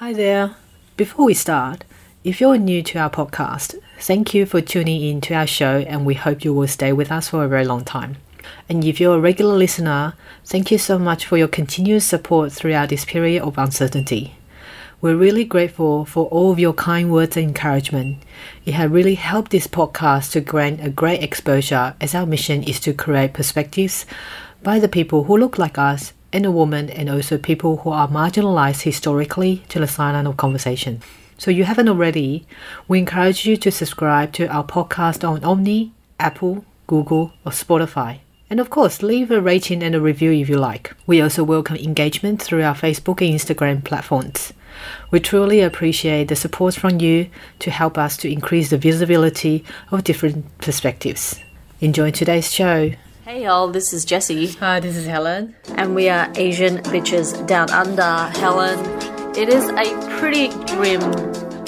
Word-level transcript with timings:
Hi 0.00 0.14
there. 0.14 0.56
Before 0.96 1.26
we 1.26 1.34
start, 1.34 1.84
if 2.24 2.40
you're 2.40 2.56
new 2.56 2.82
to 2.84 2.98
our 2.98 3.10
podcast, 3.10 3.78
thank 3.98 4.32
you 4.32 4.46
for 4.46 4.62
tuning 4.62 5.02
in 5.02 5.20
to 5.20 5.34
our 5.34 5.46
show 5.46 5.80
and 5.80 6.06
we 6.06 6.14
hope 6.14 6.42
you 6.42 6.54
will 6.54 6.68
stay 6.68 6.90
with 6.90 7.12
us 7.12 7.28
for 7.28 7.44
a 7.44 7.48
very 7.48 7.66
long 7.66 7.84
time. 7.84 8.16
And 8.66 8.82
if 8.82 8.98
you're 8.98 9.18
a 9.18 9.20
regular 9.20 9.54
listener, 9.54 10.14
thank 10.46 10.70
you 10.70 10.78
so 10.78 10.98
much 10.98 11.26
for 11.26 11.36
your 11.36 11.48
continuous 11.48 12.06
support 12.06 12.50
throughout 12.50 12.88
this 12.88 13.04
period 13.04 13.42
of 13.42 13.58
uncertainty. 13.58 14.36
We're 15.02 15.16
really 15.16 15.44
grateful 15.44 16.06
for 16.06 16.28
all 16.28 16.50
of 16.50 16.58
your 16.58 16.72
kind 16.72 17.12
words 17.12 17.36
and 17.36 17.48
encouragement. 17.48 18.22
It 18.64 18.72
has 18.72 18.90
really 18.90 19.16
helped 19.16 19.50
this 19.50 19.66
podcast 19.66 20.32
to 20.32 20.40
grant 20.40 20.82
a 20.82 20.88
great 20.88 21.22
exposure 21.22 21.94
as 22.00 22.14
our 22.14 22.24
mission 22.24 22.62
is 22.62 22.80
to 22.80 22.94
create 22.94 23.34
perspectives 23.34 24.06
by 24.62 24.78
the 24.78 24.88
people 24.88 25.24
who 25.24 25.36
look 25.36 25.58
like 25.58 25.76
us 25.76 26.14
and 26.32 26.46
a 26.46 26.50
woman 26.50 26.90
and 26.90 27.10
also 27.10 27.38
people 27.38 27.78
who 27.78 27.90
are 27.90 28.08
marginalized 28.08 28.82
historically 28.82 29.64
to 29.68 29.78
the 29.78 29.86
silent 29.86 30.28
of 30.28 30.36
conversation. 30.36 31.00
So 31.38 31.50
you 31.50 31.64
haven't 31.64 31.88
already, 31.88 32.46
we 32.86 32.98
encourage 32.98 33.46
you 33.46 33.56
to 33.56 33.70
subscribe 33.70 34.32
to 34.34 34.46
our 34.48 34.64
podcast 34.64 35.26
on 35.26 35.40
Omny, 35.40 35.92
Apple, 36.18 36.64
Google, 36.86 37.32
or 37.46 37.52
Spotify. 37.52 38.18
And 38.50 38.60
of 38.60 38.68
course, 38.68 39.02
leave 39.02 39.30
a 39.30 39.40
rating 39.40 39.82
and 39.82 39.94
a 39.94 40.00
review 40.00 40.32
if 40.32 40.48
you 40.48 40.58
like. 40.58 40.94
We 41.06 41.20
also 41.20 41.44
welcome 41.44 41.76
engagement 41.76 42.42
through 42.42 42.62
our 42.62 42.74
Facebook 42.74 43.20
and 43.20 43.38
Instagram 43.38 43.84
platforms. 43.84 44.52
We 45.10 45.20
truly 45.20 45.60
appreciate 45.60 46.28
the 46.28 46.36
support 46.36 46.74
from 46.74 47.00
you 47.00 47.30
to 47.60 47.70
help 47.70 47.96
us 47.96 48.16
to 48.18 48.30
increase 48.30 48.70
the 48.70 48.78
visibility 48.78 49.64
of 49.90 50.04
different 50.04 50.58
perspectives. 50.58 51.40
Enjoy 51.80 52.10
today's 52.10 52.52
show. 52.52 52.92
Hey 53.30 53.44
y'all, 53.44 53.68
this 53.68 53.92
is 53.92 54.04
Jessie. 54.04 54.48
Hi, 54.54 54.80
this 54.80 54.96
is 54.96 55.06
Helen. 55.06 55.54
And 55.76 55.94
we 55.94 56.08
are 56.08 56.28
Asian 56.34 56.78
Bitches 56.78 57.46
Down 57.46 57.70
Under. 57.70 58.02
Helen, 58.36 58.76
it 59.38 59.48
is 59.48 59.68
a 59.68 60.18
pretty 60.18 60.48
grim 60.74 61.00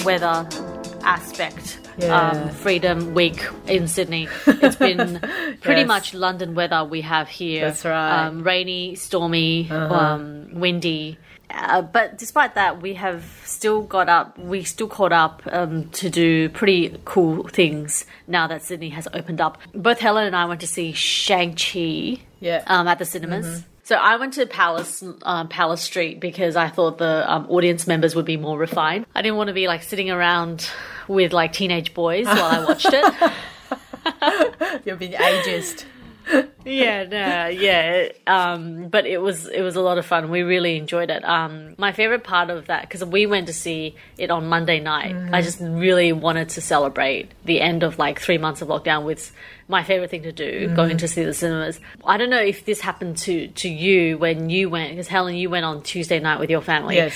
weather 0.03 0.45
aspect. 1.05 1.79
Yeah. 1.97 2.31
Um, 2.31 2.49
Freedom 2.49 3.13
Week 3.13 3.41
in 3.67 3.87
Sydney. 3.87 4.27
It's 4.45 4.75
been 4.75 5.19
pretty 5.61 5.81
Yes. 5.81 5.87
much 5.87 6.13
London 6.13 6.53
weather 6.53 6.83
we 6.83 6.99
have 6.99 7.29
here. 7.29 7.67
That's 7.67 7.85
right. 7.85 8.25
Um, 8.25 8.43
rainy, 8.43 8.95
stormy, 8.95 9.69
Uh-huh. 9.71 9.93
um, 9.95 10.49
windy. 10.55 11.17
Uh, 11.53 11.81
but 11.83 12.17
despite 12.17 12.55
that, 12.55 12.81
we 12.81 12.95
have 12.95 13.23
still 13.45 13.83
got 13.83 14.09
up. 14.09 14.37
We 14.39 14.63
still 14.63 14.87
caught 14.87 15.13
up 15.13 15.41
um, 15.51 15.89
to 15.91 16.09
do 16.09 16.49
pretty 16.49 16.97
cool 17.05 17.47
things 17.47 18.05
now 18.27 18.47
that 18.47 18.63
Sydney 18.63 18.89
has 18.89 19.07
opened 19.13 19.39
up. 19.39 19.57
Both 19.73 19.99
Helen 19.99 20.25
and 20.25 20.35
I 20.35 20.45
went 20.45 20.61
to 20.61 20.67
see 20.67 20.93
Shang 20.93 21.55
Chi 21.55 22.17
Yeah. 22.39 22.63
um, 22.67 22.87
at 22.87 22.97
the 22.99 23.05
cinemas. 23.05 23.63
So 23.85 23.95
I 23.97 24.15
went 24.15 24.33
to 24.35 24.45
Palace 24.45 25.03
um, 25.23 25.49
Palace 25.49 25.81
Street 25.81 26.19
because 26.21 26.55
I 26.55 26.69
thought 26.69 26.97
the 26.97 27.29
um, 27.31 27.45
audience 27.49 27.85
members 27.85 28.15
would 28.15 28.25
be 28.25 28.37
more 28.37 28.57
refined. 28.57 29.05
I 29.13 29.21
didn't 29.21 29.37
want 29.37 29.49
to 29.49 29.53
be 29.53 29.67
like 29.67 29.83
sitting 29.83 30.09
around 30.09 30.69
with 31.07 31.33
like 31.33 31.51
teenage 31.53 31.93
boys 31.93 32.25
while 32.25 32.37
I 32.43 32.63
watched 32.65 32.87
it. 32.89 33.31
You've 34.85 34.99
been 34.99 35.11
ageist. 35.13 35.85
Yeah, 36.65 37.03
no, 37.03 37.47
yeah. 37.47 38.09
Um, 38.25 38.87
but 38.87 39.05
it 39.05 39.17
was 39.17 39.47
it 39.47 39.61
was 39.61 39.75
a 39.75 39.81
lot 39.81 39.97
of 39.97 40.05
fun. 40.05 40.29
We 40.29 40.41
really 40.41 40.77
enjoyed 40.77 41.09
it. 41.09 41.23
Um, 41.23 41.75
my 41.77 41.91
favorite 41.91 42.23
part 42.23 42.49
of 42.49 42.67
that 42.67 42.81
because 42.83 43.03
we 43.03 43.25
went 43.25 43.47
to 43.47 43.53
see 43.53 43.95
it 44.17 44.31
on 44.31 44.47
Monday 44.47 44.79
night. 44.79 45.15
I 45.33 45.41
just 45.41 45.59
really 45.59 46.13
wanted 46.13 46.49
to 46.49 46.61
celebrate 46.61 47.31
the 47.45 47.61
end 47.61 47.83
of 47.83 47.99
like 47.99 48.19
three 48.19 48.37
months 48.37 48.61
of 48.61 48.69
lockdown 48.69 49.03
with 49.03 49.31
my 49.67 49.83
favorite 49.83 50.09
thing 50.09 50.23
to 50.23 50.31
do, 50.31 50.73
going 50.75 50.97
to 50.97 51.07
see 51.07 51.23
the 51.23 51.33
cinemas. 51.33 51.79
I 52.05 52.17
don't 52.17 52.29
know 52.29 52.41
if 52.41 52.65
this 52.65 52.81
happened 52.81 53.17
to 53.19 53.47
to 53.47 53.69
you 53.69 54.17
when 54.17 54.49
you 54.49 54.69
went 54.69 54.91
because 54.91 55.07
Helen, 55.07 55.35
you 55.35 55.49
went 55.49 55.65
on 55.65 55.83
Tuesday 55.83 56.19
night 56.19 56.39
with 56.39 56.49
your 56.49 56.61
family. 56.61 56.95
Yes. 56.95 57.13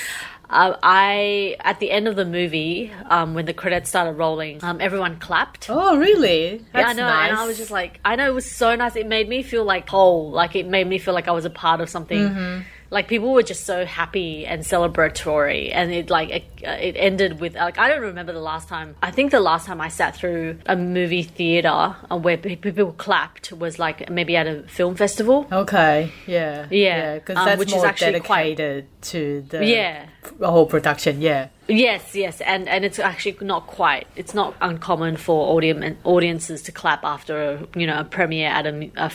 Uh, 0.49 0.77
I 0.81 1.57
at 1.59 1.79
the 1.79 1.91
end 1.91 2.07
of 2.07 2.15
the 2.15 2.25
movie, 2.25 2.91
um, 3.05 3.33
when 3.33 3.45
the 3.45 3.53
credits 3.53 3.89
started 3.89 4.13
rolling, 4.13 4.63
um, 4.63 4.79
everyone 4.79 5.19
clapped. 5.19 5.69
Oh, 5.69 5.97
really? 5.97 6.65
Yeah, 6.73 6.87
I 6.87 6.93
know, 6.93 7.03
nice. 7.03 7.29
and 7.29 7.37
I 7.37 7.45
was 7.45 7.57
just 7.57 7.71
like, 7.71 7.99
I 8.05 8.15
know 8.15 8.29
it 8.29 8.33
was 8.33 8.49
so 8.49 8.75
nice. 8.75 8.95
It 8.95 9.07
made 9.07 9.27
me 9.27 9.43
feel 9.43 9.65
like 9.65 9.89
whole, 9.89 10.31
like 10.31 10.55
it 10.55 10.67
made 10.67 10.87
me 10.87 10.99
feel 10.99 11.13
like 11.13 11.27
I 11.27 11.31
was 11.31 11.45
a 11.45 11.49
part 11.49 11.81
of 11.81 11.89
something. 11.89 12.17
Mm-hmm. 12.17 12.61
Like 12.89 13.07
people 13.07 13.33
were 13.33 13.43
just 13.43 13.65
so 13.65 13.85
happy 13.85 14.45
and 14.45 14.63
celebratory, 14.63 15.71
and 15.73 15.91
it 15.91 16.09
like 16.09 16.29
it, 16.29 16.43
it 16.63 16.95
ended 16.97 17.39
with 17.39 17.55
like 17.55 17.77
I 17.77 17.89
don't 17.89 18.01
remember 18.01 18.33
the 18.33 18.39
last 18.39 18.67
time. 18.69 18.95
I 19.01 19.11
think 19.11 19.31
the 19.31 19.39
last 19.39 19.65
time 19.65 19.81
I 19.81 19.89
sat 19.89 20.15
through 20.15 20.59
a 20.65 20.75
movie 20.75 21.23
theater 21.23 21.69
uh, 22.09 22.17
where 22.17 22.37
people 22.37 22.93
clapped 22.93 23.51
was 23.51 23.77
like 23.79 24.09
maybe 24.09 24.35
at 24.35 24.47
a 24.47 24.63
film 24.63 24.95
festival. 24.95 25.47
Okay, 25.51 26.11
yeah, 26.27 26.67
Yeah, 26.71 27.15
because 27.15 27.37
um, 27.37 27.45
that's 27.45 27.59
which 27.59 27.69
is 27.69 27.75
more 27.75 27.87
actually 27.87 28.19
quite- 28.21 28.57
to 28.57 29.41
the 29.49 29.65
Yeah. 29.65 30.05
the 30.39 30.49
whole 30.49 30.65
production. 30.65 31.21
Yeah, 31.21 31.49
Yes, 31.67 32.15
yes, 32.15 32.39
and 32.41 32.67
and 32.69 32.85
it's 32.85 32.99
actually 32.99 33.37
not 33.41 33.67
quite. 33.67 34.07
It's 34.15 34.33
not 34.33 34.55
uncommon 34.61 35.17
for 35.17 35.55
audience 35.55 35.97
audiences 36.03 36.61
to 36.63 36.71
clap 36.71 37.03
after 37.03 37.51
a 37.51 37.79
you 37.79 37.85
know 37.85 37.99
a 37.99 38.03
premiere 38.03 38.49
at 38.49 38.65
a, 38.65 38.91
a, 38.95 39.11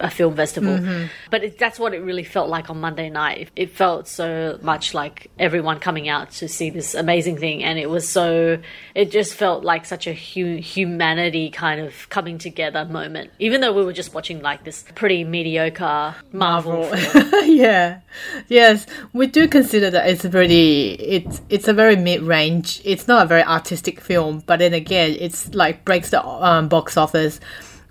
a 0.00 0.10
film 0.10 0.34
festival. 0.34 0.78
Mm-hmm. 0.78 1.06
But 1.30 1.44
it, 1.44 1.58
that's 1.58 1.78
what 1.78 1.94
it 1.94 2.00
really 2.00 2.24
felt 2.24 2.48
like 2.48 2.70
on 2.70 2.80
Monday 2.80 3.08
night. 3.08 3.38
It, 3.38 3.50
it 3.54 3.70
felt 3.70 4.08
so 4.08 4.58
much 4.62 4.94
like 4.94 5.30
everyone 5.38 5.78
coming 5.78 6.08
out 6.08 6.32
to 6.32 6.48
see 6.48 6.70
this 6.70 6.94
amazing 6.94 7.38
thing, 7.38 7.62
and 7.62 7.78
it 7.78 7.88
was 7.88 8.08
so. 8.08 8.58
It 8.94 9.10
just 9.10 9.34
felt 9.34 9.64
like 9.64 9.86
such 9.86 10.06
a 10.06 10.12
hu- 10.12 10.56
humanity 10.56 11.50
kind 11.50 11.80
of 11.80 12.08
coming 12.08 12.38
together 12.38 12.84
moment. 12.84 13.30
Even 13.38 13.60
though 13.60 13.72
we 13.72 13.84
were 13.84 13.92
just 13.92 14.12
watching 14.12 14.40
like 14.40 14.64
this 14.64 14.84
pretty 14.94 15.22
mediocre 15.24 16.16
Marvel. 16.32 16.84
film. 16.84 17.30
yeah, 17.44 18.00
yes. 18.48 18.86
We 19.12 19.28
do 19.28 19.46
consider 19.46 19.90
that 19.90 20.08
it's 20.08 20.26
pretty. 20.26 20.94
It's 20.94 21.40
it's 21.48 21.68
a 21.68 21.72
very 21.72 21.91
mid 21.96 22.22
range. 22.22 22.80
It's 22.84 23.08
not 23.08 23.24
a 23.24 23.26
very 23.26 23.42
artistic 23.42 24.00
film, 24.00 24.42
but 24.46 24.58
then 24.58 24.74
again, 24.74 25.16
it's 25.18 25.54
like 25.54 25.84
breaks 25.84 26.10
the 26.10 26.24
um, 26.24 26.68
box 26.68 26.96
office. 26.96 27.40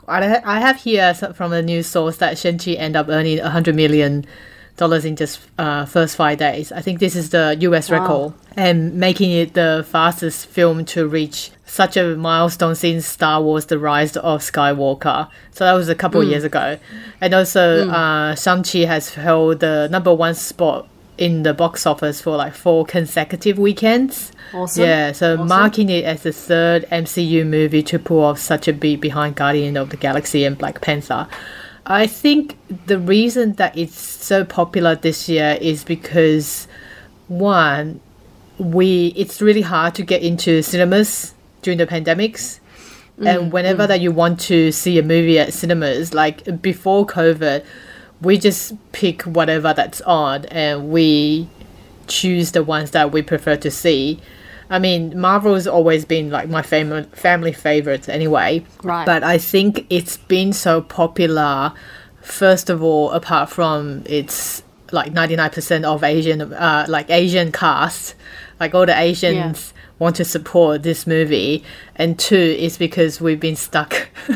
I 0.07 0.41
I 0.43 0.59
have 0.59 0.77
here 0.77 1.13
from 1.13 1.53
a 1.53 1.61
news 1.61 1.87
source 1.87 2.17
that 2.17 2.37
Shang-Chi 2.37 2.71
end 2.71 2.95
up 2.95 3.07
earning 3.09 3.39
a 3.39 3.49
hundred 3.49 3.75
million 3.75 4.25
dollars 4.77 5.05
in 5.05 5.15
just 5.15 5.39
uh, 5.57 5.85
first 5.85 6.15
five 6.15 6.37
days. 6.37 6.71
I 6.71 6.81
think 6.81 6.99
this 6.99 7.15
is 7.15 7.29
the 7.29 7.55
U.S. 7.61 7.89
record 7.89 8.33
and 8.57 8.95
making 8.95 9.31
it 9.31 9.53
the 9.53 9.85
fastest 9.87 10.47
film 10.47 10.85
to 10.85 11.07
reach 11.07 11.51
such 11.65 11.95
a 11.95 12.15
milestone 12.15 12.75
since 12.75 13.05
Star 13.05 13.41
Wars: 13.41 13.67
The 13.67 13.79
Rise 13.79 14.17
of 14.17 14.41
Skywalker. 14.41 15.29
So 15.51 15.65
that 15.65 15.73
was 15.73 15.87
a 15.87 15.95
couple 15.95 16.21
of 16.21 16.27
years 16.27 16.43
ago, 16.43 16.77
and 17.21 17.33
also 17.33 17.87
uh, 17.89 18.35
Shang-Chi 18.35 18.79
has 18.79 19.13
held 19.13 19.59
the 19.59 19.87
number 19.89 20.13
one 20.13 20.35
spot 20.35 20.87
in 21.17 21.43
the 21.43 21.53
box 21.53 21.85
office 21.85 22.21
for 22.21 22.35
like 22.35 22.53
four 22.53 22.85
consecutive 22.85 23.59
weekends. 23.59 24.31
Awesome. 24.53 24.83
Yeah, 24.83 25.11
so 25.11 25.37
marking 25.37 25.89
it 25.89 26.03
as 26.03 26.23
the 26.23 26.31
third 26.31 26.85
MCU 26.91 27.45
movie 27.45 27.83
to 27.83 27.99
pull 27.99 28.23
off 28.23 28.39
such 28.39 28.67
a 28.67 28.73
beat 28.73 29.01
behind 29.01 29.35
Guardian 29.35 29.77
of 29.77 29.89
the 29.89 29.97
Galaxy 29.97 30.43
and 30.43 30.57
Black 30.57 30.81
Panther. 30.81 31.27
I 31.85 32.07
think 32.07 32.57
the 32.85 32.99
reason 32.99 33.53
that 33.53 33.77
it's 33.77 33.99
so 33.99 34.45
popular 34.45 34.95
this 34.95 35.27
year 35.27 35.57
is 35.59 35.83
because 35.83 36.67
one, 37.27 37.99
we 38.57 39.07
it's 39.15 39.41
really 39.41 39.61
hard 39.61 39.95
to 39.95 40.03
get 40.03 40.21
into 40.21 40.61
cinemas 40.61 41.33
during 41.61 41.77
the 41.77 41.87
pandemics. 41.87 42.59
And 43.17 43.43
mm, 43.43 43.51
whenever 43.51 43.85
mm. 43.85 43.87
that 43.89 44.01
you 44.01 44.11
want 44.11 44.39
to 44.41 44.71
see 44.71 44.97
a 44.97 45.03
movie 45.03 45.37
at 45.37 45.53
cinemas, 45.53 46.13
like 46.13 46.61
before 46.61 47.05
COVID, 47.05 47.63
we 48.21 48.37
just 48.37 48.73
pick 48.91 49.23
whatever 49.23 49.73
that's 49.73 50.01
on 50.01 50.45
and 50.45 50.89
we 50.91 51.49
choose 52.07 52.51
the 52.51 52.63
ones 52.63 52.91
that 52.91 53.11
we 53.11 53.21
prefer 53.21 53.55
to 53.57 53.71
see. 53.71 54.19
I 54.69 54.79
mean, 54.79 55.19
Marvel's 55.19 55.67
always 55.67 56.05
been 56.05 56.29
like 56.29 56.47
my 56.47 56.61
fam- 56.61 57.05
family 57.11 57.51
favorites 57.51 58.07
anyway. 58.07 58.63
Right. 58.83 59.05
But 59.05 59.23
I 59.23 59.37
think 59.37 59.85
it's 59.89 60.17
been 60.17 60.53
so 60.53 60.81
popular, 60.81 61.73
first 62.21 62.69
of 62.69 62.81
all, 62.81 63.11
apart 63.11 63.49
from 63.49 64.03
its 64.05 64.63
like 64.91 65.13
99% 65.13 65.83
of 65.83 66.03
Asian, 66.03 66.53
uh, 66.53 66.85
like 66.87 67.09
Asian 67.09 67.51
cast, 67.51 68.15
like 68.59 68.75
all 68.75 68.85
the 68.85 68.97
Asians 68.97 69.73
want 70.01 70.15
to 70.17 70.25
support 70.25 70.81
this 70.81 71.05
movie. 71.05 71.63
And 71.95 72.17
two 72.17 72.35
is 72.35 72.77
because 72.77 73.21
we've 73.21 73.39
been 73.39 73.55
stuck. 73.55 74.09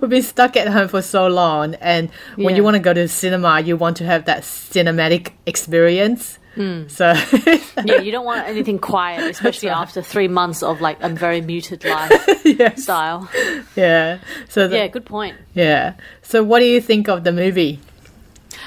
we've 0.00 0.08
been 0.10 0.22
stuck 0.22 0.56
at 0.56 0.68
home 0.68 0.88
for 0.88 1.02
so 1.02 1.28
long. 1.28 1.74
And 1.76 2.08
when 2.36 2.50
Yeah. 2.50 2.56
you 2.56 2.64
want 2.64 2.74
to 2.76 2.80
go 2.80 2.94
to 2.94 3.06
cinema, 3.06 3.60
you 3.60 3.76
want 3.76 3.98
to 3.98 4.04
have 4.06 4.24
that 4.24 4.42
cinematic 4.42 5.32
experience. 5.46 6.38
Hmm. 6.54 6.88
So 6.88 7.12
yeah, 7.84 8.00
you 8.00 8.10
don't 8.12 8.24
want 8.24 8.46
anything 8.48 8.78
quiet, 8.78 9.30
especially 9.30 9.68
after 9.70 10.00
three 10.02 10.28
months 10.28 10.62
of 10.62 10.80
like 10.80 10.98
a 11.02 11.08
very 11.10 11.40
muted 11.42 11.84
lifestyle. 12.54 13.28
yeah. 13.76 14.18
So 14.48 14.66
the- 14.68 14.76
Yeah, 14.76 14.86
good 14.88 15.04
point. 15.06 15.36
yeah. 15.54 15.94
So 16.22 16.42
what 16.42 16.60
do 16.60 16.64
you 16.66 16.80
think 16.80 17.08
of 17.08 17.24
the 17.24 17.32
movie? 17.32 17.80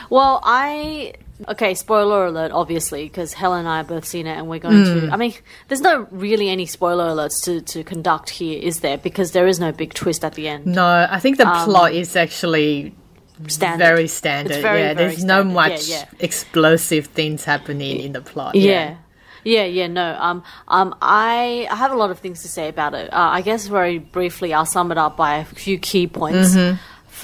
Well, 0.09 0.41
I 0.43 1.13
okay. 1.47 1.73
Spoiler 1.73 2.25
alert, 2.25 2.51
obviously, 2.51 3.03
because 3.03 3.33
Helen 3.33 3.59
and 3.59 3.67
I 3.67 3.77
have 3.77 3.87
both 3.87 4.05
seen 4.05 4.27
it, 4.27 4.37
and 4.37 4.47
we're 4.47 4.59
going 4.59 4.83
to. 4.85 5.09
I 5.11 5.17
mean, 5.17 5.33
there's 5.67 5.81
no 5.81 6.07
really 6.11 6.49
any 6.49 6.65
spoiler 6.65 7.05
alerts 7.05 7.43
to 7.45 7.61
to 7.61 7.83
conduct 7.83 8.29
here, 8.29 8.59
is 8.61 8.79
there? 8.79 8.97
Because 8.97 9.31
there 9.31 9.47
is 9.47 9.59
no 9.59 9.71
big 9.71 9.93
twist 9.93 10.23
at 10.23 10.33
the 10.35 10.47
end. 10.47 10.65
No, 10.65 11.07
I 11.09 11.19
think 11.19 11.37
the 11.37 11.45
plot 11.45 11.93
is 11.93 12.15
actually 12.15 12.95
Standard. 13.47 13.83
very 13.83 14.07
standard. 14.07 14.61
Very, 14.61 14.79
yeah, 14.79 14.93
very 14.93 15.09
there's 15.09 15.23
no 15.23 15.43
much 15.43 15.87
Yeah, 15.87 15.97
yeah. 15.97 16.05
explosive 16.19 17.07
things 17.07 17.43
happening 17.43 17.99
in 17.99 18.13
the 18.13 18.21
plot. 18.21 18.55
Yeah. 18.55 18.97
Yeah, 19.43 19.65
yeah, 19.65 19.85
no. 19.85 20.17
Um, 20.19 20.43
um, 20.67 20.95
I, 21.03 21.67
I 21.69 21.75
have 21.75 21.91
a 21.91 21.95
lot 21.95 22.09
of 22.09 22.17
things 22.17 22.41
to 22.41 22.47
say 22.47 22.67
about 22.67 22.95
it. 22.95 23.13
Uh, 23.13 23.17
I 23.17 23.41
guess 23.41 23.67
very 23.67 23.99
briefly, 23.99 24.55
I'll 24.55 24.65
sum 24.65 24.91
it 24.91 24.97
up 24.97 25.17
by 25.17 25.37
a 25.37 25.45
few 25.45 25.77
key 25.77 26.07
points. 26.07 26.55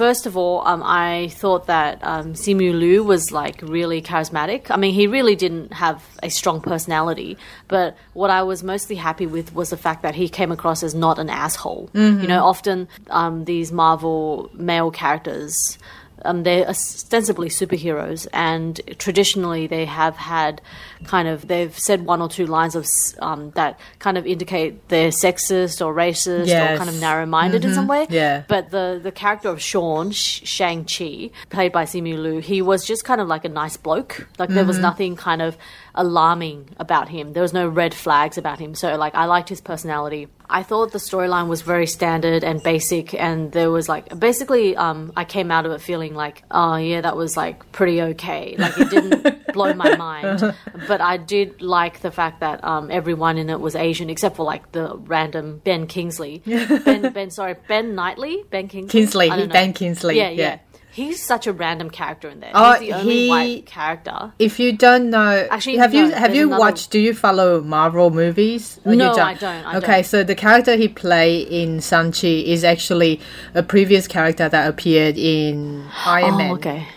First 0.02 0.26
of 0.26 0.36
all, 0.36 0.66
um, 0.68 0.82
I 0.84 1.28
thought 1.34 1.68
that 1.68 2.00
um, 2.02 2.34
Simu 2.34 2.74
Liu 2.74 3.04
was 3.04 3.32
like 3.32 3.62
really 3.62 4.02
charismatic. 4.02 4.72
I 4.72 4.78
mean, 4.78 4.96
he 4.96 5.06
really 5.06 5.36
didn't 5.36 5.74
have 5.74 6.04
a 6.24 6.30
strong 6.32 6.60
personality, 6.60 7.38
but 7.68 7.96
what 8.14 8.32
I 8.32 8.42
was 8.42 8.64
mostly 8.64 8.96
happy 8.96 9.28
with 9.28 9.54
was 9.54 9.70
the 9.70 9.78
fact 9.78 10.02
that 10.02 10.16
he 10.16 10.28
came 10.28 10.52
across 10.52 10.82
as 10.82 10.96
not 10.96 11.20
an 11.20 11.30
asshole. 11.30 11.92
You 11.94 12.28
know, 12.28 12.44
often 12.44 12.88
um, 13.12 13.46
these 13.46 13.72
Marvel 13.72 14.50
male 14.56 14.90
characters 14.90 15.78
um, 16.26 16.44
they're 16.44 16.68
ostensibly 16.68 17.50
superheroes, 17.50 18.28
and 18.34 18.80
traditionally 18.98 19.68
they 19.68 19.86
have 19.86 20.16
had 20.16 20.62
kind 21.04 21.28
of 21.28 21.48
they've 21.48 21.78
said 21.78 22.06
one 22.06 22.22
or 22.22 22.30
two 22.30 22.46
lines 22.46 22.76
of 22.76 22.86
um, 23.20 23.52
that 23.52 23.80
kind 24.00 24.18
of 24.18 24.26
indicate 24.26 24.88
they're 24.90 25.10
sexist 25.10 25.86
or 25.86 25.94
racist 25.94 26.48
or 26.48 26.78
kind 26.78 26.90
of 26.90 27.00
narrow-minded 27.00 27.66
in 27.66 27.74
some 27.74 27.88
way. 27.88 28.08
Yeah. 28.10 28.44
But 28.48 28.72
the 28.72 29.00
the 29.02 29.12
character 29.12 29.50
of 29.50 29.62
Sean 29.62 30.12
Sh- 30.12 30.42
Shang 30.48 30.86
Chi, 30.86 31.32
played 31.50 31.72
by 31.72 31.86
Simu 31.86 32.22
Liu, 32.22 32.40
he 32.40 32.62
was 32.62 32.86
just 32.86 33.04
kind 33.06 33.22
of 33.22 33.28
like 33.28 33.46
a 33.46 33.50
nice 33.50 33.78
bloke. 33.78 34.28
Like 34.38 34.50
there 34.50 34.66
was 34.66 34.78
nothing 34.80 35.16
kind 35.16 35.42
of 35.42 35.58
alarming 35.96 36.70
about 36.78 37.10
him. 37.10 37.34
There 37.34 37.44
was 37.44 37.54
no 37.54 37.68
red 37.68 37.94
flags 37.94 38.38
about 38.38 38.60
him. 38.60 38.76
So 38.76 38.96
like 38.96 39.16
I 39.16 39.26
liked 39.26 39.50
his 39.50 39.62
personality. 39.62 40.28
I 40.50 40.64
thought 40.64 40.92
the 40.92 40.98
storyline 40.98 41.48
was 41.48 41.62
very 41.62 41.88
standard 41.88 42.44
and 42.44 42.62
basic, 42.62 43.14
and 43.14 43.52
there 43.54 43.72
was 43.72 43.88
like 43.88 44.18
basically 44.20 44.76
um, 44.76 45.14
I 45.16 45.24
came 45.24 45.50
out 45.50 45.66
of 45.66 45.72
it 45.72 45.80
feeling 45.82 46.14
like 46.14 46.44
oh 46.52 46.76
yeah 46.76 47.02
that 47.02 47.16
was 47.16 47.38
like 47.38 47.72
pretty 47.72 48.02
okay. 48.02 48.56
Like 48.58 48.78
it 48.78 48.90
didn't 48.90 49.48
blow 49.54 49.74
my 49.74 49.96
mind, 49.96 50.54
but 50.88 51.00
I 51.00 51.18
did 51.18 51.62
like 51.62 52.02
the 52.02 52.12
fact 52.12 52.42
that 52.42 52.64
um, 52.66 52.92
everyone 52.92 53.38
in 53.38 53.50
it 53.50 53.60
was 53.62 53.76
Asian 53.76 54.10
except 54.10 54.36
for 54.36 54.44
like 54.44 54.72
the 54.74 54.98
random 54.98 55.62
Ben 55.64 55.88
Kingsley. 55.88 56.42
Ben 56.46 57.14
Ben 57.14 57.32
sorry 57.32 57.56
Ben 57.68 57.96
Knightley 57.96 58.44
Ben 58.50 58.68
Kingsley 58.68 58.92
Kingsley. 59.00 59.48
Ben 59.48 59.74
Kingsley, 59.74 60.18
Yeah, 60.18 60.30
yeah. 60.30 60.44
yeah. 60.44 60.60
He's 60.94 61.24
such 61.24 61.48
a 61.48 61.54
random 61.54 61.90
character 61.90 62.28
in 62.30 62.42
there. 62.42 62.52
Oh, 62.54 62.74
He's 62.74 62.92
uh, 62.92 62.98
the 62.98 63.02
only 63.02 63.16
he- 63.24 63.30
white 63.30 63.66
character. 63.66 64.34
If 64.40 64.60
you 64.60 64.74
don't 64.74 65.10
know, 65.10 65.48
Actually, 65.50 65.78
have 65.78 65.94
no, 65.94 66.06
you 66.06 66.12
have 66.12 66.36
you 66.36 66.48
another- 66.48 66.60
watched? 66.60 66.92
Do 66.92 67.00
you 67.00 67.14
follow 67.14 67.62
Marvel 67.62 68.10
movies? 68.10 68.80
No, 68.86 69.12
I 69.14 69.34
don't, 69.36 69.44
I 69.66 69.78
okay, 69.78 69.88
don't. 70.02 70.06
so 70.06 70.24
the 70.24 70.36
character 70.36 70.76
he 70.76 70.88
played 70.90 71.48
in 71.48 71.78
Sanchi 71.78 72.44
is 72.46 72.64
actually 72.64 73.22
a 73.56 73.64
previous 73.64 74.08
character 74.08 74.50
that 74.50 74.68
appeared 74.70 75.18
in 75.18 75.86
Iron 76.06 76.34
Oh, 76.34 76.38
Man. 76.38 76.52
okay. 76.52 76.88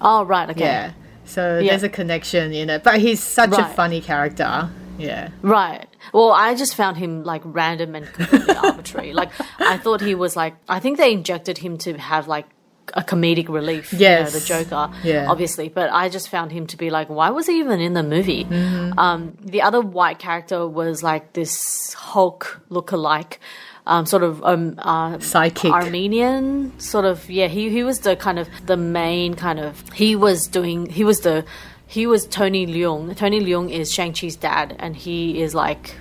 Oh, 0.00 0.24
right. 0.24 0.48
Okay. 0.50 0.60
Yeah. 0.60 0.92
So 1.24 1.58
Yeah. 1.58 1.70
there's 1.70 1.82
a 1.82 1.88
connection 1.88 2.52
in 2.52 2.70
it, 2.70 2.82
but 2.82 2.98
he's 3.00 3.22
such 3.22 3.52
a 3.56 3.64
funny 3.66 4.00
character. 4.00 4.70
Yeah. 4.98 5.28
Right. 5.42 5.86
Well, 6.12 6.30
I 6.32 6.54
just 6.54 6.74
found 6.74 6.96
him 6.96 7.22
like 7.24 7.42
random 7.44 7.94
and 7.94 8.06
completely 8.12 8.54
arbitrary. 8.62 9.12
Like 9.12 9.30
I 9.58 9.76
thought 9.78 10.00
he 10.00 10.14
was 10.14 10.36
like 10.36 10.54
I 10.68 10.80
think 10.80 10.98
they 10.98 11.12
injected 11.12 11.58
him 11.58 11.78
to 11.78 11.96
have 11.98 12.28
like 12.28 12.46
a 12.94 13.02
comedic 13.02 13.48
relief. 13.48 13.92
Yes. 13.92 14.18
You 14.18 14.24
know, 14.24 14.40
the 14.40 14.46
Joker. 14.46 14.90
Yeah. 15.02 15.30
Obviously, 15.30 15.68
but 15.68 15.90
I 15.92 16.08
just 16.08 16.28
found 16.28 16.52
him 16.52 16.66
to 16.68 16.76
be 16.76 16.90
like, 16.90 17.08
why 17.08 17.30
was 17.30 17.46
he 17.46 17.58
even 17.60 17.80
in 17.80 17.94
the 17.94 18.02
movie? 18.02 18.44
Mm-hmm. 18.44 18.98
Um, 18.98 19.36
the 19.40 19.62
other 19.62 19.80
white 19.80 20.18
character 20.18 20.66
was 20.66 21.02
like 21.02 21.32
this 21.32 21.92
Hulk 21.94 22.60
look-alike. 22.68 23.40
Um, 23.84 24.06
sort 24.06 24.22
of 24.22 24.44
um, 24.44 24.76
uh, 24.78 25.18
Psychic. 25.18 25.72
Armenian 25.72 26.78
sort 26.78 27.04
of 27.04 27.28
yeah 27.28 27.48
he 27.48 27.68
he 27.68 27.82
was 27.82 27.98
the 28.00 28.14
kind 28.14 28.38
of 28.38 28.48
the 28.66 28.76
main 28.76 29.34
kind 29.34 29.58
of 29.58 29.82
he 29.92 30.14
was 30.14 30.46
doing 30.46 30.86
he 30.86 31.02
was 31.02 31.22
the 31.22 31.44
he 31.88 32.06
was 32.06 32.24
Tony 32.28 32.64
Leung 32.64 33.16
Tony 33.16 33.40
Leung 33.40 33.72
is 33.72 33.92
Shang 33.92 34.12
Chi's 34.12 34.36
dad 34.36 34.76
and 34.78 34.94
he 34.94 35.42
is 35.42 35.52
like 35.52 35.96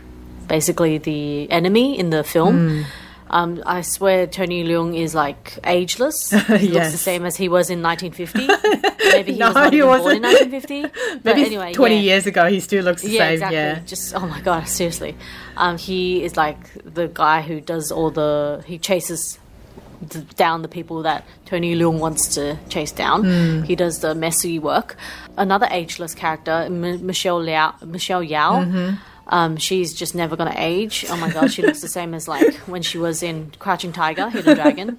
basically 0.48 1.00
the 1.00 1.50
enemy 1.50 1.98
in 1.98 2.12
the 2.12 2.24
film 2.24 2.56
Hmm. 2.68 2.82
Um, 3.34 3.64
I 3.66 3.82
swear 3.82 4.28
Tony 4.28 4.64
Leung 4.66 4.94
is 4.96 5.16
like 5.16 5.58
ageless 5.64 6.32
he 6.48 6.68
looks 6.68 6.92
the 6.92 6.98
same 6.98 7.26
as 7.26 7.38
he 7.38 7.48
was 7.48 7.70
in 7.70 7.82
1950 7.82 8.46
maybe 9.12 9.32
he 9.34 9.40
No, 9.40 9.48
was 9.48 9.56
not 9.56 9.72
he 9.72 9.78
even 9.78 9.88
born 9.90 10.02
wasn't. 10.02 10.26
in 10.26 10.32
1950 10.52 11.20
but 11.24 11.36
Maybe 11.38 11.46
anyway 11.46 11.72
20 11.74 11.96
yeah 11.96 12.02
years 12.02 12.28
ago, 12.28 12.48
he 12.50 12.60
still 12.60 12.84
looks 12.84 13.04
the 13.04 13.10
yeah, 13.12 13.20
same. 13.20 13.34
exactly. 13.34 13.58
Yeah. 13.58 13.80
Just 13.86 14.14
oh 14.16 14.28
my 14.28 14.42
god, 14.42 14.68
seriously. 14.68 15.16
Um, 15.56 15.78
he 15.78 16.24
is 16.26 16.36
like 16.36 16.58
the 16.84 17.08
guy 17.08 17.42
who 17.42 17.62
does 17.62 17.90
all 17.92 18.12
the 18.12 18.64
he 18.68 18.78
chases 18.78 19.40
down 20.36 20.62
the 20.64 20.68
people 20.68 21.04
that 21.04 21.24
Tony 21.46 21.76
Leung 21.76 22.00
wants 22.00 22.34
to 22.36 22.58
chase 22.70 22.92
down. 22.92 23.24
Hmm. 23.24 23.62
He 23.64 23.76
does 23.76 24.00
the 24.00 24.16
messy 24.16 24.58
work. 24.60 24.98
Another 25.38 25.68
ageless 25.70 26.16
character, 26.16 26.64
M- 26.66 27.06
Michelle 27.06 27.40
Liao, 27.42 27.76
Michelle 27.86 28.24
Yeoh. 28.24 28.66
Mm-hmm. 28.66 28.96
Um, 29.28 29.58
she's 29.58 29.94
just 29.94 30.16
never 30.16 30.36
gonna 30.36 30.56
age. 30.58 31.06
Oh 31.10 31.18
my 31.18 31.32
god, 31.32 31.52
she 31.52 31.62
looks 31.62 31.82
the 31.82 31.88
same 31.88 32.14
as 32.14 32.28
like 32.28 32.54
when 32.68 32.82
she 32.82 32.98
was 32.98 33.24
in 33.24 33.52
Crouching 33.60 33.94
Tiger, 33.94 34.30
Hidden 34.30 34.56
Dragon. 34.56 34.98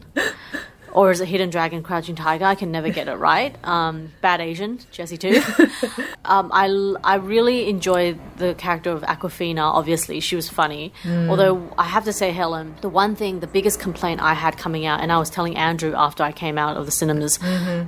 Or 0.93 1.11
is 1.11 1.21
it 1.23 1.29
Hidden 1.29 1.49
Dragon, 1.51 1.83
Crouching 1.83 2.15
Tiger? 2.15 2.45
I 2.45 2.55
can 2.55 2.71
never 2.71 2.91
get 2.91 3.09
it 3.09 3.15
right. 3.15 3.57
Um, 3.67 4.13
bad 4.21 4.43
Asian, 4.43 4.79
Jessie 4.91 5.17
too. 5.17 5.41
um, 6.25 6.51
I, 6.53 6.67
I 7.03 7.15
really 7.17 7.69
enjoyed 7.71 8.21
the 8.37 8.55
character 8.55 8.91
of 8.91 9.03
Awkwafina. 9.03 9.63
Obviously, 9.63 10.21
she 10.21 10.37
was 10.37 10.51
funny. 10.51 10.93
Although 11.07 11.73
I 11.79 11.85
have 11.85 12.05
to 12.05 12.13
say, 12.13 12.31
Helen, 12.31 12.75
the 12.83 12.91
one 12.91 13.17
thing, 13.17 13.41
the 13.41 13.47
biggest 13.47 13.81
complaint 13.81 14.21
I 14.21 14.35
had 14.35 14.59
coming 14.59 14.85
out, 14.85 15.01
and 15.01 15.11
I 15.11 15.19
was 15.19 15.31
telling 15.31 15.57
Andrew 15.57 15.95
after 15.97 16.23
I 16.23 16.33
came 16.33 16.59
out 16.59 16.77
of 16.77 16.85
the 16.85 16.93
cinemas, 16.93 17.39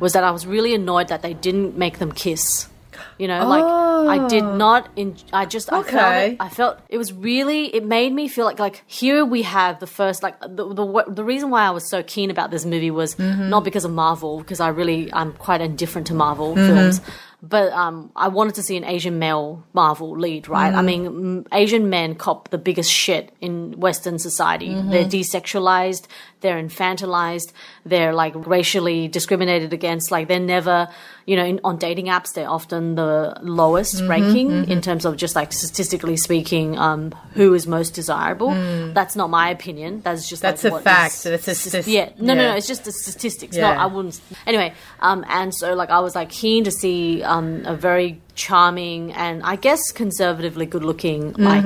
was 0.01 0.15
that 0.15 0.25
I 0.25 0.31
was 0.31 0.47
really 0.47 0.75
annoyed 0.75 1.09
that 1.09 1.21
they 1.21 1.35
didn't 1.35 1.77
make 1.77 1.99
them 1.99 2.11
kiss. 2.11 2.69
You 3.19 3.29
know, 3.29 3.47
like 3.47 3.65
I 3.65 4.29
did 4.29 4.45
oh. 4.45 4.57
not. 4.57 4.91
In, 4.97 5.17
I 5.33 5.47
just 5.47 5.73
I 5.73 5.83
felt 5.83 5.95
Okay. 5.95 6.33
it, 6.33 6.37
I 6.41 6.49
felt 6.49 6.79
it 6.89 6.99
was 6.99 7.13
really. 7.13 7.75
It 7.75 7.85
made 7.85 8.13
me 8.13 8.29
feel 8.29 8.45
like 8.45 8.59
like 8.59 8.83
here 8.87 9.25
we 9.25 9.43
have 9.43 9.81
the 9.81 9.87
first 9.87 10.23
like 10.23 10.41
the 10.41 10.75
the, 10.75 11.05
the 11.09 11.25
reason 11.25 11.51
why 11.51 11.67
I 11.67 11.71
was 11.71 11.89
so 11.89 12.03
keen 12.03 12.31
about 12.31 12.51
this 12.51 12.65
movie 12.65 12.91
was 12.91 13.15
mm-hmm. 13.15 13.49
not 13.49 13.65
because 13.65 13.85
of 13.85 13.93
Marvel 13.93 14.39
because 14.39 14.61
I 14.61 14.69
really 14.69 15.13
I'm 15.13 15.33
quite 15.33 15.61
indifferent 15.61 16.07
to 16.09 16.15
Marvel 16.15 16.55
films. 16.55 17.01
Mm-hmm. 17.01 17.11
But 17.47 17.75
um, 17.75 18.11
I 18.17 18.29
wanted 18.29 18.55
to 18.55 18.63
see 18.63 18.79
an 18.79 18.85
Asian 18.85 19.19
male 19.19 19.63
Marvel 19.75 20.19
lead, 20.19 20.49
right? 20.49 20.73
I 20.73 20.77
mm-hmm. 20.79 20.87
mean, 20.87 21.07
m- 21.07 21.47
Asian 21.53 21.91
men 21.91 22.15
cop 22.15 22.49
the 22.49 22.57
biggest 22.57 22.91
shit 22.91 23.35
in 23.43 23.79
Western 23.79 24.19
society. 24.19 24.75
They're 24.75 25.05
desexualized, 25.05 26.07
they're 26.45 26.63
infantilized, 26.63 27.53
they're 27.85 28.13
like 28.13 28.35
racially 28.47 29.09
discriminated 29.09 29.73
against. 29.73 30.11
Like 30.11 30.29
they're 30.29 30.39
never, 30.39 30.89
you 31.27 31.37
know, 31.37 31.45
in, 31.45 31.59
on 31.65 31.79
dating 31.79 32.07
apps, 32.07 32.35
they're 32.35 32.49
often 32.49 32.95
the 32.95 33.37
lowest 33.43 34.03
ranking 34.05 34.69
in 34.69 34.81
terms 34.83 35.05
of 35.07 35.17
just 35.17 35.35
like 35.35 35.53
statistically 35.53 36.17
speaking, 36.19 36.79
um, 36.79 37.13
who 37.33 37.55
is 37.55 37.67
most 37.67 37.95
desirable. 37.95 38.51
That's 38.95 39.17
not 39.17 39.31
my 39.31 39.49
opinion. 39.49 40.03
That's 40.03 40.29
just 40.29 40.43
That's 40.43 40.63
like, 40.63 40.71
a 40.71 40.75
what 40.75 40.85
fact. 40.85 41.15
is- 41.27 41.45
That's 41.45 41.75
a 41.75 41.91
yeah. 41.91 42.11
No, 42.19 42.35
no, 42.35 42.43
yeah. 42.43 42.51
no. 42.51 42.57
It's 42.57 42.69
just 42.69 42.85
the 42.85 42.93
statistics. 42.93 43.57
Yeah. 43.57 43.75
No, 43.75 43.81
I 43.81 43.87
wouldn't. 43.87 44.21
Anyway, 44.47 44.75
um, 45.01 45.25
and 45.29 45.55
so 45.55 45.75
like 45.75 45.91
I 45.91 46.01
was 46.01 46.15
like 46.15 46.29
keen 46.29 46.65
to 46.65 46.71
see 46.71 47.23
um, 47.23 47.65
a 47.65 47.75
very 47.75 48.21
charming 48.35 49.13
and 49.15 49.43
I 49.43 49.57
guess 49.57 49.81
conservatively 49.93 50.67
good-looking 50.67 51.33
like 51.35 51.65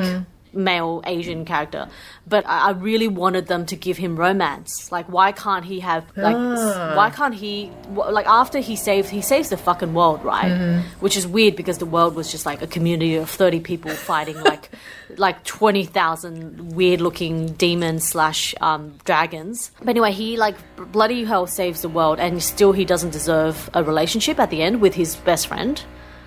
male 0.59 1.01
Asian 1.07 1.45
character, 1.47 1.89
but 2.27 2.45
I, 2.47 2.69
I 2.69 2.71
really 2.73 3.09
wanted 3.09 3.47
them 3.47 3.65
to 3.67 3.77
give 3.77 3.97
him 3.97 4.17
romance. 4.17 4.91
Like, 4.93 5.07
why 5.11 5.33
can't 5.33 5.65
he 5.65 5.81
have 5.81 6.05
like? 6.17 6.37
s- 6.37 6.97
Why 6.97 7.09
can't 7.11 7.35
he 7.35 7.71
like 7.95 8.27
after 8.27 8.59
he 8.59 8.77
saves 8.77 9.09
he 9.09 9.23
saves 9.23 9.49
the 9.49 9.57
fucking 9.57 9.95
world, 9.95 10.23
right? 10.25 10.83
Which 11.01 11.17
is 11.17 11.27
weird 11.27 11.57
because 11.57 11.79
the 11.79 11.87
world 11.87 12.15
was 12.15 12.31
just 12.31 12.45
like 12.45 12.61
a 12.61 12.67
community 12.67 13.15
of 13.17 13.31
thirty 13.31 13.61
people 13.61 13.91
fighting 13.93 14.39
like 14.43 14.71
like 15.17 15.45
twenty 15.45 15.85
thousand 15.85 16.75
weird-looking 16.77 17.53
demons 17.55 18.05
slash 18.05 18.55
um, 18.61 18.95
dragons. 19.05 19.71
But 19.79 19.91
anyway, 19.91 20.13
he 20.13 20.37
like 20.37 20.57
bloody 20.93 21.25
hell 21.25 21.47
saves 21.47 21.83
the 21.83 21.89
world, 21.89 22.19
and 22.19 22.43
still 22.43 22.73
he 22.73 22.85
doesn't 22.85 23.11
deserve 23.11 23.71
a 23.75 23.83
relationship 23.85 24.39
at 24.41 24.51
the 24.51 24.63
end 24.63 24.81
with 24.81 24.95
his 24.95 25.17
best 25.17 25.47
friend. 25.47 25.81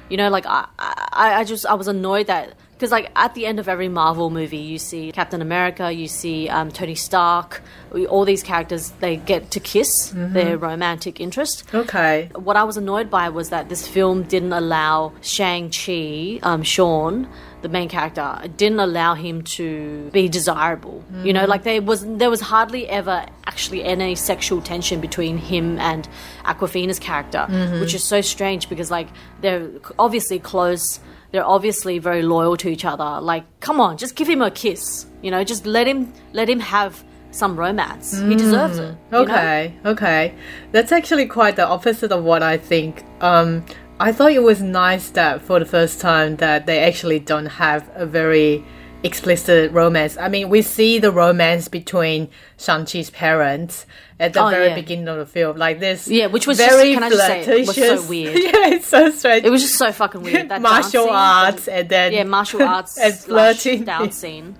You 0.09 0.17
know, 0.17 0.29
like 0.29 0.45
I, 0.45 0.67
I, 0.79 1.33
I 1.39 1.43
just 1.45 1.65
I 1.65 1.73
was 1.75 1.87
annoyed 1.87 2.27
that 2.27 2.53
because 2.81 2.91
like 2.91 3.11
at 3.15 3.35
the 3.35 3.45
end 3.45 3.59
of 3.59 3.69
every 3.69 3.89
Marvel 3.89 4.31
movie, 4.31 4.57
you 4.57 4.79
see 4.79 5.11
Captain 5.11 5.39
America, 5.39 5.91
you 5.91 6.07
see 6.07 6.49
um, 6.49 6.71
Tony 6.71 6.95
Stark, 6.95 7.61
all 8.09 8.25
these 8.25 8.41
characters 8.41 8.89
they 9.01 9.17
get 9.17 9.51
to 9.51 9.59
kiss 9.59 10.11
their 10.15 10.57
romantic 10.57 11.19
interest. 11.19 11.63
Okay. 11.75 12.31
What 12.33 12.57
I 12.57 12.63
was 12.63 12.77
annoyed 12.77 13.11
by 13.11 13.29
was 13.29 13.49
that 13.49 13.69
this 13.69 13.87
film 13.87 14.23
didn't 14.23 14.51
allow 14.51 15.13
Shang 15.21 15.69
Chi, 15.69 16.39
um, 16.41 16.63
Sean, 16.63 17.27
the 17.61 17.69
main 17.69 17.87
character, 17.87 18.41
didn't 18.57 18.79
allow 18.79 19.13
him 19.13 19.43
to 19.43 20.09
be 20.11 20.27
desirable. 20.27 21.03
You 21.23 21.33
know, 21.33 21.45
like 21.45 21.61
there 21.61 21.83
was 21.83 22.03
there 22.03 22.31
was 22.31 22.41
hardly 22.41 22.89
ever 22.89 23.27
actually 23.45 23.83
any 23.83 24.15
sexual 24.15 24.59
tension 24.59 25.01
between 25.01 25.37
him 25.37 25.77
and 25.77 26.09
Awkwafina's 26.45 26.97
character, 26.97 27.45
which 27.79 27.93
is 27.93 28.03
so 28.03 28.21
strange 28.21 28.69
because 28.69 28.89
like 28.89 29.07
they're 29.41 29.69
obviously 29.99 30.39
close. 30.39 30.99
They're 31.31 31.45
obviously 31.45 31.99
very 31.99 32.21
loyal 32.23 32.57
to 32.57 32.69
each 32.69 32.85
other. 32.85 33.21
Like, 33.21 33.45
come 33.59 33.79
on, 33.79 33.97
just 33.97 34.15
give 34.15 34.27
him 34.27 34.41
a 34.41 34.51
kiss. 34.51 35.05
You 35.21 35.31
know, 35.31 35.43
just 35.43 35.65
let 35.65 35.87
him 35.87 36.11
let 36.33 36.49
him 36.49 36.59
have 36.59 37.03
some 37.31 37.57
romance. 37.57 38.19
He 38.19 38.35
deserves 38.35 38.77
it. 38.79 38.87
you 38.87 38.97
know? 39.11 39.19
Okay, 39.23 39.73
okay. 39.85 40.35
That's 40.73 40.91
actually 40.91 41.27
quite 41.27 41.55
the 41.55 41.65
opposite 41.65 42.11
of 42.11 42.23
what 42.23 42.43
I 42.43 42.57
think. 42.57 43.05
Um, 43.21 43.63
I 43.99 44.11
thought 44.11 44.31
it 44.33 44.43
was 44.43 44.61
nice 44.61 45.09
that 45.11 45.41
for 45.41 45.59
the 45.59 45.65
first 45.65 46.01
time 46.01 46.35
that 46.37 46.65
they 46.65 46.79
actually 46.79 47.19
don't 47.19 47.45
have 47.45 47.89
a 47.93 48.05
very 48.05 48.65
explicit 49.03 49.71
romance. 49.71 50.17
I 50.17 50.27
mean, 50.29 50.49
we 50.49 50.61
see 50.61 50.99
the 50.99 51.11
romance 51.11 51.67
between 51.67 52.29
Shang-Chi's 52.57 53.09
parents 53.09 53.85
at 54.19 54.33
the 54.33 54.43
Oh, 54.45 54.49
very 54.49 54.67
yeah. 54.67 54.75
beginning 54.75 55.07
of 55.07 55.17
the 55.17 55.25
film, 55.25 55.57
like 55.57 55.79
this. 55.79 56.07
Yeah, 56.07 56.27
which 56.27 56.45
was 56.45 56.57
very 56.57 56.93
just, 56.93 57.01
can 57.01 57.03
I 57.03 57.09
just 57.09 57.25
say, 57.27 57.41
it 57.41 57.67
was 57.67 57.75
so 57.75 57.81
flirtatious- 57.81 58.09
weird. 58.09 58.37
yeah, 58.43 58.75
it's 58.75 58.87
so 58.87 59.09
strange. 59.11 59.45
It 59.45 59.49
was 59.49 59.61
just 59.63 59.75
so 59.75 59.91
fucking 59.91 60.21
weird. 60.21 60.49
That 60.49 60.61
martial 60.71 61.09
arts 61.09 61.67
and 61.67 61.89
then 61.89 62.13
yeah, 62.13 62.23
martial 62.23 62.61
arts 62.75 62.97
and 62.99 63.13
flirting. 63.15 63.83
down 63.85 64.11
scene. 64.11 64.55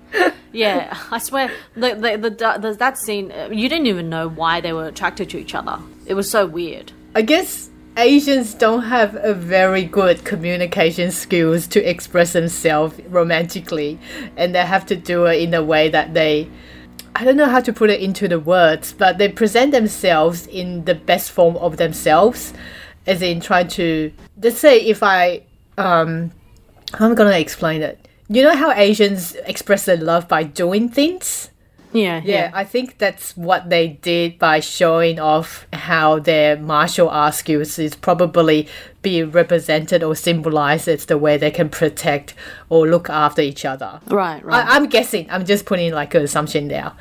Yeah, 0.52 0.96
I 1.10 1.18
swear, 1.18 1.50
the, 1.74 1.94
the, 1.94 2.28
the, 2.30 2.58
the, 2.60 2.74
that 2.78 2.98
scene, 2.98 3.30
uh, 3.32 3.48
you 3.52 3.68
didn't 3.68 3.86
even 3.86 4.08
know 4.10 4.28
why 4.28 4.60
they 4.60 4.72
were 4.72 4.86
attracted 4.86 5.30
to 5.30 5.38
each 5.38 5.54
other. 5.54 5.78
It 6.06 6.14
was 6.14 6.30
so 6.30 6.44
weird. 6.46 6.92
I 7.14 7.22
guess 7.22 7.70
Asians 7.96 8.54
don't 8.54 8.84
have 8.84 9.16
a 9.16 9.34
very 9.34 9.84
good 9.84 10.24
communication 10.24 11.10
skills 11.10 11.66
to 11.68 11.88
express 11.88 12.32
themselves 12.32 12.98
romantically, 13.08 13.98
and 14.34 14.54
they 14.54 14.64
have 14.64 14.86
to 14.86 14.96
do 14.96 15.26
it 15.26 15.42
in 15.42 15.52
a 15.52 15.62
way 15.62 15.90
that 15.90 16.14
they. 16.14 16.48
I 17.14 17.24
don't 17.24 17.36
know 17.36 17.50
how 17.50 17.60
to 17.60 17.72
put 17.72 17.90
it 17.90 18.00
into 18.00 18.28
the 18.28 18.40
words, 18.40 18.94
but 18.94 19.18
they 19.18 19.28
present 19.28 19.72
themselves 19.72 20.46
in 20.46 20.86
the 20.86 20.94
best 20.94 21.32
form 21.32 21.58
of 21.58 21.76
themselves, 21.76 22.54
as 23.06 23.20
in 23.20 23.40
trying 23.40 23.68
to. 23.68 24.10
Let's 24.42 24.58
say 24.58 24.80
if 24.80 25.02
I, 25.02 25.42
um, 25.76 26.32
how 26.94 27.04
am 27.04 27.12
I 27.12 27.14
gonna 27.14 27.38
explain 27.38 27.82
it? 27.82 28.08
You 28.28 28.42
know 28.42 28.56
how 28.56 28.72
Asians 28.72 29.34
express 29.44 29.84
their 29.84 29.98
love 29.98 30.28
by 30.28 30.44
doing 30.44 30.88
things. 30.88 31.50
Yeah, 31.92 32.20
Yeah, 32.24 32.50
I 32.54 32.64
think 32.64 32.98
that's 32.98 33.36
what 33.36 33.68
they 33.68 33.88
did 33.88 34.38
by 34.38 34.60
showing 34.60 35.20
off 35.20 35.66
how 35.72 36.18
their 36.18 36.56
martial 36.56 37.08
arts 37.08 37.38
skills 37.38 37.78
is 37.78 37.94
probably 37.94 38.68
being 39.02 39.30
represented 39.32 40.02
or 40.02 40.14
symbolized 40.14 40.88
as 40.88 41.06
the 41.06 41.18
way 41.18 41.36
they 41.36 41.50
can 41.50 41.68
protect 41.68 42.34
or 42.68 42.86
look 42.86 43.10
after 43.10 43.42
each 43.42 43.64
other. 43.64 44.00
Right, 44.06 44.42
right. 44.44 44.66
I, 44.66 44.76
I'm 44.76 44.86
guessing. 44.86 45.26
I'm 45.28 45.44
just 45.44 45.66
putting 45.66 45.92
like 45.92 46.14
an 46.14 46.22
assumption 46.22 46.68
there. 46.68 46.92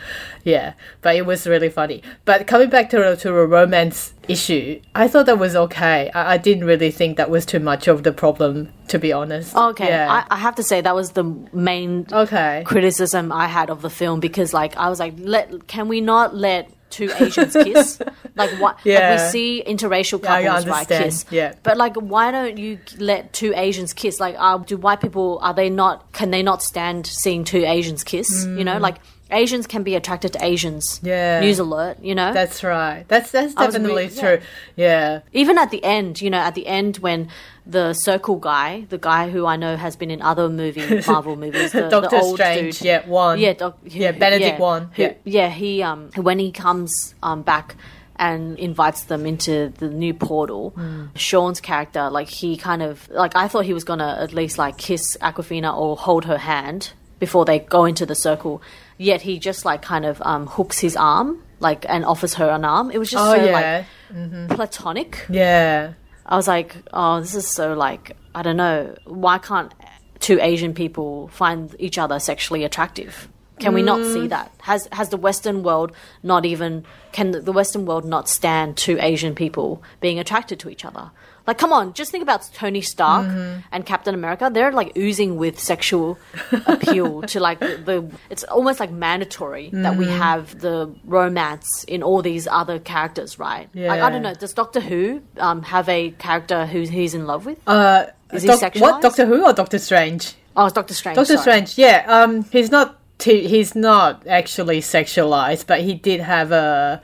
Yeah, 0.44 0.74
but 1.02 1.16
it 1.16 1.26
was 1.28 1.46
really 1.46 1.70
funny. 1.70 2.02
But 2.26 2.48
coming 2.48 2.70
back 2.70 2.90
to 2.90 2.98
the, 2.98 3.16
to 3.18 3.30
a 3.30 3.46
romance 3.46 4.14
issue, 4.28 4.82
I 4.96 5.08
thought 5.08 5.28
that 5.28 5.38
was 5.38 5.56
okay. 5.56 6.10
I, 6.16 6.34
I 6.34 6.38
didn't 6.38 6.66
really 6.66 6.90
think 6.90 7.18
that 7.18 7.30
was 7.30 7.46
too 7.46 7.60
much 7.60 7.88
of 7.88 8.02
the 8.04 8.12
problem, 8.12 8.74
to 8.88 8.98
be 8.98 9.14
honest. 9.14 9.56
okay, 9.56 9.88
Yeah. 9.88 10.12
I, 10.12 10.36
I 10.36 10.38
have 10.38 10.56
to 10.56 10.64
say 10.64 10.82
that 10.82 10.96
was 10.96 11.12
the 11.12 11.24
main 11.54 12.08
okay. 12.12 12.64
criticism 12.66 13.32
I 13.32 13.48
had 13.48 13.70
of 13.70 13.84
the 13.84 13.92
film 13.92 14.20
because, 14.20 14.54
like, 14.54 14.76
I 14.76 14.90
was 14.90 15.00
like, 15.00 15.14
let 15.18 15.68
can 15.68 15.88
we 15.88 16.02
not 16.02 16.36
let 16.36 16.72
two 16.92 17.10
Asians 17.20 17.54
kiss? 17.54 18.02
like, 18.36 18.52
what? 18.60 18.78
Like, 18.86 19.24
we 19.24 19.30
see 19.32 19.64
interracial 19.66 20.22
couples, 20.22 20.68
right? 20.68 20.88
Kiss. 20.88 21.26
yeah. 21.32 21.56
But 21.64 21.78
like, 21.78 21.96
why 21.96 22.32
don't 22.32 22.58
you 22.58 22.80
let 22.98 23.34
two 23.34 23.54
Asians 23.56 23.94
kiss? 23.94 24.20
Like, 24.20 24.36
uh, 24.38 24.58
do 24.58 24.78
white 24.78 25.02
people 25.02 25.40
are 25.42 25.54
they 25.54 25.70
not? 25.70 26.12
Can 26.14 26.32
they 26.32 26.44
not 26.44 26.62
stand 26.62 27.08
seeing 27.08 27.44
two 27.44 27.64
Asians 27.66 28.04
kiss? 28.04 28.46
You 28.46 28.64
know, 28.64 28.78
like. 28.78 28.98
Asians 29.32 29.68
can 29.68 29.84
be 29.84 29.96
attracted 29.96 30.34
to 30.34 30.44
Asians. 30.44 31.00
Mm. 31.00 31.08
Yeah. 31.08 31.40
News 31.40 31.60
alert, 31.60 31.98
you 32.02 32.16
know? 32.16 32.34
That's 32.34 32.64
right. 32.64 33.06
That's 33.08 33.32
that's 33.32 33.54
definitely 33.54 34.10
true. 34.10 34.40
Yeah. 34.76 35.22
even 35.34 35.58
at 35.58 35.72
the 35.72 35.84
end, 35.84 36.22
you 36.22 36.30
know, 36.30 36.38
at 36.40 36.56
the 36.56 36.68
end 36.68 36.98
when 36.98 37.30
the 37.66 37.94
circle 37.94 38.38
guy, 38.38 38.86
the 38.90 38.98
guy 38.98 39.30
who 39.30 39.46
I 39.46 39.56
know 39.56 39.78
has 39.78 39.96
been 39.96 40.10
in 40.12 40.22
other 40.22 40.50
movie 40.50 41.02
Marvel 41.08 41.36
movies, 41.36 41.72
the, 41.72 41.90
Doctor 41.90 42.10
the 42.18 42.24
Strange, 42.34 42.80
dude, 42.80 42.86
yeah, 42.86 43.08
Wong. 43.08 43.38
yeah, 43.40 43.54
doc, 43.54 43.78
Yeah, 43.86 44.12
Benedict 44.12 44.56
yeah, 44.56 44.60
Wong, 44.60 44.90
who- 44.96 45.04
yeah. 45.04 45.14
yeah, 45.24 45.50
he 45.50 45.82
um 45.84 46.10
when 46.16 46.40
he 46.40 46.52
comes 46.52 47.16
um 47.24 47.42
back 47.44 47.76
and 48.18 48.60
invites 48.60 49.04
them 49.06 49.26
into 49.26 49.70
the 49.78 49.90
new 49.90 50.14
portal. 50.14 50.72
Hmm. 50.76 51.06
Sean's 51.16 51.60
character, 51.62 52.10
like 52.10 52.28
he 52.30 52.58
kind 52.58 52.82
of 52.84 53.10
like 53.10 53.36
I 53.36 53.48
thought 53.48 53.66
he 53.66 53.74
was 53.74 53.84
gonna 53.84 54.18
at 54.20 54.34
least 54.34 54.58
like 54.58 54.78
kiss 54.78 55.18
Awkwafina 55.22 55.76
or 55.76 55.96
hold 55.98 56.26
her 56.26 56.38
hand 56.38 56.92
before 57.20 57.46
they 57.46 57.60
go 57.60 57.86
into 57.86 58.06
the 58.06 58.16
circle. 58.16 58.62
Yet 59.10 59.22
he 59.22 59.40
just 59.40 59.66
like 59.66 59.82
kind 59.82 60.06
of 60.06 60.22
um 60.32 60.46
hooks 60.48 60.78
his 60.80 60.96
arm 60.96 61.42
like 61.60 61.86
and 61.90 62.06
offers 62.06 62.34
her 62.36 62.50
an 62.58 62.64
arm. 62.66 62.92
It 62.92 62.98
was 63.00 63.10
just 63.10 63.24
Oh 63.26 63.36
so 63.36 63.44
yeah. 63.44 63.84
like 64.12 64.50
platonic. 64.58 65.26
yeah. 65.30 65.94
I 66.26 66.36
was 66.38 66.48
like, 66.48 66.76
oh, 66.94 67.20
this 67.20 67.36
is 67.36 67.48
so 67.48 67.74
like, 67.74 68.16
I 68.36 68.42
don't 68.44 68.58
know. 68.58 68.96
Why 69.06 69.38
can't 69.40 69.74
two 70.20 70.38
Asian 70.40 70.74
people 70.74 71.28
find 71.30 71.76
each 71.80 71.98
other 71.98 72.20
sexually 72.20 72.64
attractive? 72.64 73.28
Can 73.60 73.74
we 73.74 73.82
not 73.84 74.00
Mm. 74.00 74.14
see 74.14 74.28
that? 74.28 74.52
Has 74.62 74.88
has 74.92 75.10
the 75.10 75.18
Western 75.18 75.62
world 75.64 75.92
not 76.24 76.46
even 76.46 76.84
can 77.12 77.32
the 77.32 77.52
Western 77.52 77.86
world 77.86 78.06
not 78.06 78.30
stand 78.30 78.78
two 78.78 78.98
Asian 79.00 79.36
people 79.36 79.84
being 80.00 80.20
attracted 80.20 80.60
to 80.62 80.70
each 80.70 80.84
other? 80.86 81.12
Like, 81.48 81.58
come 81.58 81.74
on, 81.74 81.94
just 81.94 82.12
think 82.12 82.22
about 82.22 82.48
Tony 82.54 82.82
Stark 82.82 83.26
Mm-hmm. 83.28 83.60
and 83.72 83.86
Captain 83.86 84.14
America. 84.14 84.50
They're 84.54 84.72
like 84.72 84.96
oozing 84.98 85.38
with 85.38 85.60
sexual 85.60 86.18
appeal 86.66 87.24
to 87.24 87.40
like 87.40 87.60
the, 87.60 87.78
the. 87.84 88.12
It's 88.30 88.44
almost 88.44 88.80
like 88.80 88.92
mandatory 88.92 89.70
that 89.74 89.94
Mm-hmm. 89.94 89.98
we 90.00 90.08
have 90.08 90.60
the 90.60 90.94
romance 91.04 91.84
in 91.86 92.04
all 92.04 92.22
these 92.22 92.48
other 92.48 92.80
characters, 92.80 93.40
right? 93.40 93.70
Like, 93.74 94.02
I 94.02 94.10
don't 94.10 94.22
know. 94.22 94.34
Does 94.36 94.54
Doctor 94.54 94.80
Who 94.80 95.22
um, 95.38 95.64
have 95.64 95.90
a 95.90 96.12
character 96.12 96.66
who 96.66 96.82
he's 96.82 97.14
in 97.14 97.26
love 97.26 97.46
with? 97.46 97.60
Uh, 97.68 98.06
Is 98.32 98.44
he 98.44 98.50
sexualized? 98.50 98.82
what 98.82 99.02
Doctor 99.02 99.26
Who 99.26 99.44
or 99.46 99.54
Doctor 99.54 99.80
Strange? 99.80 100.36
oh, 100.56 100.66
it's 100.66 100.74
Doctor 100.74 100.94
Strange. 100.94 101.16
Doctor 101.16 101.38
sorry. 101.38 101.66
Strange. 101.66 101.78
Yeah. 101.78 102.06
Um, 102.08 102.44
he's 102.52 102.70
not. 102.72 102.98
T- 103.18 103.48
he's 103.48 103.76
not 103.76 104.26
actually 104.28 104.82
sexualized, 104.82 105.68
but 105.68 105.82
he 105.82 105.94
did 105.94 106.22
have 106.22 106.52
a 106.52 107.02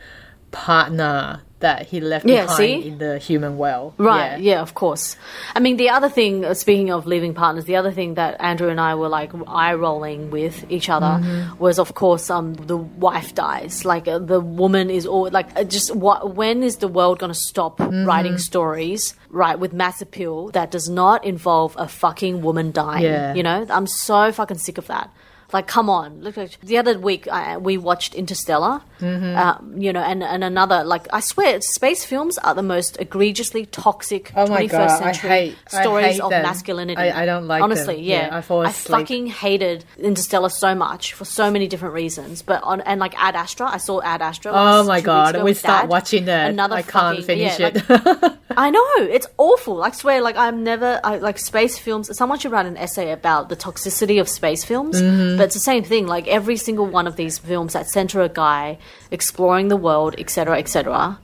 partner 0.51 1.41
that 1.59 1.87
he 1.87 1.99
left 1.99 2.25
Yeah, 2.25 2.43
behind 2.43 2.57
see? 2.57 2.87
in 2.87 2.97
the 2.99 3.17
human 3.17 3.57
well. 3.57 3.93
Right, 3.97 4.39
Yeah. 4.39 4.55
yeah. 4.55 4.61
of 4.61 4.73
course. 4.75 5.15
I 5.55 5.59
mean, 5.59 5.77
the 5.77 5.89
other 5.89 6.07
thing, 6.07 6.45
uh, 6.45 6.53
speaking 6.53 6.91
of 6.91 7.07
leaving 7.07 7.33
partners, 7.33 7.65
the 7.65 7.75
other 7.77 7.91
thing 7.91 8.13
that 8.13 8.37
Andrew 8.39 8.69
and 8.69 8.79
I 8.79 8.93
were 8.93 9.09
like 9.09 9.31
eye 9.47 9.73
rolling 9.73 10.29
with 10.29 10.65
each 10.69 10.87
other 10.89 11.07
Mm-hmm. 11.07 11.57
was, 11.57 11.79
of 11.79 11.95
course, 11.95 12.29
um, 12.29 12.53
the 12.53 12.77
wife 12.77 13.33
dies. 13.33 13.85
Like, 13.85 14.07
uh, 14.07 14.19
the 14.19 14.39
woman 14.39 14.89
is 14.91 15.07
all 15.07 15.29
like, 15.31 15.47
uh, 15.57 15.63
just 15.63 15.95
what, 15.95 16.35
when 16.35 16.61
is 16.61 16.77
the 16.77 16.87
world 16.87 17.17
going 17.19 17.33
to 17.33 17.39
stop 17.39 17.79
Mm-hmm. 17.79 18.05
writing 18.05 18.37
stories, 18.37 19.15
right, 19.29 19.57
with 19.59 19.73
mass 19.73 20.01
appeal 20.01 20.49
that 20.49 20.69
does 20.71 20.87
not 20.89 21.25
involve 21.25 21.75
a 21.79 21.87
fucking 21.87 22.41
woman 22.43 22.71
dying? 22.71 23.03
Yeah. 23.03 23.33
You 23.33 23.41
know, 23.43 23.65
I'm 23.69 23.87
so 23.87 24.31
fucking 24.31 24.59
sick 24.59 24.77
of 24.77 24.87
that. 24.87 25.09
Like, 25.53 25.65
come 25.67 25.89
on! 25.89 26.21
Look, 26.21 26.35
like, 26.35 26.59
the 26.61 26.77
other 26.77 26.99
week 26.99 27.27
I, 27.29 27.57
we 27.57 27.77
watched 27.77 28.13
Interstellar, 28.15 28.81
Mm-hmm. 28.99 29.37
um, 29.37 29.75
you 29.79 29.93
know, 29.93 29.99
and, 30.01 30.23
and 30.23 30.43
another 30.43 30.83
like 30.83 31.07
I 31.13 31.19
swear, 31.19 31.61
space 31.61 32.03
films 32.03 32.39
are 32.39 32.55
the 32.55 32.63
most 32.63 32.97
egregiously 32.99 33.67
toxic 33.67 34.31
Oh 34.35 34.47
my 34.47 34.63
21st 34.65 34.71
God, 34.71 34.97
century 34.97 35.29
hate- 35.29 35.55
stories 35.69 36.19
of 36.19 36.31
them. 36.31 36.41
masculinity. 36.41 36.99
I- 36.99 37.21
I 37.21 37.25
don't 37.27 37.45
like 37.47 37.61
honestly. 37.61 38.01
Yeah, 38.01 38.27
Yeah, 38.27 38.37
I 38.37 38.41
fall 38.41 38.63
asleep. 38.63 38.97
fucking 38.97 39.27
hated 39.27 39.85
Interstellar 39.99 40.49
so 40.49 40.73
much 40.73 41.13
for 41.13 41.25
so 41.25 41.51
many 41.51 41.67
different 41.67 41.93
reasons. 41.93 42.41
But 42.41 42.63
on 42.63 42.81
and 42.81 42.99
like 42.99 43.13
Ad 43.21 43.35
Astra, 43.35 43.67
I 43.71 43.77
saw 43.77 44.01
Ad 44.01 44.23
Astra. 44.23 44.51
Oh 44.51 44.81
like, 44.81 44.87
my 44.87 45.01
god, 45.01 45.43
we 45.43 45.53
start 45.53 45.83
Dad. 45.83 45.89
watching 45.89 46.25
that. 46.25 46.49
Another 46.49 46.75
I 46.77 46.81
can't 46.81 47.23
finish 47.23 47.59
yeah, 47.59 47.67
it. 47.73 47.87
like- 47.89 48.33
I 48.57 48.71
know 48.71 48.83
it's 48.97 49.27
awful. 49.37 49.83
I 49.83 49.91
swear, 49.91 50.21
like 50.21 50.35
I'm 50.37 50.63
never 50.63 50.99
I, 51.03 51.17
like 51.19 51.37
space 51.37 51.77
films. 51.77 52.09
Someone 52.17 52.39
should 52.39 52.51
write 52.51 52.65
an 52.65 52.77
essay 52.77 53.11
about 53.11 53.49
the 53.49 53.55
toxicity 53.55 54.19
of 54.19 54.27
space 54.27 54.63
films. 54.65 54.99
Mm-hmm. 54.99 55.36
But 55.37 55.45
it's 55.45 55.53
the 55.53 55.59
same 55.59 55.83
thing. 55.83 56.07
Like 56.07 56.27
every 56.27 56.57
single 56.57 56.87
one 56.87 57.07
of 57.07 57.15
these 57.15 57.37
films 57.37 57.73
that 57.73 57.87
center 57.87 58.21
a 58.21 58.29
guy 58.29 58.79
exploring 59.11 59.67
the 59.67 59.77
world, 59.77 60.15
etc., 60.17 60.57
etc., 60.57 61.19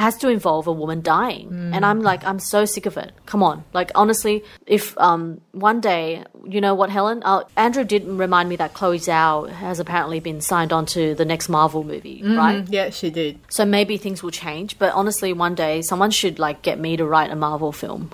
has 0.00 0.16
to 0.18 0.28
involve 0.28 0.66
a 0.66 0.72
woman 0.72 1.00
dying. 1.02 1.70
And 1.72 1.84
I'm 1.86 2.00
like, 2.00 2.24
I'm 2.24 2.38
so 2.38 2.64
sick 2.64 2.86
of 2.86 2.96
it. 2.96 3.12
Come 3.26 3.42
on, 3.42 3.64
like 3.72 3.90
honestly, 3.94 4.44
if 4.66 4.96
um 4.98 5.40
one 5.52 5.80
day, 5.80 6.24
you 6.46 6.60
know 6.60 6.74
what, 6.74 6.90
Helen, 6.90 7.22
uh, 7.24 7.44
Andrew 7.56 7.84
did 7.84 8.06
remind 8.06 8.48
me 8.48 8.56
that 8.56 8.74
Chloe 8.74 8.98
Zhao 8.98 9.48
has 9.48 9.80
apparently 9.80 10.20
been 10.20 10.40
signed 10.40 10.72
on 10.72 10.86
to 10.86 11.14
the 11.14 11.24
next 11.24 11.48
Marvel 11.48 11.84
movie, 11.84 12.22
right? 12.24 12.66
yeah, 12.68 12.90
she 12.90 13.10
did. 13.10 13.38
So 13.48 13.64
maybe 13.64 13.96
things 13.96 14.22
will 14.22 14.30
change, 14.30 14.78
but 14.78 14.92
honestly, 14.94 15.32
one 15.32 15.54
day 15.54 15.82
someone 15.82 16.10
should 16.10 16.38
like 16.38 16.62
get 16.62 16.78
me 16.78 16.96
to 16.96 17.04
write 17.04 17.30
a 17.30 17.36
Marvel 17.36 17.72
film. 17.72 18.10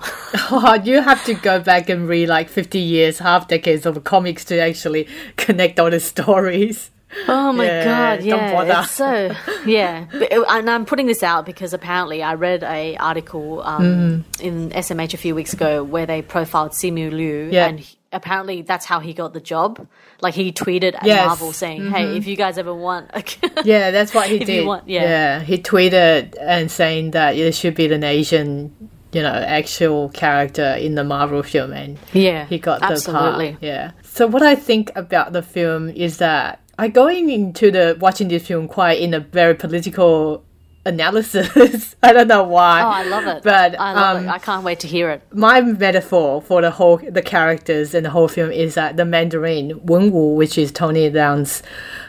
Oh, 0.51 0.73
you 0.83 1.01
have 1.01 1.23
to 1.25 1.33
go 1.33 1.59
back 1.59 1.89
and 1.89 2.07
read 2.07 2.29
like 2.29 2.49
50 2.49 2.79
years, 2.79 3.19
half 3.19 3.47
decades 3.47 3.85
of 3.85 4.03
comics 4.03 4.45
to 4.45 4.59
actually 4.59 5.07
connect 5.37 5.79
all 5.79 5.89
the 5.89 5.99
stories. 5.99 6.91
Oh 7.27 7.51
my 7.53 7.65
Yeah, 7.65 7.83
god, 7.85 8.17
don't 8.19 8.25
yeah, 8.27 8.53
bother. 8.53 8.81
it's 8.83 8.91
so 8.91 9.35
yeah. 9.65 10.05
But, 10.11 10.31
uh, 10.33 10.45
and 10.49 10.69
I'm 10.69 10.85
putting 10.85 11.07
this 11.07 11.23
out 11.23 11.45
because 11.45 11.73
apparently 11.73 12.23
I 12.23 12.33
read 12.35 12.63
a 12.63 12.95
article 12.97 13.61
um, 13.63 14.25
in 14.39 14.69
SMH 14.71 15.13
a 15.13 15.17
few 15.17 15.35
weeks 15.35 15.53
ago 15.53 15.83
where 15.83 16.05
they 16.05 16.21
profiled 16.21 16.71
Simu 16.71 17.11
Liu, 17.11 17.49
Yeah. 17.51 17.67
and 17.67 17.79
he- 17.79 17.97
apparently 18.13 18.61
that's 18.61 18.85
how 18.85 18.99
he 18.99 19.13
got 19.13 19.33
the 19.33 19.39
job. 19.39 19.87
Like 20.21 20.33
he 20.33 20.51
tweeted 20.51 20.95
at 20.95 21.03
Yes. 21.05 21.25
Marvel 21.27 21.51
saying, 21.53 21.89
"Hey, 21.91 22.15
if 22.17 22.27
you 22.27 22.35
guys 22.35 22.57
ever 22.57 22.73
want." 22.73 23.09
Yeah, 23.63 23.91
that's 23.91 24.13
what 24.13 24.27
he 24.29 24.39
did. 24.39 24.65
want- 24.67 24.87
yeah. 24.87 25.39
he 25.41 25.57
tweeted 25.57 26.35
and 26.41 26.69
saying 26.71 27.11
that 27.11 27.35
there 27.35 27.51
should 27.51 27.75
be 27.75 27.91
an 27.91 28.03
Asian, 28.03 28.73
you 29.11 29.21
know, 29.21 29.29
actual 29.33 30.09
character 30.09 30.73
in 30.79 30.95
the 30.95 31.03
Marvel 31.03 31.43
film, 31.43 31.73
and 31.73 31.97
yeah, 32.13 32.45
he 32.45 32.57
got 32.59 32.79
the 32.79 32.85
absolutely. 32.87 33.51
part. 33.51 33.63
Yeah. 33.63 33.91
So 34.03 34.27
what 34.27 34.41
I 34.43 34.55
think 34.55 34.91
about 34.95 35.33
the 35.33 35.41
film 35.41 35.89
is 35.89 36.17
that 36.17 36.59
I 36.77 36.87
going 36.87 37.29
into 37.29 37.71
the 37.71 37.97
watching 37.99 38.27
this 38.27 38.47
film 38.47 38.67
quite 38.67 38.99
in 38.99 39.13
a 39.13 39.19
very 39.19 39.55
political 39.55 40.43
analysis. 40.85 41.95
I 42.03 42.13
don't 42.13 42.27
know 42.27 42.43
why. 42.43 42.81
Oh, 42.81 42.87
I 42.87 43.03
love 43.03 43.27
it. 43.27 43.43
But 43.43 43.79
I 43.79 43.93
love 43.93 44.17
um, 44.17 44.25
it. 44.25 44.29
I 44.29 44.39
can't 44.39 44.63
wait 44.63 44.79
to 44.81 44.87
hear 44.87 45.09
it. 45.09 45.21
my 45.31 45.61
metaphor 45.61 46.41
for 46.41 46.61
the 46.61 46.71
whole 46.71 46.97
the 46.97 47.21
characters 47.21 47.93
in 47.93 48.03
the 48.03 48.09
whole 48.09 48.27
film 48.27 48.51
is 48.51 48.75
that 48.75 48.97
the 48.97 49.05
Mandarin 49.05 49.79
Wen 49.85 50.11
Wu, 50.11 50.35
which 50.35 50.57
is 50.57 50.71
Tony 50.71 51.09
Leung's 51.09 51.63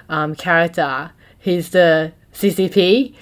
um, 0.08 0.34
character, 0.34 1.12
he's 1.38 1.70
the 1.70 2.12
CCP, 2.32 3.14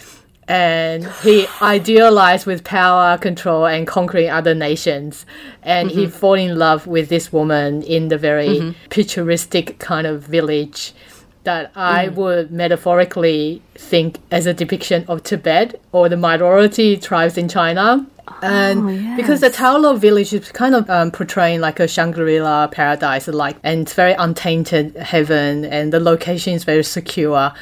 and 0.47 1.07
he 1.23 1.47
idealized 1.63 2.47
with 2.47 2.65
power, 2.65 3.19
control, 3.19 3.67
and 3.67 3.87
conquering 3.87 4.31
other 4.31 4.55
nations, 4.55 5.27
and 5.63 5.91
he 5.91 6.07
fall 6.07 6.35
in 6.35 6.59
love 6.59 6.87
with 6.87 7.09
this 7.09 7.33
woman 7.33 7.83
in 7.83 8.09
the 8.09 8.19
very 8.19 8.75
picturesque 8.91 9.79
kind 9.79 10.07
of 10.07 10.23
village. 10.23 10.93
That 11.45 11.73
I 11.75 12.09
would 12.09 12.51
metaphorically 12.51 13.63
think 13.75 14.19
as 14.31 14.47
a 14.47 14.53
depiction 14.53 15.05
of 15.09 15.23
Tibet 15.23 15.81
or 15.93 16.09
the 16.09 16.17
minority 16.17 16.97
tribes 16.99 17.39
in 17.39 17.49
China. 17.49 18.07
And 18.43 19.17
because 19.17 19.41
the 19.41 19.51
Ta 19.51 19.77
Lo 19.77 19.97
village 19.97 20.33
is 20.33 20.53
kind 20.53 20.75
of 20.75 20.89
um, 20.89 21.11
portraying 21.11 21.61
like 21.61 21.81
a 21.81 21.89
Shangri-La 21.89 22.69
paradise, 22.69 23.27
like, 23.29 23.57
and 23.63 23.83
it's 23.83 23.95
very 23.95 24.13
untainted 24.13 24.97
heaven, 24.97 25.65
and 25.65 25.93
the 25.93 26.01
location 26.01 26.55
is 26.55 26.65
very 26.65 26.85
secure. 26.85 27.53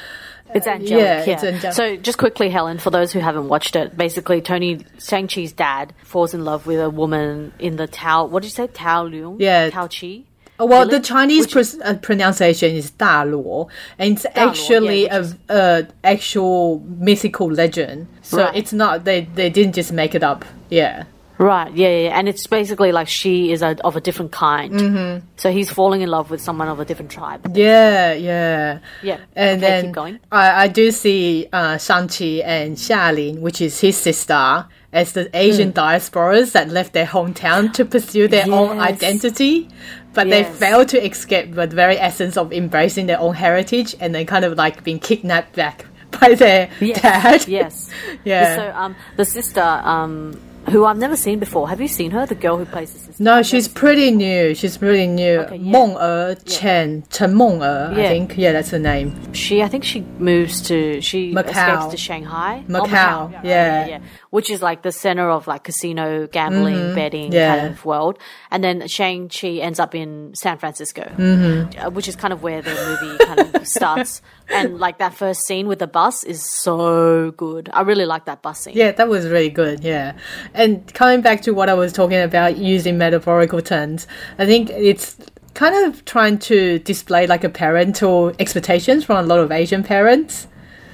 It's 0.53 0.67
angelic. 0.67 0.99
yeah, 0.99 1.25
Yeah, 1.25 1.33
it's 1.33 1.43
angelic. 1.43 1.75
So, 1.75 1.95
just 1.95 2.17
quickly, 2.17 2.49
Helen, 2.49 2.79
for 2.79 2.89
those 2.89 3.11
who 3.11 3.19
haven't 3.19 3.49
watched 3.49 3.75
it, 3.75 3.97
basically, 3.97 4.41
Tony 4.41 4.85
Shang-Chi's 4.99 5.51
dad 5.51 5.93
falls 6.03 6.33
in 6.33 6.43
love 6.43 6.65
with 6.65 6.79
a 6.79 6.89
woman 6.89 7.53
in 7.59 7.75
the 7.75 7.87
Tao. 7.87 8.25
What 8.25 8.41
did 8.43 8.47
you 8.47 8.55
say? 8.55 8.67
Tao 8.67 9.07
Leung? 9.07 9.37
Yeah. 9.39 9.69
Tao 9.69 9.87
Chi? 9.87 10.23
Uh, 10.59 10.65
Well, 10.65 10.87
the 10.87 10.99
Chinese 10.99 11.53
which- 11.55 11.75
uh, 11.83 11.93
pronunciation 11.95 12.71
is 12.75 12.91
Da 12.91 13.23
Luo, 13.23 13.69
and 13.97 14.17
it's 14.17 14.25
actually 14.35 15.03
yeah, 15.03 15.23
a, 15.49 15.55
a 15.55 15.87
actual 16.03 16.81
mythical 16.99 17.49
legend. 17.51 18.07
So 18.21 18.37
Right. 18.39 18.55
it's 18.55 18.73
not 18.73 19.05
they 19.05 19.27
they 19.35 19.49
didn't 19.49 19.75
just 19.75 19.91
make 19.93 20.13
it 20.15 20.23
up. 20.23 20.45
Yeah. 20.69 21.03
Right, 21.41 21.71
yeah, 21.73 21.87
yeah. 21.87 22.19
And 22.19 22.27
it's 22.27 22.45
basically 22.47 22.91
like 22.91 23.07
she 23.07 23.53
is 23.53 23.61
a, 23.61 23.77
of 23.85 23.95
a 23.95 24.01
different 24.01 24.33
kind. 24.33 24.73
Mm-hmm. 24.73 25.25
So 25.37 25.49
he's 25.53 25.71
falling 25.71 26.01
in 26.01 26.09
love 26.09 26.29
with 26.29 26.41
someone 26.41 26.67
of 26.67 26.81
a 26.81 26.85
different 26.85 27.11
tribe. 27.11 27.55
Yeah, 27.55 28.11
yeah. 28.11 28.79
Yeah. 29.01 29.19
And 29.37 29.63
Okay, 29.63 29.71
then 29.71 29.85
keep 29.85 29.95
going. 29.95 30.19
I, 30.33 30.63
I 30.63 30.67
do 30.67 30.91
see 30.91 31.47
uh, 31.53 31.77
Shang-Chi 31.77 32.43
and 32.43 32.75
Xialing, 32.75 33.39
which 33.39 33.61
is 33.61 33.79
his 33.79 33.95
sister, 33.95 34.65
as 34.91 35.13
the 35.13 35.29
Asian 35.33 35.71
diasporas 35.71 36.51
that 36.51 36.67
left 36.67 36.91
their 36.91 37.05
hometown 37.05 37.71
to 37.73 37.85
pursue 37.85 38.27
their 38.27 38.51
own 38.51 38.77
identity. 38.79 39.69
But 40.13 40.29
they 40.29 40.41
Yes. 40.41 40.57
failed 40.57 40.89
to 40.89 41.05
escape 41.05 41.53
the 41.53 41.67
very 41.67 41.97
essence 41.99 42.35
of 42.35 42.51
embracing 42.51 43.05
their 43.07 43.19
own 43.19 43.35
heritage 43.35 43.95
and 43.99 44.13
then 44.15 44.25
kind 44.25 44.43
of 44.43 44.57
like 44.57 44.83
being 44.83 44.99
kidnapped 44.99 45.55
back 45.55 45.85
by 46.19 46.33
their 46.35 46.69
Yes, 46.79 47.01
dad. 47.01 47.47
Yes. 47.47 47.89
Yeah. 48.23 48.55
So 48.55 48.71
um, 48.75 48.95
the 49.17 49.25
sister, 49.25 49.61
um, 49.61 50.39
who 50.69 50.85
I've 50.85 50.97
never 50.97 51.15
seen 51.15 51.39
before. 51.39 51.67
Have 51.69 51.81
you 51.81 51.87
seen 51.87 52.11
her? 52.11 52.25
The 52.25 52.35
girl 52.35 52.57
who 52.57 52.65
plays 52.65 52.93
the 52.93 52.99
sister. 52.99 53.23
No, 53.23 53.41
she's 53.41 53.67
pretty 53.67 54.11
new. 54.11 54.53
She's 54.53 54.77
pretty 54.77 55.07
new. 55.07 55.39
Okay, 55.39 55.55
yeah. 55.57 55.71
Meng 55.71 55.97
Er 55.97 56.35
Chen, 56.45 57.03
Chen 57.09 57.35
Meng 57.35 57.61
Er, 57.63 57.91
I 57.95 58.01
Yeah. 58.01 58.07
think. 58.09 58.37
Yeah, 58.37 58.51
that's 58.51 58.69
her 58.71 58.79
name. 58.79 59.33
She, 59.33 59.63
I 59.63 59.67
think 59.67 59.83
she 59.83 60.01
moves 60.19 60.61
to. 60.63 61.01
She 61.01 61.33
Macau. 61.33 61.49
escapes 61.49 61.85
to 61.91 61.97
Shanghai. 61.97 62.63
Oh, 62.69 62.71
Macau, 62.71 63.43
yeah. 63.43 63.99
Which 64.29 64.49
is 64.51 64.61
like 64.61 64.83
the 64.83 64.91
center 64.91 65.27
of 65.29 65.47
like 65.47 65.63
casino, 65.63 66.27
gambling, 66.27 66.93
betting 66.93 67.31
Mm-hmm. 67.31 67.33
yeah. 67.33 67.57
kind 67.59 67.73
of 67.73 67.83
world. 67.85 68.19
And 68.51 68.63
then 68.63 68.87
Shang 68.87 69.29
Chi 69.29 69.47
ends 69.61 69.79
up 69.79 69.95
in 69.95 70.33
San 70.35 70.57
Francisco, 70.59 71.01
mm-hmm. 71.17 71.93
which 71.95 72.07
is 72.07 72.15
kind 72.15 72.31
of 72.33 72.43
where 72.43 72.61
the 72.61 72.69
movie 73.01 73.17
kind 73.25 73.55
of 73.55 73.67
starts. 73.75 74.21
And 74.51 74.79
like 74.79 74.97
that 74.97 75.13
first 75.13 75.45
scene 75.45 75.67
with 75.67 75.79
the 75.79 75.87
bus 75.87 76.23
is 76.23 76.43
so 76.43 77.31
good. 77.31 77.69
I 77.73 77.81
really 77.81 78.05
like 78.05 78.25
that 78.25 78.41
bus 78.41 78.61
scene. 78.61 78.75
Yeah, 78.75 78.91
that 78.91 79.07
was 79.07 79.27
really 79.27 79.49
good. 79.49 79.83
Yeah. 79.83 80.13
And 80.53 80.91
coming 80.93 81.21
back 81.21 81.41
to 81.43 81.51
what 81.51 81.69
I 81.69 81.73
was 81.73 81.93
talking 81.93 82.19
about 82.19 82.57
using 82.57 82.97
metaphorical 82.97 83.61
terms, 83.61 84.07
I 84.37 84.45
think 84.45 84.69
it's 84.71 85.17
kind 85.53 85.85
of 85.85 86.05
trying 86.05 86.39
to 86.39 86.79
display 86.79 87.27
like 87.27 87.43
a 87.43 87.49
parental 87.49 88.33
expectations 88.39 89.03
from 89.03 89.23
a 89.23 89.27
lot 89.27 89.39
of 89.39 89.51
Asian 89.51 89.83
parents. 89.83 90.47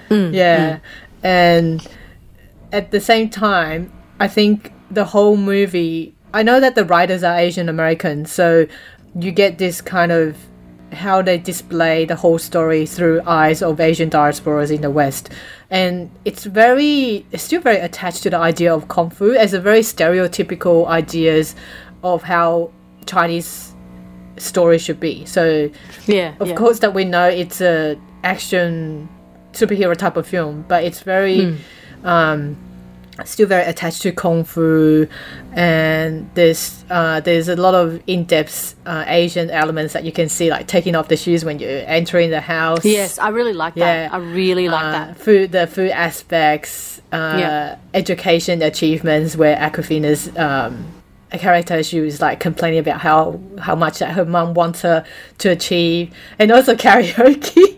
Mm, 0.10 0.34
yeah. 0.34 0.76
Mm. 0.76 0.82
And 1.24 1.88
at 2.72 2.92
the 2.92 3.00
same 3.00 3.30
time, 3.30 3.92
I 4.20 4.28
think 4.28 4.72
the 4.92 5.06
whole 5.06 5.38
movie, 5.38 6.14
I 6.34 6.44
know 6.44 6.60
that 6.60 6.76
the 6.76 6.86
writers 6.86 7.24
are 7.24 7.38
Asian 7.38 7.70
American, 7.70 8.26
so 8.26 8.68
you 9.18 9.32
get 9.32 9.58
this 9.58 9.82
kind 9.82 10.12
of 10.12 10.38
how 10.92 11.22
they 11.22 11.38
display 11.38 12.06
the 12.06 12.16
whole 12.16 12.38
story 12.38 12.86
through 12.86 13.22
eyes 13.26 13.62
of 13.62 13.80
Asian 13.80 14.10
diasporas 14.10 14.74
in 14.74 14.82
the 14.82 14.90
West. 14.90 15.30
And 15.70 16.10
it's 16.26 16.46
very, 16.46 17.26
it's 17.32 17.44
still 17.44 17.62
very 17.62 17.78
attached 17.78 18.24
to 18.24 18.30
the 18.30 18.38
idea 18.38 18.74
of 18.74 18.88
Kung 18.88 19.10
Fu 19.10 19.34
as 19.34 19.54
a 19.54 19.60
very 19.60 19.82
stereotypical 19.82 20.88
ideas 20.88 21.56
of 22.04 22.24
how 22.24 22.72
Chinese 23.06 23.74
story 24.38 24.78
should 24.78 25.00
be. 25.00 25.26
So, 25.26 25.70
Yeah. 26.06 26.34
of 26.40 26.50
yeah. 26.50 26.56
course, 26.56 26.80
that 26.80 26.94
we 26.94 27.04
know 27.06 27.28
it's 27.28 27.62
a 27.62 27.98
action 28.24 29.10
superhero 29.54 29.96
type 29.96 30.18
of 30.18 30.28
film, 30.28 30.66
but 30.68 30.84
it's 30.84 31.02
very 31.02 31.58
um, 32.04 32.58
still 33.24 33.48
very 33.48 33.64
attached 33.64 34.02
to 34.02 34.12
kung 34.12 34.44
fu, 34.44 35.08
and 35.54 36.30
there's 36.34 36.84
uh, 36.90 37.20
there's 37.22 37.48
a 37.48 37.56
lot 37.56 37.74
of 37.74 38.02
in 38.08 38.26
depth 38.26 38.76
uh, 38.86 39.06
Asian 39.08 39.50
elements 39.50 39.94
that 39.94 40.04
you 40.04 40.12
can 40.12 40.28
see, 40.30 40.50
like 40.50 40.68
taking 40.68 40.96
off 40.96 41.08
the 41.08 41.16
shoes 41.18 41.46
when 41.46 41.60
you're 41.60 41.84
entering 41.88 42.30
the 42.30 42.42
house. 42.42 42.84
Yes, 42.84 43.18
I 43.20 43.30
really 43.30 43.54
like 43.54 43.76
that. 43.76 43.80
Yeah. 43.80 44.10
I 44.12 44.18
really 44.18 44.68
like 44.68 44.84
Uh, 44.86 44.92
that. 44.92 45.18
food, 45.18 45.52
the 45.54 45.66
food 45.68 45.92
aspects, 45.92 47.02
uh, 47.14 47.38
Yeah. 47.40 47.76
education 47.94 48.62
achievements, 48.62 49.36
where 49.38 49.56
Awkwafina's 49.56 50.36
um, 50.38 50.86
a 51.32 51.38
character 51.38 51.82
she 51.84 52.00
was 52.02 52.22
like 52.22 52.40
complaining 52.40 52.80
about 52.80 53.00
how 53.02 53.40
how 53.60 53.76
much 53.76 54.00
that 54.00 54.12
her 54.12 54.26
mom 54.26 54.54
wants 54.54 54.82
her 54.82 55.06
to 55.40 55.50
achieve, 55.50 56.14
and 56.38 56.52
also 56.52 56.76
karaoke. 56.86 57.78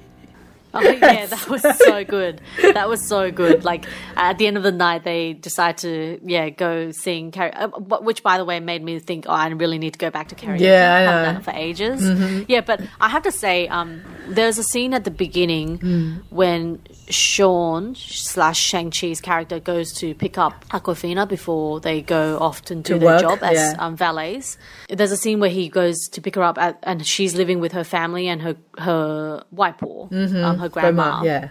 Oh 0.87 0.91
yeah, 0.91 1.25
that 1.25 1.47
was 1.49 1.61
so 1.77 2.03
good. 2.03 2.41
That 2.61 2.87
was 2.89 3.01
so 3.05 3.31
good. 3.31 3.63
Like 3.63 3.85
at 4.15 4.37
the 4.37 4.47
end 4.47 4.57
of 4.57 4.63
the 4.63 4.71
night, 4.71 5.03
they 5.03 5.33
decide 5.33 5.77
to 5.79 6.19
yeah 6.23 6.49
go 6.49 6.91
sing 6.91 7.31
karaoke, 7.31 7.91
uh, 7.91 7.99
which 8.01 8.23
by 8.23 8.37
the 8.37 8.45
way 8.45 8.59
made 8.59 8.83
me 8.83 8.99
think, 8.99 9.25
oh, 9.27 9.33
I 9.33 9.47
really 9.49 9.77
need 9.77 9.93
to 9.93 9.99
go 9.99 10.09
back 10.09 10.27
to 10.29 10.35
karaoke. 10.35 10.59
Yeah, 10.61 10.95
I 10.95 10.99
Haven't 10.99 11.05
know. 11.05 11.11
Mm-hmm. 11.11 11.25
done 11.25 11.35
it 11.37 11.43
for 11.43 11.51
ages. 11.51 12.49
Yeah, 12.49 12.61
but 12.61 12.81
I 13.01 13.09
have 13.09 13.23
to 13.23 13.31
say, 13.31 13.67
um, 13.67 14.01
there's 14.27 14.57
a 14.57 14.63
scene 14.63 14.93
at 14.93 15.03
the 15.03 15.11
beginning 15.11 15.79
Mm. 15.79 16.21
when 16.29 16.79
Sean 17.10 17.96
slash 17.96 18.60
Shang 18.60 18.91
Chi's 18.91 19.22
character 19.22 19.60
goes 19.60 19.93
to 19.93 20.13
pick 20.13 20.38
up 20.38 20.65
Awkwafina 20.70 21.28
before 21.28 21.80
they 21.80 22.02
go 22.02 22.38
off 22.39 22.63
to 22.63 22.76
do 22.76 22.82
To 22.93 23.00
their 23.00 23.08
work, 23.08 23.22
job 23.22 23.39
as 23.41 23.56
yeah. 23.56 23.76
um, 23.80 23.96
valets. 23.96 24.58
There's 24.89 25.12
a 25.12 25.17
scene 25.17 25.39
where 25.39 25.50
he 25.50 25.70
goes 25.70 25.98
to 26.10 26.22
pick 26.22 26.36
her 26.36 26.43
up, 26.43 26.58
at, 26.58 26.80
and 26.84 27.06
she's 27.06 27.36
living 27.36 27.60
with 27.60 27.72
her 27.72 27.84
family 27.84 28.28
and 28.28 28.41
her 28.41 28.56
her 28.78 29.43
waipo, 29.56 30.12
um, 30.43 30.60
her 30.60 30.70
grandma. 30.70 31.22
Grandma, 31.22 31.24
yeah. 31.24 31.50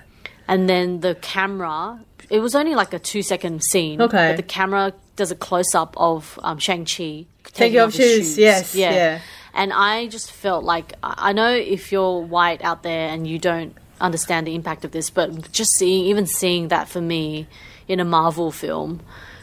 And 0.48 0.68
then 0.68 1.00
the 1.00 1.14
camera, 1.16 2.00
it 2.30 2.40
was 2.40 2.54
only 2.54 2.74
like 2.74 2.92
a 2.92 2.98
two 2.98 3.22
second 3.22 3.64
scene. 3.64 4.00
Okay. 4.00 4.28
But 4.30 4.36
the 4.36 4.42
camera 4.42 4.92
does 5.16 5.30
a 5.30 5.36
close 5.36 5.74
up 5.74 5.94
of 5.96 6.38
um, 6.42 6.58
Shang-Chi 6.58 7.26
Taking 7.52 7.80
off 7.80 7.94
his 7.94 8.26
shoes, 8.26 8.38
yes, 8.38 8.74
yeah. 8.74 8.94
yeah. 8.94 9.20
And 9.54 9.72
I 9.72 10.08
just 10.08 10.30
felt 10.30 10.64
like, 10.64 10.92
I 11.02 11.32
know 11.32 11.54
if 11.54 11.90
you're 11.90 12.20
white 12.20 12.62
out 12.62 12.82
there 12.82 13.08
and 13.08 13.26
you 13.26 13.38
don't 13.38 13.74
understand 14.00 14.46
the 14.46 14.54
impact 14.54 14.84
of 14.84 14.90
this, 14.92 15.10
but 15.10 15.50
just 15.52 15.70
seeing, 15.78 16.06
even 16.06 16.26
seeing 16.26 16.68
that 16.68 16.88
for 16.88 17.00
me 17.00 17.46
in 17.88 18.00
a 18.00 18.04
Marvel 18.04 18.50
film 18.50 19.00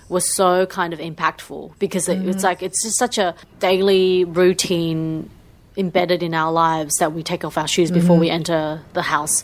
was 0.10 0.36
so 0.36 0.66
kind 0.66 0.94
of 0.94 1.00
impactful 1.00 1.74
because 1.80 2.08
it, 2.10 2.20
Mm-hmm. 2.20 2.30
it's 2.30 2.44
like, 2.44 2.62
it's 2.62 2.84
just 2.84 2.98
such 2.98 3.18
a 3.18 3.34
daily 3.60 4.26
routine 4.26 5.30
embedded 5.76 6.22
in 6.22 6.34
our 6.36 6.52
lives 6.52 6.98
that 6.98 7.14
we 7.14 7.24
take 7.24 7.44
off 7.44 7.58
our 7.58 7.68
shoes 7.68 7.90
before 7.90 8.16
Mm-hmm. 8.16 8.20
we 8.22 8.30
enter 8.30 8.82
the 8.94 9.02
house. 9.02 9.44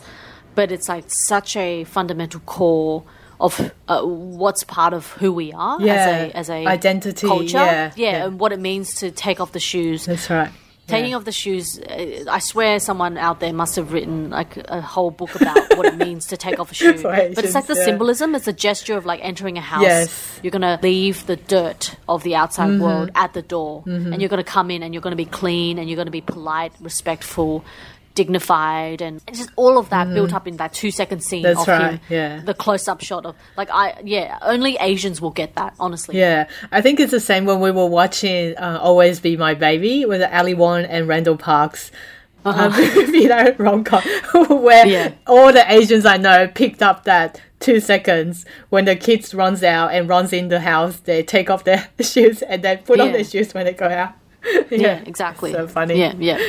But 0.55 0.71
it's 0.71 0.87
like 0.89 1.05
such 1.07 1.55
a 1.55 1.85
fundamental 1.85 2.39
core 2.41 3.03
of 3.39 3.71
uh, 3.87 4.01
what's 4.03 4.63
part 4.65 4.93
of 4.93 5.11
who 5.13 5.31
we 5.31 5.53
are 5.53 5.79
Yeah. 5.81 5.93
as 5.93 6.05
a 6.07 6.37
as 6.37 6.49
a 6.49 6.65
Identity, 6.67 7.25
culture, 7.25 7.57
yeah, 7.57 7.91
yeah. 7.95 8.25
and 8.25 8.37
what 8.39 8.51
it 8.51 8.59
means 8.59 8.95
to 8.95 9.11
take 9.11 9.39
off 9.39 9.53
the 9.53 9.61
shoes. 9.61 10.05
That's 10.05 10.29
right. 10.29 10.51
Taking 10.89 11.15
off 11.15 11.25
the 11.25 11.31
shoes, 11.31 11.79
uh, 11.79 12.25
I 12.29 12.39
swear 12.39 12.79
someone 12.79 13.17
out 13.17 13.39
there 13.39 13.53
must 13.53 13.75
have 13.75 13.93
written 13.93 14.29
like 14.29 14.57
a 14.57 14.81
whole 14.81 15.11
book 15.11 15.35
about 15.35 15.77
what 15.77 15.85
it 15.85 15.97
means 15.97 16.27
to 16.27 16.37
take 16.37 16.59
off 16.59 16.71
a 16.71 16.73
shoe. 16.79 16.97
For 16.97 17.11
but 17.11 17.45
it's 17.45 17.55
like 17.55 17.67
the 17.67 17.75
yeah. 17.75 17.85
symbolism, 17.85 18.35
it's 18.35 18.47
a 18.47 18.53
gesture 18.53 18.97
of 18.97 19.05
like 19.05 19.19
entering 19.23 19.57
a 19.57 19.61
house. 19.61 19.83
Yes. 19.83 20.09
Mm-hmm. 20.09 20.39
You're 20.43 20.51
going 20.51 20.61
to 20.61 20.79
leave 20.81 21.25
the 21.25 21.35
dirt 21.35 21.95
of 22.07 22.23
the 22.23 22.35
outside 22.35 22.79
world 22.79 23.11
at 23.15 23.33
the 23.33 23.41
door, 23.41 23.83
and 23.85 24.21
you're 24.21 24.29
going 24.29 24.43
to 24.43 24.49
come 24.49 24.71
in 24.71 24.83
and 24.83 24.93
you're 24.93 25.01
going 25.01 25.11
to 25.11 25.17
be 25.17 25.25
clean 25.25 25.79
and 25.79 25.89
you're 25.89 25.97
going 25.97 26.07
to 26.07 26.11
be 26.11 26.21
polite, 26.21 26.73
respectful. 26.79 27.63
Dignified 28.15 29.01
and 29.01 29.21
just 29.33 29.49
all 29.55 29.77
of 29.77 29.89
that 29.91 30.13
built 30.13 30.33
up 30.33 30.45
in 30.47 30.57
that 30.57 30.73
two 30.73 30.91
second 30.91 31.21
scene. 31.23 31.43
That's 31.43 31.61
of 31.61 31.67
right, 31.69 31.91
him, 31.93 31.99
yeah. 32.09 32.41
the 32.43 32.53
close 32.53 32.87
up 32.87 33.01
shot 33.01 33.25
of 33.25 33.35
like 33.55 33.69
I 33.71 34.01
yeah 34.03 34.37
only 34.41 34.75
Asians 34.81 35.21
will 35.21 35.31
get 35.31 35.55
that 35.55 35.73
honestly 35.79 36.17
Yeah, 36.19 36.49
I 36.71 36.81
think 36.81 36.99
it's 36.99 37.11
the 37.11 37.21
same 37.21 37.45
when 37.45 37.61
we 37.61 37.71
were 37.71 37.85
watching 37.85 38.57
uh, 38.57 38.77
"Always 38.81 39.19
Be 39.21 39.37
My 39.37 39.53
Baby" 39.53 40.05
with 40.05 40.21
Ali 40.33 40.53
Wong 40.53 40.83
and 40.83 41.07
Randall 41.07 41.37
Parks. 41.37 41.91
uh, 42.43 42.69
movie 42.95 43.27
like 43.27 43.57
rom 43.59 43.83
com 43.83 44.01
where 44.63 44.85
Yeah. 44.87 45.11
all 45.27 45.53
the 45.53 45.63
Asians 45.71 46.05
I 46.05 46.17
know 46.17 46.47
picked 46.47 46.81
up 46.81 47.05
that 47.05 47.39
two 47.59 47.79
seconds 47.79 48.45
when 48.69 48.85
the 48.85 48.95
kids 48.95 49.33
runs 49.33 49.63
out 49.63 49.91
and 49.93 50.07
runs 50.09 50.33
in 50.33 50.47
the 50.49 50.59
house. 50.61 50.99
They 50.99 51.23
take 51.23 51.49
off 51.49 51.63
their 51.63 51.87
shoes 52.01 52.41
and 52.41 52.63
then 52.63 52.79
put 52.79 52.99
on 52.99 53.11
their 53.11 53.23
shoes 53.23 53.53
when 53.53 53.65
they 53.65 53.73
go 53.73 53.87
out. 53.87 54.13
Yeah, 54.71 55.01
exactly. 55.05 55.51
So 55.51 55.67
funny. 55.67 55.99
Yeah, 55.99 56.13
yeah. 56.17 56.39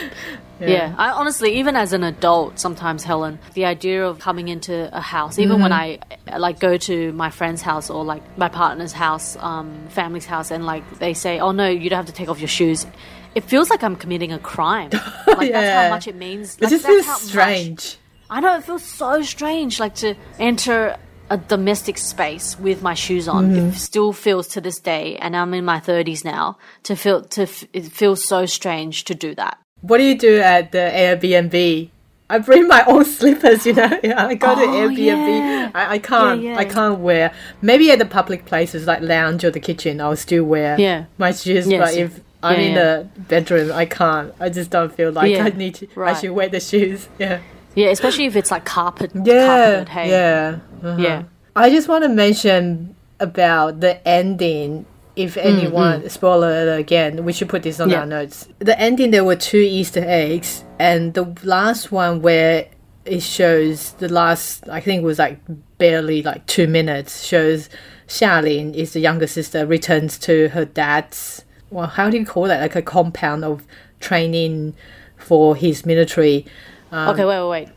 Yeah. 0.60 0.94
I 0.98 1.10
honestly, 1.10 1.58
even 1.58 1.74
as 1.74 1.92
an 1.94 2.04
adult, 2.04 2.58
sometimes 2.58 3.02
Helen, 3.02 3.38
the 3.54 3.64
idea 3.64 4.06
of 4.06 4.18
coming 4.18 4.48
into 4.48 4.94
a 4.94 5.00
house, 5.00 5.38
even 5.38 5.60
when 5.62 5.72
I 5.72 5.98
like 6.38 6.60
go 6.60 6.76
to 6.76 7.12
my 7.14 7.30
friend's 7.30 7.62
house 7.62 7.88
or 7.88 8.04
like 8.04 8.22
my 8.36 8.48
partner's 8.50 8.92
house, 8.92 9.36
um, 9.40 9.88
family's 9.88 10.26
house, 10.26 10.50
and 10.50 10.66
like 10.66 10.84
they 10.98 11.14
say, 11.14 11.40
"Oh 11.40 11.52
no, 11.52 11.66
you 11.68 11.88
don't 11.88 11.96
have 11.96 12.06
to 12.06 12.12
take 12.12 12.28
off 12.28 12.40
your 12.40 12.48
shoes," 12.48 12.86
it 13.34 13.44
feels 13.44 13.70
like 13.70 13.82
I'm 13.82 13.96
committing 13.96 14.32
a 14.32 14.38
crime. 14.38 14.90
Like 15.26 15.52
that's 15.52 15.72
how 15.74 15.88
much 15.88 16.06
it 16.06 16.16
means. 16.16 16.56
It 16.56 16.62
Like, 16.64 16.70
just 16.70 16.82
that's 16.84 16.94
feels 16.94 17.06
how 17.06 17.12
much- 17.12 17.22
strange. 17.22 17.96
I 18.28 18.40
know 18.40 18.56
it 18.58 18.64
feels 18.64 18.84
so 18.84 19.22
strange, 19.22 19.80
like 19.80 19.94
to 19.96 20.14
enter 20.38 20.96
a 21.30 21.38
domestic 21.38 21.96
space 21.96 22.58
with 22.58 22.82
my 22.82 22.94
shoes 22.94 23.28
on. 23.28 23.50
Mm-hmm. 23.52 23.68
It 23.68 23.74
still 23.76 24.12
feels 24.12 24.48
to 24.48 24.60
this 24.60 24.78
day, 24.80 25.16
and 25.16 25.36
I'm 25.36 25.54
in 25.54 25.64
my 25.64 25.78
thirties 25.80 26.24
now. 26.24 26.58
To 26.84 26.96
feel 26.96 27.22
to 27.22 27.42
f- 27.42 27.64
it 27.72 27.84
feels 27.92 28.26
so 28.26 28.46
strange 28.46 29.04
to 29.04 29.14
do 29.14 29.34
that. 29.36 29.56
What 29.82 29.98
do 29.98 30.04
you 30.04 30.18
do 30.18 30.40
at 30.40 30.72
the 30.72 30.78
Airbnb? 30.78 31.90
I 32.28 32.38
bring 32.38 32.68
my 32.68 32.84
own 32.86 33.04
slippers, 33.16 33.64
you 33.66 33.72
know. 33.72 33.98
Yeah, 34.04 34.26
I 34.26 34.34
go 34.34 34.54
to 34.54 34.60
Oh, 34.60 34.66
Airbnb. 34.88 34.98
yeah. 34.98 35.70
I, 35.74 35.94
I 35.94 35.98
can't. 35.98 36.42
Yeah. 36.42 36.56
I 36.58 36.64
can't 36.64 37.00
wear. 37.00 37.32
Maybe 37.62 37.90
at 37.90 37.98
the 37.98 38.06
public 38.06 38.44
places 38.44 38.86
like 38.86 39.00
lounge 39.00 39.44
or 39.44 39.50
the 39.50 39.58
kitchen, 39.60 40.00
I'll 40.00 40.16
still 40.16 40.44
wear 40.44 40.78
Yeah. 40.78 41.06
my 41.18 41.32
shoes. 41.32 41.66
Yes. 41.66 41.80
But 41.90 41.98
if 41.98 42.20
I'm 42.42 42.60
in 42.60 42.74
the 42.74 43.08
bedroom, 43.18 43.72
I 43.72 43.84
can't. 43.86 44.32
I 44.40 44.48
just 44.48 44.70
don't 44.70 44.94
feel 44.94 45.10
like 45.12 45.36
I 45.40 45.48
need 45.56 45.74
to. 45.76 45.88
I 45.96 46.14
should 46.14 46.30
wear 46.32 46.48
the 46.48 46.60
shoes. 46.60 47.08
Yeah. 47.18 47.40
Yeah, 47.74 47.88
especially 47.88 48.24
if 48.26 48.36
it's 48.36 48.50
like 48.50 48.64
carpet. 48.64 49.12
Yeah. 49.14 49.46
carpeted, 49.46 49.88
hey. 49.90 50.10
Yeah. 50.10 50.58
uh-huh. 50.82 50.96
Yeah. 51.00 51.22
I 51.56 51.70
just 51.70 51.88
want 51.88 52.04
to 52.04 52.08
mention 52.08 52.94
about 53.20 53.80
the 53.80 54.06
ending. 54.06 54.86
If 55.16 55.36
anyone 55.36 56.08
spoiler 56.08 56.48
alert 56.62 56.78
again, 56.78 57.24
we 57.24 57.32
should 57.32 57.48
put 57.48 57.62
this 57.62 57.78
on 57.80 57.88
Mm, 57.88 57.92
Yeah. 57.92 58.00
our 58.00 58.06
notes. 58.06 58.48
The 58.60 58.78
ending 58.80 59.10
there 59.10 59.24
were 59.24 59.36
two 59.36 59.58
Easter 59.58 60.02
eggs, 60.06 60.64
and 60.78 61.12
the 61.14 61.36
last 61.42 61.92
one 61.92 62.22
where 62.22 62.66
it 63.04 63.20
shows 63.22 63.92
the 63.94 64.08
last 64.08 64.68
I 64.68 64.80
think 64.80 65.02
it 65.02 65.04
was 65.04 65.18
like 65.18 65.40
barely 65.78 66.22
like 66.22 66.46
two 66.46 66.66
minutes 66.68 67.24
shows 67.24 67.68
Xialing 68.08 68.74
is 68.74 68.92
the 68.92 69.00
younger 69.00 69.26
sister 69.26 69.66
returns 69.66 70.18
to 70.18 70.48
her 70.50 70.64
dad's 70.66 71.44
well 71.70 71.86
how 71.86 72.10
do 72.10 72.18
you 72.18 72.26
call 72.26 72.44
that 72.44 72.60
like 72.60 72.76
a 72.76 72.82
compound 72.82 73.42
of 73.44 73.64
training 74.00 74.74
for 75.16 75.56
his 75.56 75.84
military. 75.86 76.46
Okay, 76.92 77.24
wait, 77.24 77.40
wait, 77.42 77.50
wait. 77.50 77.68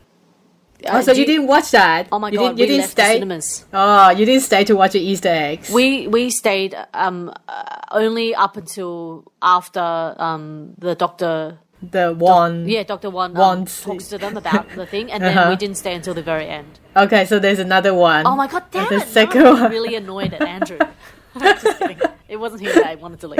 Oh, 0.86 0.98
Uh, 0.98 1.02
so 1.02 1.14
do 1.14 1.20
you 1.20 1.26
didn't 1.26 1.46
watch 1.46 1.70
that? 1.70 2.08
Oh 2.12 2.18
my 2.18 2.28
you 2.30 2.36
god, 2.38 2.56
didn't, 2.56 2.58
you 2.58 2.66
didn't 2.66 2.90
stay. 2.90 3.14
cinemas. 3.14 3.64
Oh, 3.72 4.10
you 4.10 4.26
didn't 4.26 4.42
stay 4.42 4.64
to 4.64 4.74
watch 4.76 4.92
the 4.92 5.00
Easter 5.00 5.30
eggs. 5.32 5.70
We 5.70 6.06
we 6.08 6.28
stayed 6.30 6.76
um 6.92 7.32
uh, 7.48 7.78
only 7.92 8.34
up 8.34 8.56
until 8.58 9.24
after 9.40 9.80
um 10.18 10.74
the 10.76 10.94
doctor 10.94 11.58
the 11.80 12.12
one. 12.12 12.68
yeah 12.68 12.82
Doctor 12.82 13.08
One 13.10 13.36
um, 13.36 13.64
talks 13.66 14.08
to 14.08 14.18
them 14.18 14.36
about 14.36 14.68
the 14.76 14.84
thing, 14.86 15.12
and 15.12 15.22
then 15.22 15.36
Uh-huh. 15.38 15.50
we 15.50 15.56
didn't 15.56 15.76
stay 15.76 15.94
until 15.94 16.12
the 16.14 16.22
very 16.22 16.48
end. 16.48 16.80
Okay, 16.96 17.24
so 17.24 17.38
there's 17.38 17.58
another 17.60 17.92
one. 17.94 18.26
Oh 18.26 18.36
my 18.36 18.46
god, 18.48 18.64
damn 18.70 18.88
the 18.88 18.96
it! 19.04 19.08
second 19.08 19.42
no, 19.42 19.54
I'm 19.56 19.62
one. 19.62 19.70
really 19.70 19.94
annoyed 19.94 20.32
at 20.34 20.42
Andrew. 20.42 20.78
It 22.34 22.40
wasn't 22.40 22.62
him 22.62 22.74
that 22.74 22.86
I 22.86 22.96
wanted 22.96 23.20
to 23.20 23.28
leave. 23.28 23.38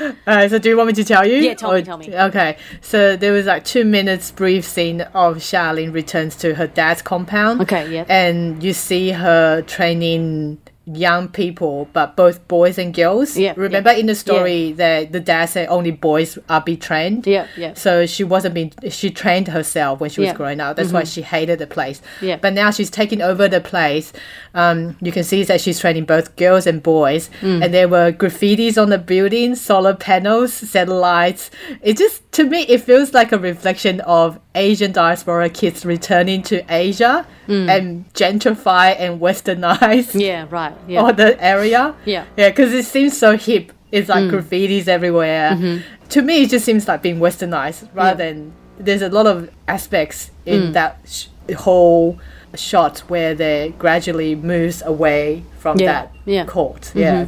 Alright, 0.00 0.16
uh, 0.26 0.48
so 0.48 0.58
do 0.58 0.70
you 0.70 0.76
want 0.78 0.86
me 0.86 0.94
to 0.94 1.04
tell 1.04 1.26
you? 1.26 1.36
Yeah, 1.36 1.52
tell 1.52 1.74
me, 1.74 1.82
tell 1.82 1.98
me. 1.98 2.16
Okay, 2.16 2.56
so 2.80 3.14
there 3.14 3.32
was 3.32 3.44
like 3.44 3.66
two 3.66 3.84
minutes 3.84 4.30
brief 4.30 4.64
scene 4.64 5.02
of 5.02 5.36
Charlene 5.36 5.92
returns 5.92 6.36
to 6.36 6.54
her 6.54 6.66
dad's 6.66 7.02
compound. 7.02 7.60
Okay, 7.60 7.92
yeah. 7.92 8.06
And 8.08 8.62
you 8.62 8.72
see 8.72 9.10
her 9.10 9.60
training 9.60 10.56
young 10.94 11.28
people, 11.28 11.88
but 11.92 12.16
both 12.16 12.46
boys 12.48 12.78
and 12.78 12.94
girls. 12.94 13.36
Yeah, 13.36 13.54
Remember 13.56 13.92
yeah. 13.92 13.98
in 13.98 14.06
the 14.06 14.14
story 14.14 14.72
that 14.72 15.12
the 15.12 15.20
dad 15.20 15.46
said 15.46 15.68
only 15.68 15.90
boys 15.90 16.38
are 16.48 16.60
be 16.60 16.76
trained? 16.76 17.26
Yeah, 17.26 17.46
yeah. 17.56 17.74
So 17.74 18.06
she 18.06 18.24
wasn't 18.24 18.54
being, 18.54 18.72
she 18.90 19.10
trained 19.10 19.48
herself 19.48 20.00
when 20.00 20.10
she 20.10 20.20
was 20.20 20.26
Yeah. 20.26 20.32
Mm-hmm. 20.32 20.36
growing 20.36 20.60
up. 20.60 20.76
That's 20.76 20.92
why 20.92 21.04
she 21.04 21.22
hated 21.22 21.58
the 21.58 21.66
place. 21.66 22.00
Yeah. 22.20 22.36
But 22.36 22.52
now 22.54 22.70
she's 22.70 22.90
taking 22.90 23.22
over 23.22 23.48
the 23.48 23.60
place. 23.60 24.12
Um, 24.54 24.96
you 25.00 25.12
can 25.12 25.24
see 25.24 25.44
that 25.44 25.60
she's 25.60 25.78
training 25.78 26.04
both 26.04 26.36
girls 26.36 26.66
and 26.66 26.82
boys. 26.82 27.30
Mm. 27.40 27.64
And 27.64 27.74
there 27.74 27.88
were 27.88 28.12
graffitis 28.12 28.80
on 28.80 28.90
the 28.90 28.98
building, 28.98 29.54
solar 29.54 29.94
panels, 29.94 30.52
satellites. 30.52 31.50
It 31.82 31.96
just, 31.96 32.30
to 32.32 32.44
me, 32.44 32.62
it 32.62 32.82
feels 32.82 33.12
like 33.14 33.32
a 33.32 33.38
reflection 33.38 34.00
of 34.02 34.38
Asian 34.54 34.90
diaspora 34.92 35.48
kids 35.48 35.84
returning 35.86 36.42
to 36.42 36.62
Asia 36.68 37.26
and 37.48 38.04
gentrify 38.14 38.94
and 38.98 39.20
westernized 39.20 40.14
Mm. 40.14 40.20
Yeah, 40.20 40.46
right. 40.50 40.74
Yeah. 40.88 41.00
all 41.00 41.12
the 41.12 41.42
area. 41.42 41.94
Yeah. 42.04 42.24
Yeah, 42.36 42.48
because 42.50 42.72
it 42.72 42.84
seems 42.84 43.16
so 43.16 43.36
hip. 43.36 43.72
It's 43.92 44.08
like 44.08 44.24
Mm. 44.24 44.30
graffitis 44.30 44.86
everywhere. 44.88 45.50
Mm-hmm. 45.52 45.82
To 46.10 46.22
me, 46.22 46.42
it 46.42 46.50
just 46.50 46.64
seems 46.64 46.86
like 46.88 47.02
being 47.02 47.18
westernized 47.20 47.88
rather 47.94 48.16
than 48.24 48.52
there's 48.78 49.02
a 49.02 49.08
lot 49.08 49.26
of 49.26 49.50
aspects 49.68 50.30
in 50.46 50.60
Mm. 50.68 50.72
that 50.74 50.98
sh- 51.08 51.26
whole 51.56 52.18
shot 52.54 53.00
where 53.08 53.34
they 53.34 53.72
gradually 53.78 54.34
moves 54.34 54.82
away 54.82 55.42
from 55.58 55.78
Yeah, 55.78 55.86
that 55.92 56.12
yeah. 56.24 56.42
Mm-hmm. 56.42 56.50
court. 56.50 56.92
Yeah. 56.94 57.26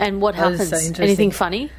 and 0.00 0.20
what 0.20 0.36
That 0.36 0.42
so 0.42 0.50
happens? 0.50 0.72
interesting. 0.72 1.04
Anything 1.04 1.30
funny? 1.32 1.70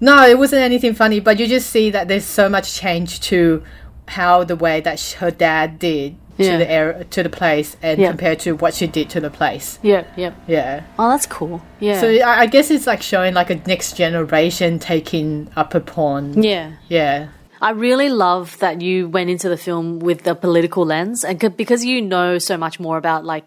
No, 0.00 0.26
it 0.26 0.38
wasn't 0.38 0.62
anything 0.62 0.94
funny, 0.94 1.20
but 1.20 1.38
you 1.38 1.46
just 1.46 1.68
see 1.70 1.90
that 1.90 2.08
there's 2.08 2.24
so 2.24 2.48
much 2.48 2.74
change 2.74 3.20
to 3.30 3.62
how 4.08 4.44
the 4.44 4.56
way 4.56 4.80
that 4.80 4.98
sh- 4.98 5.14
her 5.14 5.30
dad 5.30 5.78
did 5.78 6.16
Yeah. 6.38 6.52
to 6.52 6.58
the 6.58 6.70
air 6.70 7.04
to 7.10 7.22
the 7.22 7.30
place 7.30 7.76
and 7.82 7.98
Yeah. 7.98 8.08
compared 8.08 8.38
to 8.40 8.52
what 8.52 8.74
she 8.74 8.86
did 8.86 9.08
to 9.10 9.20
the 9.20 9.30
place. 9.30 9.78
Yeah, 9.82 10.04
yeah. 10.16 10.32
Yeah. 10.46 10.82
Oh, 10.98 11.08
that's 11.10 11.26
cool. 11.26 11.62
Yeah. 11.80 12.00
So 12.00 12.08
I, 12.08 12.40
I 12.42 12.46
guess 12.46 12.70
it's 12.70 12.86
like 12.86 13.02
showing 13.02 13.32
like 13.34 13.48
a 13.50 13.56
next 13.66 13.96
generation 13.96 14.78
taking 14.78 15.48
up 15.56 15.74
a 15.74 15.80
pawn. 15.80 16.42
yeah. 16.42 16.72
Yeah. 16.88 17.28
I 17.62 17.70
really 17.70 18.10
love 18.10 18.58
that 18.58 18.82
you 18.82 19.08
went 19.08 19.30
into 19.30 19.48
the 19.48 19.56
film 19.56 19.98
with 19.98 20.24
the 20.24 20.34
political 20.34 20.84
lens, 20.84 21.24
and 21.24 21.40
c- 21.40 21.48
because 21.48 21.86
you 21.86 22.02
know 22.02 22.36
so 22.38 22.58
much 22.58 22.78
more 22.78 22.98
about 22.98 23.24
like 23.24 23.44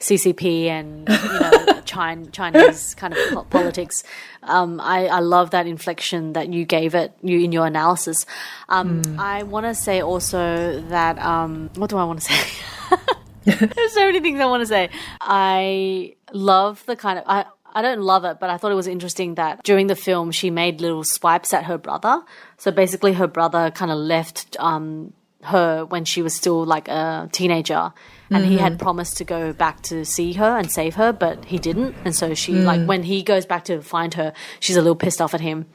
CCP 0.00 0.66
and 0.66 1.08
you 1.08 1.40
know 1.40 1.80
China, 1.84 2.26
Chinese 2.30 2.94
kind 2.94 3.14
of 3.14 3.50
politics. 3.50 4.02
Um, 4.42 4.80
I, 4.80 5.06
I 5.06 5.20
love 5.20 5.50
that 5.50 5.66
inflection 5.66 6.32
that 6.32 6.52
you 6.52 6.64
gave 6.64 6.94
it 6.94 7.12
you 7.22 7.40
in 7.40 7.52
your 7.52 7.66
analysis. 7.66 8.26
Um, 8.68 9.02
I 9.18 9.42
want 9.42 9.66
to 9.66 9.74
say 9.74 10.00
also 10.00 10.80
that 10.88 11.18
um, 11.18 11.70
what 11.76 11.90
do 11.90 11.98
I 11.98 12.04
want 12.04 12.20
to 12.20 12.32
say? 12.32 12.96
There's 13.44 13.92
so 13.92 14.06
many 14.06 14.20
things 14.20 14.40
I 14.40 14.46
want 14.46 14.62
to 14.62 14.66
say. 14.66 14.90
I 15.20 16.14
love 16.32 16.84
the 16.86 16.96
kind 16.96 17.18
of 17.18 17.24
I. 17.26 17.44
I 17.72 17.82
don't 17.82 18.00
love 18.00 18.24
it, 18.24 18.40
but 18.40 18.50
I 18.50 18.56
thought 18.56 18.72
it 18.72 18.74
was 18.74 18.88
interesting 18.88 19.36
that 19.36 19.62
during 19.62 19.86
the 19.86 19.94
film 19.94 20.32
she 20.32 20.50
made 20.50 20.80
little 20.80 21.04
swipes 21.04 21.54
at 21.54 21.66
her 21.66 21.78
brother. 21.78 22.20
So 22.56 22.72
basically, 22.72 23.12
her 23.12 23.28
brother 23.28 23.70
kind 23.70 23.92
of 23.92 23.98
left 23.98 24.56
um, 24.58 25.12
her 25.42 25.84
when 25.86 26.04
she 26.04 26.22
was 26.22 26.34
still 26.34 26.64
like 26.64 26.88
a 26.88 27.28
teenager, 27.32 27.92
and 28.30 28.44
he 28.44 28.58
had 28.58 28.72
mm-hmm. 28.72 28.82
promised 28.82 29.16
to 29.18 29.24
go 29.24 29.52
back 29.52 29.82
to 29.82 30.04
see 30.04 30.34
her 30.34 30.56
and 30.56 30.70
save 30.70 30.94
her, 30.94 31.12
but 31.12 31.44
he 31.44 31.58
didn't. 31.58 31.96
And 32.04 32.14
so 32.14 32.34
she 32.34 32.52
mm. 32.52 32.64
like 32.64 32.86
when 32.86 33.02
he 33.02 33.22
goes 33.22 33.44
back 33.44 33.64
to 33.64 33.82
find 33.82 34.14
her, 34.14 34.32
she's 34.60 34.76
a 34.76 34.80
little 34.80 34.96
pissed 34.96 35.20
off 35.20 35.34
at 35.34 35.40
him. 35.40 35.66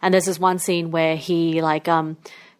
And 0.00 0.14
there's 0.14 0.26
this 0.26 0.38
one 0.38 0.58
scene 0.58 0.90
where 0.92 1.16
he 1.16 1.60
like 1.60 1.88
um, 1.88 2.16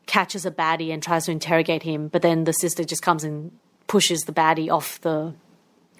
catches 0.06 0.44
a 0.44 0.50
baddie 0.50 0.92
and 0.92 1.02
tries 1.02 1.26
to 1.26 1.32
interrogate 1.32 1.84
him, 1.84 2.08
but 2.08 2.22
then 2.22 2.44
the 2.44 2.52
sister 2.52 2.82
just 2.82 3.02
comes 3.02 3.22
and 3.22 3.52
pushes 3.86 4.22
the 4.22 4.32
baddie 4.32 4.70
off 4.70 5.00
the 5.02 5.34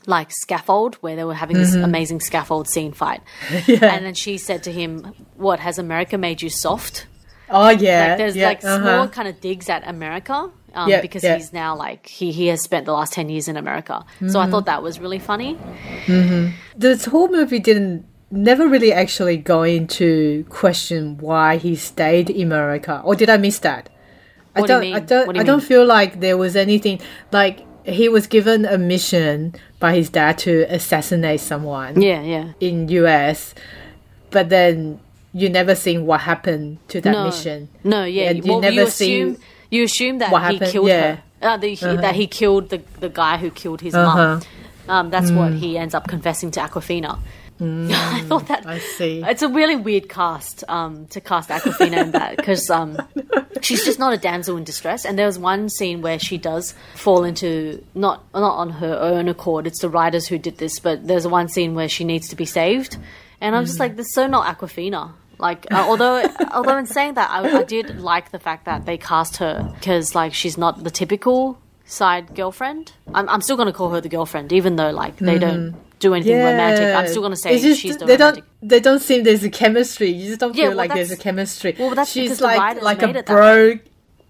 like 0.06 0.30
scaffold 0.30 0.94
where 0.96 1.14
they 1.16 1.24
were 1.24 1.34
having 1.34 1.56
this 1.56 1.74
mm-hmm. 1.74 1.84
amazing 1.84 2.20
scaffold 2.20 2.66
scene 2.66 2.92
fight. 2.92 3.22
And 3.68 4.04
then 4.06 4.14
she 4.14 4.38
said 4.38 4.64
to 4.64 4.72
him, 4.72 5.14
"What 5.36 5.60
has 5.60 5.78
America 5.78 6.18
made 6.18 6.42
you 6.42 6.50
soft?" 6.50 7.06
Oh 7.50 7.70
yeah. 7.70 8.08
Like 8.08 8.18
there's 8.18 8.36
yeah, 8.36 8.48
like 8.48 8.64
uh-huh. 8.64 8.78
small 8.78 9.08
kind 9.08 9.28
of 9.28 9.40
digs 9.40 9.68
at 9.68 9.86
America. 9.86 10.50
Um, 10.74 10.92
because 11.00 11.22
he's 11.22 11.52
now 11.52 11.74
like 11.74 12.06
he, 12.06 12.30
he 12.30 12.48
has 12.48 12.62
spent 12.62 12.84
the 12.84 12.92
last 12.92 13.14
10 13.14 13.30
years 13.30 13.48
in 13.48 13.56
america 13.56 14.04
so 14.28 14.38
i 14.38 14.46
thought 14.46 14.66
that 14.66 14.82
was 14.82 15.00
really 15.00 15.18
funny 15.18 15.56
This 16.76 17.06
whole 17.06 17.28
movie 17.28 17.58
didn't 17.58 18.04
never 18.30 18.68
really 18.68 18.92
actually 18.92 19.36
go 19.36 19.62
into 19.62 20.44
question 20.48 21.18
why 21.18 21.56
he 21.56 21.74
stayed 21.76 22.30
in 22.30 22.46
America. 22.46 23.00
Or 23.04 23.14
did 23.14 23.30
I 23.30 23.36
miss 23.36 23.58
that? 23.60 23.88
I 24.54 24.60
What 24.60 24.66
do 24.66 24.74
you 24.74 24.80
don't 24.80 24.94
I 24.94 25.00
don't 25.00 25.34
do 25.34 25.40
I 25.40 25.44
don't 25.44 25.62
feel 25.62 25.84
like 25.84 26.20
there 26.20 26.36
was 26.36 26.56
anything 26.56 27.00
like 27.32 27.64
he 27.84 28.08
was 28.08 28.26
given 28.26 28.64
a 28.64 28.76
mission 28.76 29.54
by 29.78 29.94
his 29.94 30.10
dad 30.10 30.36
to 30.38 30.66
assassinate 30.68 31.40
someone. 31.40 32.00
yeah 32.00 32.22
yeah 32.22 32.52
in 32.60 32.88
US, 32.88 33.54
but 34.30 34.48
then 34.48 35.00
you 35.38 35.48
never 35.48 35.74
seen 35.74 36.06
what 36.06 36.20
happened 36.20 36.78
to 36.88 37.00
that 37.00 37.12
no 37.12 37.24
mission. 37.26 37.68
no 37.84 38.04
yeah, 38.04 38.30
you 38.30 38.42
well 38.44 38.60
never 38.60 38.74
you 38.74 38.82
assume 38.82 39.36
you 39.70 39.82
assume 39.84 40.18
that 40.18 40.30
what 40.32 40.50
he 40.52 40.58
killed 40.58 40.88
yeah. 40.88 41.16
her 41.16 41.22
uh, 41.40 41.56
the, 41.56 41.68
he, 41.74 41.86
that 41.96 42.14
he 42.14 42.26
killed 42.26 42.68
the, 42.70 42.82
the 43.00 43.08
guy 43.08 43.36
who 43.36 43.50
killed 43.50 43.80
his 43.80 43.94
Uh-huh. 43.94 44.16
mum 44.16 44.42
um, 44.88 45.10
that's 45.10 45.30
what 45.30 45.52
he 45.52 45.76
ends 45.76 45.94
up 45.94 46.08
confessing 46.08 46.50
to 46.50 46.60
Awkwafina 46.60 47.18
I 47.60 48.22
thought 48.28 48.46
that 48.46 48.66
I 48.66 48.78
see. 48.78 49.20
it's 49.26 49.42
a 49.42 49.48
really 49.48 49.74
weird 49.74 50.08
cast 50.08 50.62
um, 50.68 51.06
to 51.08 51.20
cast 51.20 51.50
Awkwafina 51.50 52.04
in 52.04 52.10
that 52.12 52.36
because 52.36 52.70
um, 52.70 52.96
she's 53.62 53.84
just 53.84 53.98
not 53.98 54.12
a 54.12 54.16
damsel 54.16 54.56
in 54.56 54.62
distress. 54.62 55.04
And 55.04 55.18
there 55.18 55.26
was 55.26 55.40
one 55.40 55.68
scene 55.68 56.00
where 56.00 56.20
she 56.20 56.38
does 56.38 56.74
fall 56.94 57.24
into 57.24 57.84
not 57.96 58.22
not 58.32 58.54
on 58.62 58.70
her 58.70 58.94
own 58.94 59.26
accord. 59.28 59.66
It's 59.66 59.80
the 59.80 59.88
writers 59.88 60.28
who 60.28 60.38
did 60.38 60.58
this, 60.58 60.78
but 60.78 61.08
there's 61.08 61.26
one 61.26 61.48
scene 61.48 61.74
where 61.74 61.88
she 61.88 62.04
needs 62.04 62.28
to 62.28 62.36
be 62.36 62.44
saved, 62.44 62.96
and 63.40 63.56
I'm 63.56 63.64
just 63.64 63.80
like, 63.80 63.96
this 63.96 64.06
is 64.06 64.14
so 64.14 64.28
not 64.28 64.46
Awkwafina. 64.56 65.14
Like, 65.38 65.66
uh, 65.70 65.84
although 65.88 66.24
although 66.52 66.76
in 66.78 66.86
saying 66.86 67.14
that, 67.14 67.30
I, 67.30 67.58
I 67.58 67.62
did 67.62 68.00
like 68.00 68.30
the 68.30 68.38
fact 68.38 68.64
that 68.66 68.86
they 68.86 68.98
cast 68.98 69.36
her 69.38 69.70
because 69.74 70.14
like 70.14 70.34
she's 70.34 70.58
not 70.58 70.82
the 70.84 70.90
typical 70.90 71.60
side 71.84 72.34
girlfriend. 72.34 72.92
I'm, 73.14 73.28
I'm 73.28 73.40
still 73.40 73.56
going 73.56 73.66
to 73.66 73.72
call 73.72 73.90
her 73.90 74.00
the 74.00 74.08
girlfriend, 74.08 74.52
even 74.52 74.76
though 74.76 74.90
like 74.90 75.16
they 75.16 75.38
don't 75.38 75.76
do 76.00 76.14
anything 76.14 76.36
romantic. 76.38 76.94
I'm 76.94 77.06
still 77.08 77.22
going 77.22 77.32
to 77.32 77.36
say 77.36 77.58
just 77.58 77.80
she's 77.80 77.96
the 77.96 78.04
they 78.06 78.16
romantic. 78.16 78.44
don't 78.60 78.68
they 78.68 78.80
don't 78.80 79.00
seem 79.00 79.24
there's 79.24 79.44
a 79.44 79.50
chemistry. 79.50 80.08
You 80.08 80.28
just 80.28 80.40
don't 80.40 80.54
Yeah, 80.54 80.64
feel 80.64 80.68
well, 80.70 80.76
like 80.78 80.94
there's 80.94 81.10
a 81.12 81.16
chemistry. 81.16 81.74
well, 81.78 81.94
that's 81.94 82.10
She's 82.10 82.40
like 82.40 82.82
like 82.82 83.00
made 83.00 83.16
a 83.16 83.22
bro. 83.22 83.78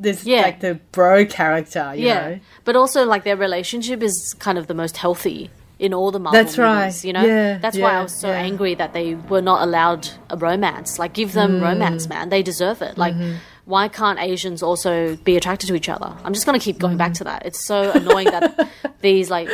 This 0.00 0.24
Yeah. 0.24 0.42
like 0.42 0.60
the 0.60 0.74
bro 0.92 1.26
character. 1.26 1.92
You 1.96 2.06
yeah, 2.06 2.28
know? 2.28 2.40
but 2.64 2.76
also 2.76 3.04
like 3.04 3.24
their 3.24 3.36
relationship 3.36 4.00
is 4.02 4.34
kind 4.38 4.56
of 4.56 4.68
the 4.68 4.74
most 4.74 4.96
healthy 4.98 5.50
in 5.78 5.94
all 5.94 6.10
the 6.10 6.18
Marvel 6.18 6.42
That's 6.42 6.58
right. 6.58 6.86
movies. 6.86 7.04
You 7.04 7.12
know, 7.12 7.24
Yeah, 7.24 7.58
that's 7.58 7.78
why 7.78 7.94
I 7.94 8.02
was 8.02 8.18
so 8.18 8.28
yeah. 8.28 8.34
angry 8.38 8.74
that 8.74 8.92
they 8.94 9.14
were 9.14 9.42
not 9.42 9.62
allowed 9.62 10.08
a 10.30 10.36
romance. 10.36 10.98
Like, 10.98 11.12
give 11.12 11.30
Mm. 11.30 11.34
them 11.34 11.60
romance, 11.62 12.08
man. 12.08 12.28
They 12.30 12.42
deserve 12.42 12.82
it. 12.82 12.98
Like. 12.98 13.14
Mm-hmm. 13.14 13.36
Why 13.68 13.88
can't 13.88 14.18
Asians 14.18 14.62
also 14.62 15.16
be 15.16 15.36
attracted 15.36 15.66
to 15.66 15.74
each 15.74 15.90
other? 15.90 16.10
I'm 16.24 16.32
just 16.32 16.46
going 16.46 16.58
to 16.58 16.64
keep 16.64 16.78
going 16.78 16.92
Mm-hmm. 16.92 16.98
back 16.98 17.12
to 17.20 17.24
that. 17.24 17.44
It's 17.44 17.62
so 17.62 17.92
annoying 17.92 18.28
that 18.28 18.66
these 19.02 19.28
like, 19.28 19.50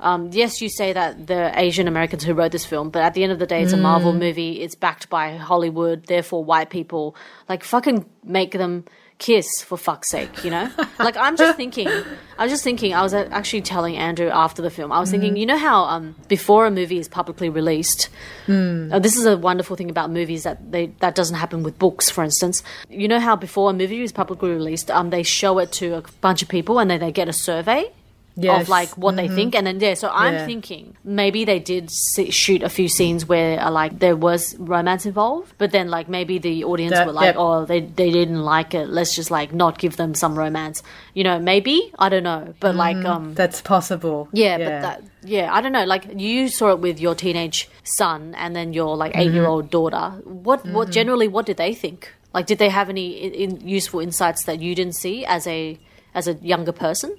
um, 0.00 0.30
yes, 0.32 0.62
you 0.62 0.70
say 0.70 0.94
that 0.94 1.26
the 1.26 1.52
Asian 1.60 1.86
Americans 1.86 2.24
who 2.24 2.32
wrote 2.32 2.52
this 2.52 2.64
film, 2.64 2.88
but 2.88 3.02
at 3.02 3.12
the 3.12 3.22
end 3.22 3.32
of 3.32 3.38
the 3.38 3.44
day, 3.46 3.62
it's 3.62 3.74
a 3.74 3.76
Marvel 3.76 4.14
Mm. 4.14 4.18
movie. 4.18 4.62
It's 4.62 4.74
backed 4.74 5.10
by 5.10 5.36
Hollywood, 5.36 6.06
therefore 6.06 6.42
white 6.42 6.70
people. 6.70 7.14
Like, 7.50 7.62
fucking 7.62 8.06
make 8.24 8.52
them 8.52 8.86
kiss 9.20 9.46
for 9.62 9.78
fuck's 9.78 10.10
sake, 10.10 10.42
you 10.44 10.50
know? 10.50 10.68
like 10.98 11.16
I'm 11.16 11.36
just 11.36 11.56
thinking, 11.56 11.86
I 11.86 12.42
was 12.42 12.50
just 12.50 12.64
thinking, 12.64 12.92
I 12.92 13.02
was 13.02 13.14
actually 13.14 13.60
telling 13.62 13.96
Andrew 13.96 14.28
after 14.28 14.62
the 14.62 14.70
film, 14.70 14.90
I 14.90 14.98
was 14.98 15.10
thinking, 15.12 15.36
you 15.36 15.46
know 15.46 15.58
how 15.58 15.84
um, 15.84 16.16
before 16.26 16.66
a 16.66 16.70
movie 16.70 16.98
is 16.98 17.06
publicly 17.06 17.48
released, 17.48 18.08
uh, 18.48 18.98
this 18.98 19.16
is 19.16 19.26
a 19.26 19.36
wonderful 19.36 19.76
thing 19.76 19.90
about 19.90 20.10
movies 20.10 20.42
that 20.42 20.72
they 20.72 20.86
that 20.98 21.14
doesn't 21.14 21.36
happen 21.36 21.62
with 21.62 21.78
books, 21.78 22.10
for 22.10 22.24
instance. 22.24 22.64
You 22.88 23.06
know 23.06 23.20
how 23.20 23.36
before 23.36 23.70
a 23.70 23.72
movie 23.72 24.02
is 24.02 24.10
publicly 24.10 24.50
released, 24.50 24.90
um, 24.90 25.10
they 25.10 25.22
show 25.22 25.58
it 25.58 25.70
to 25.72 25.94
a 25.98 26.02
bunch 26.20 26.42
of 26.42 26.48
people 26.48 26.80
and 26.80 26.90
then 26.90 26.98
they 26.98 27.12
get 27.12 27.28
a 27.28 27.32
survey. 27.32 27.92
Yes. 28.36 28.62
Of 28.62 28.68
like 28.70 28.96
what 28.96 29.16
they 29.16 29.28
think, 29.28 29.54
and 29.54 29.66
then 29.66 29.80
yeah. 29.80 29.94
So 29.94 30.08
I'm 30.08 30.32
Yeah. 30.34 30.46
thinking 30.46 30.96
maybe 31.04 31.44
they 31.44 31.58
did 31.58 31.90
see, 31.90 32.30
shoot 32.30 32.62
a 32.62 32.68
few 32.68 32.88
scenes 32.88 33.26
where 33.28 33.60
uh, 33.60 33.70
like 33.70 33.98
there 33.98 34.16
was 34.16 34.56
romance 34.58 35.04
involved, 35.04 35.52
but 35.58 35.72
then 35.72 35.88
like 35.90 36.08
maybe 36.08 36.38
the 36.38 36.64
audience 36.64 36.92
That- 36.94 37.06
were 37.06 37.12
like, 37.12 37.24
yep. 37.26 37.34
oh, 37.38 37.64
they 37.66 37.80
they 37.80 38.10
didn't 38.10 38.40
like 38.42 38.72
it. 38.72 38.88
Let's 38.88 39.14
just 39.14 39.30
like 39.30 39.52
not 39.52 39.78
give 39.78 39.96
them 39.96 40.14
some 40.14 40.38
romance. 40.38 40.82
You 41.12 41.24
know, 41.24 41.38
maybe 41.38 41.92
I 41.98 42.08
don't 42.08 42.22
know, 42.22 42.54
but 42.60 42.74
like 42.76 43.04
um. 43.04 43.34
That's 43.34 43.60
possible. 43.60 44.28
Yeah, 44.32 44.56
but 44.58 44.80
that 44.82 45.02
yeah, 45.22 45.52
I 45.52 45.60
don't 45.60 45.72
know. 45.72 45.84
Like 45.84 46.06
you 46.16 46.48
saw 46.48 46.70
it 46.70 46.78
with 46.78 46.98
your 47.00 47.14
teenage 47.14 47.68
son 47.82 48.34
and 48.36 48.54
then 48.56 48.72
your 48.72 48.96
like 48.96 49.12
eight 49.16 49.32
year 49.32 49.46
old 49.46 49.70
daughter. 49.70 50.12
What 50.24 50.64
what 50.66 50.90
generally 50.90 51.28
what 51.28 51.44
did 51.46 51.56
they 51.58 51.74
think? 51.74 52.08
Like, 52.32 52.46
did 52.46 52.58
they 52.58 52.68
have 52.70 52.88
any 52.88 53.08
in, 53.10 53.32
in 53.34 53.68
useful 53.68 53.98
insights 54.00 54.44
that 54.44 54.62
you 54.62 54.74
didn't 54.76 54.94
see 54.94 55.26
as 55.26 55.46
a 55.48 55.78
as 56.14 56.28
a 56.28 56.34
younger 56.34 56.72
person? 56.72 57.16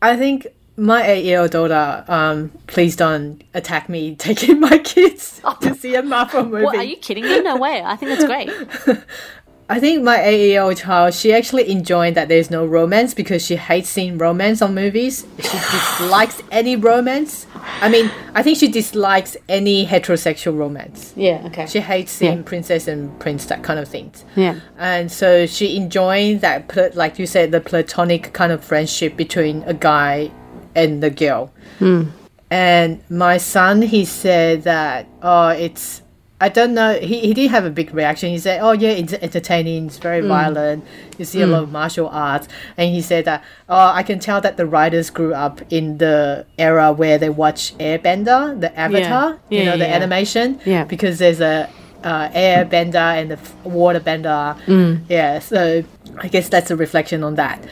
I 0.00 0.16
think 0.16 0.46
my 0.78 1.04
eight-year-old 1.04 1.50
daughter. 1.50 2.04
Um, 2.06 2.50
please 2.68 2.94
don't 2.94 3.42
attack 3.52 3.88
me 3.88 4.14
taking 4.16 4.60
my 4.60 4.78
kids 4.78 5.42
to 5.60 5.74
see 5.74 5.94
a 5.96 6.02
Marvel 6.02 6.44
movie. 6.44 6.64
What, 6.64 6.76
are 6.76 6.84
you 6.84 6.96
kidding 6.96 7.24
me? 7.24 7.40
No 7.40 7.56
way. 7.56 7.82
I 7.84 7.96
think 7.96 8.10
that's 8.10 8.24
great. 8.24 8.50
I 9.70 9.80
think 9.80 10.02
my 10.02 10.22
eight-year-old 10.22 10.78
child, 10.78 11.12
she 11.12 11.30
actually 11.32 11.70
enjoyed 11.70 12.14
that 12.14 12.28
there's 12.28 12.50
no 12.50 12.64
romance 12.64 13.12
because 13.12 13.44
she 13.44 13.56
hates 13.56 13.90
seeing 13.90 14.16
romance 14.16 14.62
on 14.62 14.74
movies. 14.74 15.26
She 15.36 15.58
dislikes 15.58 16.40
any 16.50 16.74
romance. 16.74 17.46
I 17.82 17.90
mean, 17.90 18.10
I 18.34 18.42
think 18.42 18.56
she 18.56 18.68
dislikes 18.68 19.36
any 19.46 19.84
heterosexual 19.86 20.56
romance. 20.56 21.12
Yeah. 21.16 21.42
Okay. 21.46 21.66
She 21.66 21.80
hates 21.80 22.12
seeing 22.12 22.38
Yeah. 22.38 22.42
princess 22.44 22.88
and 22.88 23.18
prince 23.20 23.44
that 23.46 23.62
kind 23.62 23.78
of 23.78 23.86
things. 23.88 24.24
yeah. 24.36 24.60
And 24.78 25.12
so 25.12 25.44
she 25.44 25.76
enjoyed 25.76 26.40
that, 26.40 26.94
like 26.96 27.18
you 27.18 27.26
said, 27.26 27.52
the 27.52 27.60
platonic 27.60 28.32
kind 28.32 28.52
of 28.52 28.64
friendship 28.64 29.18
between 29.18 29.64
a 29.66 29.74
guy 29.74 30.30
and 30.74 31.02
the 31.02 31.10
girl. 31.10 31.52
Hmm. 31.78 32.04
And 32.50 33.00
my 33.10 33.36
son, 33.36 33.82
he 33.82 34.06
said 34.06 34.62
that, 34.62 35.06
oh, 35.22 35.48
it's, 35.48 36.00
I 36.40 36.48
don't 36.48 36.74
know, 36.74 36.98
he, 37.00 37.20
he 37.20 37.34
didn't 37.34 37.50
have 37.50 37.64
a 37.64 37.70
big 37.70 37.92
reaction. 37.92 38.30
He 38.30 38.38
said, 38.38 38.60
oh, 38.62 38.72
yeah, 38.72 38.90
it's 38.90 39.12
entertaining, 39.12 39.86
it's 39.86 39.98
very 39.98 40.22
mm. 40.22 40.28
violent, 40.28 40.84
you 41.18 41.24
see 41.24 41.42
a 41.42 41.46
mm. 41.46 41.50
lot 41.50 41.62
of 41.64 41.72
martial 41.72 42.08
arts. 42.08 42.46
And 42.76 42.94
he 42.94 43.02
said 43.02 43.24
that, 43.24 43.42
oh, 43.68 43.88
I 43.88 44.02
can 44.04 44.20
tell 44.20 44.40
that 44.40 44.56
the 44.56 44.66
writers 44.66 45.10
grew 45.10 45.34
up 45.34 45.60
in 45.70 45.98
the 45.98 46.46
era 46.56 46.92
where 46.92 47.18
they 47.18 47.28
watch 47.30 47.76
Airbender, 47.78 48.60
the 48.60 48.76
Avatar, 48.78 49.40
you 49.48 49.58
Yeah, 49.58 49.64
know, 49.64 49.70
yeah, 49.72 49.76
the 49.78 49.88
animation. 49.88 50.60
Yeah. 50.64 50.84
Because 50.84 51.18
there's 51.18 51.40
a, 51.40 51.68
uh, 52.04 52.30
air 52.32 52.64
bender 52.64 52.98
and 52.98 53.30
the 53.32 53.34
f- 53.34 53.54
water 53.64 54.00
bender. 54.00 54.56
Mm. 54.66 55.02
Yeah, 55.08 55.40
so 55.40 55.82
I 56.18 56.28
guess 56.28 56.48
that's 56.48 56.70
a 56.70 56.76
reflection 56.76 57.24
on 57.24 57.34
that. 57.34 57.64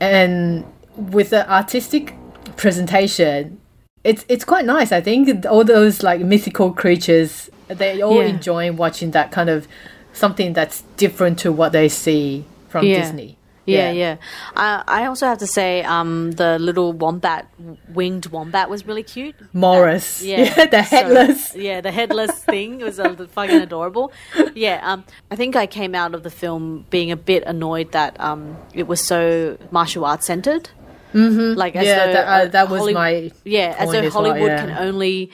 And 0.00 0.64
with 0.96 1.30
the 1.30 1.50
artistic 1.50 2.14
presentation, 2.56 3.60
it's 4.02 4.24
it's 4.28 4.44
quite 4.44 4.64
nice. 4.64 4.92
I 4.92 5.00
think 5.00 5.46
all 5.46 5.64
those 5.64 6.02
like 6.02 6.20
mythical 6.20 6.72
creatures, 6.72 7.50
they 7.68 8.02
all 8.02 8.16
Yeah. 8.22 8.28
enjoy 8.28 8.72
watching 8.72 9.10
that 9.12 9.30
kind 9.32 9.50
of 9.50 9.66
something 10.12 10.52
that's 10.52 10.82
different 10.96 11.38
to 11.40 11.52
what 11.52 11.72
they 11.72 11.88
see 11.88 12.44
from 12.68 12.84
Yeah. 12.86 13.00
Disney. 13.00 13.36
Yeah, 13.66 13.92
yeah. 13.92 14.16
I, 14.54 14.84
I 14.86 15.06
also 15.06 15.26
have 15.26 15.38
to 15.38 15.46
say, 15.46 15.82
um, 15.84 16.32
the 16.32 16.58
little 16.58 16.92
wombat, 16.92 17.46
winged 17.94 18.26
wombat, 18.26 18.68
was 18.68 18.86
really 18.86 19.02
cute. 19.02 19.34
Morris, 19.54 20.20
That- 20.20 20.26
yeah, 20.28 20.66
the 20.66 20.82
So- 20.84 20.96
headless. 20.96 21.56
yeah, 21.56 21.80
the 21.80 21.90
headless 21.90 22.30
thing 22.44 22.80
was 22.80 23.00
uh, 23.00 23.14
fucking 23.32 23.62
adorable. 23.62 24.12
Yeah, 24.54 24.80
um, 24.82 25.04
I 25.30 25.36
think 25.36 25.56
I 25.56 25.66
came 25.66 25.94
out 25.94 26.14
of 26.14 26.22
the 26.24 26.30
film 26.30 26.84
being 26.90 27.10
a 27.10 27.16
bit 27.16 27.42
annoyed 27.46 27.92
that 27.92 28.20
um, 28.20 28.58
it 28.74 28.86
was 28.86 29.00
so 29.00 29.56
martial 29.70 30.04
arts 30.04 30.26
centered. 30.26 30.68
Mm-hmm. 31.14 31.56
Like, 31.58 31.74
as 31.74 31.86
Yeah, 31.86 32.06
though, 32.06 32.12
that- 32.12 32.26
uh, 32.28 32.30
uh, 32.30 32.46
that 32.48 32.68
was 32.68 32.92
my 32.92 33.30
yeah, 33.44 33.76
as 33.78 33.90
though 33.90 34.02
well, 34.02 34.10
Hollywood 34.10 34.48
yeah. 34.50 34.58
can 34.66 34.70
only 34.86 35.30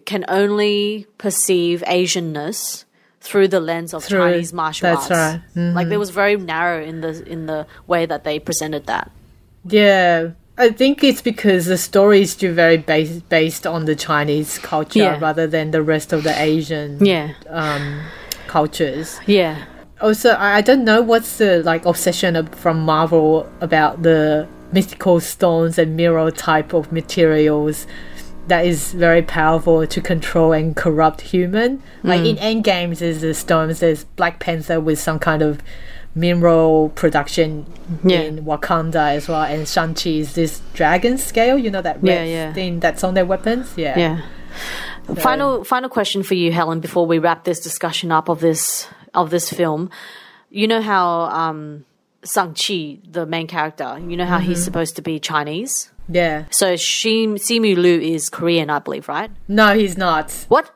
can 0.00 0.24
only 0.28 1.06
perceive 1.18 1.82
Asianness 1.86 2.84
through 3.20 3.48
the 3.48 3.60
lens 3.60 3.94
of 3.94 4.04
Through- 4.04 4.18
Chinese 4.32 4.52
martial 4.52 4.88
that's 4.90 5.10
arts. 5.10 5.10
right. 5.10 5.40
Mm-hmm. 5.56 5.76
Like, 5.76 5.88
there 5.88 5.98
was 5.98 6.10
very 6.10 6.36
narrow 6.36 6.82
in 6.82 7.00
the 7.02 7.24
in 7.30 7.46
the 7.46 7.66
way 7.86 8.06
that 8.06 8.24
they 8.24 8.38
presented 8.38 8.86
that. 8.86 9.10
Yeah, 9.64 10.30
I 10.58 10.70
think 10.70 11.04
it's 11.04 11.22
because 11.22 11.66
the 11.66 11.78
story 11.78 12.22
is 12.22 12.32
still 12.32 12.52
very 12.52 12.78
based 12.78 13.28
based 13.28 13.66
on 13.66 13.84
the 13.84 13.94
Chinese 13.94 14.58
culture 14.58 14.98
Yeah. 14.98 15.18
rather 15.20 15.46
than 15.46 15.70
the 15.70 15.82
rest 15.82 16.12
of 16.12 16.24
the 16.24 16.34
Asian 16.40 17.04
Yeah, 17.04 17.32
um, 17.48 18.00
cultures. 18.48 19.20
yeah. 19.26 19.64
Also, 20.00 20.30
I, 20.30 20.56
I 20.56 20.60
don't 20.62 20.84
know 20.84 21.00
what's 21.00 21.38
the 21.38 21.62
like 21.62 21.86
obsession 21.86 22.44
from 22.48 22.80
Marvel 22.84 23.48
about 23.60 24.02
the 24.02 24.48
mystical 24.72 25.20
stones 25.20 25.78
and 25.78 25.96
mirror 25.96 26.30
type 26.32 26.72
of 26.74 26.90
materials 26.90 27.86
that 28.48 28.66
is 28.66 28.92
very 28.92 29.22
powerful 29.22 29.86
to 29.86 30.00
control 30.00 30.52
and 30.52 30.74
corrupt 30.76 31.20
human. 31.20 31.82
Like 32.02 32.22
in 32.24 32.36
Endgames, 32.36 32.98
there's 32.98 33.20
the 33.20 33.34
stones. 33.34 33.80
There's 33.80 34.04
Black 34.04 34.40
Panther 34.40 34.80
with 34.80 34.98
some 34.98 35.18
kind 35.18 35.42
of 35.42 35.60
mineral 36.14 36.90
production 36.90 37.64
Yeah. 38.04 38.20
in 38.20 38.44
Wakanda 38.44 39.14
as 39.16 39.28
well, 39.28 39.42
and 39.42 39.66
Shang 39.66 39.94
Chi 39.94 40.10
is 40.10 40.34
this 40.34 40.60
dragon 40.74 41.16
scale. 41.18 41.56
You 41.56 41.70
know 41.70 41.82
that 41.82 42.02
red 42.02 42.28
Yeah, 42.28 42.34
yeah. 42.48 42.52
thing 42.52 42.80
that's 42.80 43.02
on 43.04 43.14
their 43.14 43.24
weapons. 43.24 43.72
Yeah. 43.76 43.98
Yeah. 43.98 44.20
Final 45.16 45.64
final 45.64 45.88
question 45.88 46.22
for 46.22 46.34
you, 46.34 46.52
Helen, 46.52 46.80
before 46.80 47.06
we 47.06 47.18
wrap 47.18 47.44
this 47.44 47.60
discussion 47.60 48.12
up 48.12 48.28
of 48.28 48.40
this 48.40 48.86
of 49.14 49.30
this 49.30 49.50
film. 49.50 49.90
You 50.50 50.66
know 50.68 50.82
how 50.82 51.22
um 51.30 51.84
Sang 52.24 52.54
Chi, 52.54 52.98
the 53.10 53.26
main 53.26 53.46
character, 53.46 53.98
you 54.06 54.16
know 54.16 54.26
how 54.26 54.38
he's 54.38 54.58
Mm-hmm. 54.58 54.64
supposed 54.64 54.96
to 54.96 55.02
be 55.02 55.18
Chinese? 55.18 55.90
Yeah. 56.08 56.44
So 56.50 56.74
Shim 56.74 57.34
Simu 57.34 57.76
Liu 57.76 58.00
is 58.00 58.28
Korean, 58.28 58.70
I 58.70 58.78
believe, 58.78 59.08
right? 59.08 59.30
No, 59.48 59.74
he's 59.74 59.96
not. 59.96 60.46
What? 60.48 60.70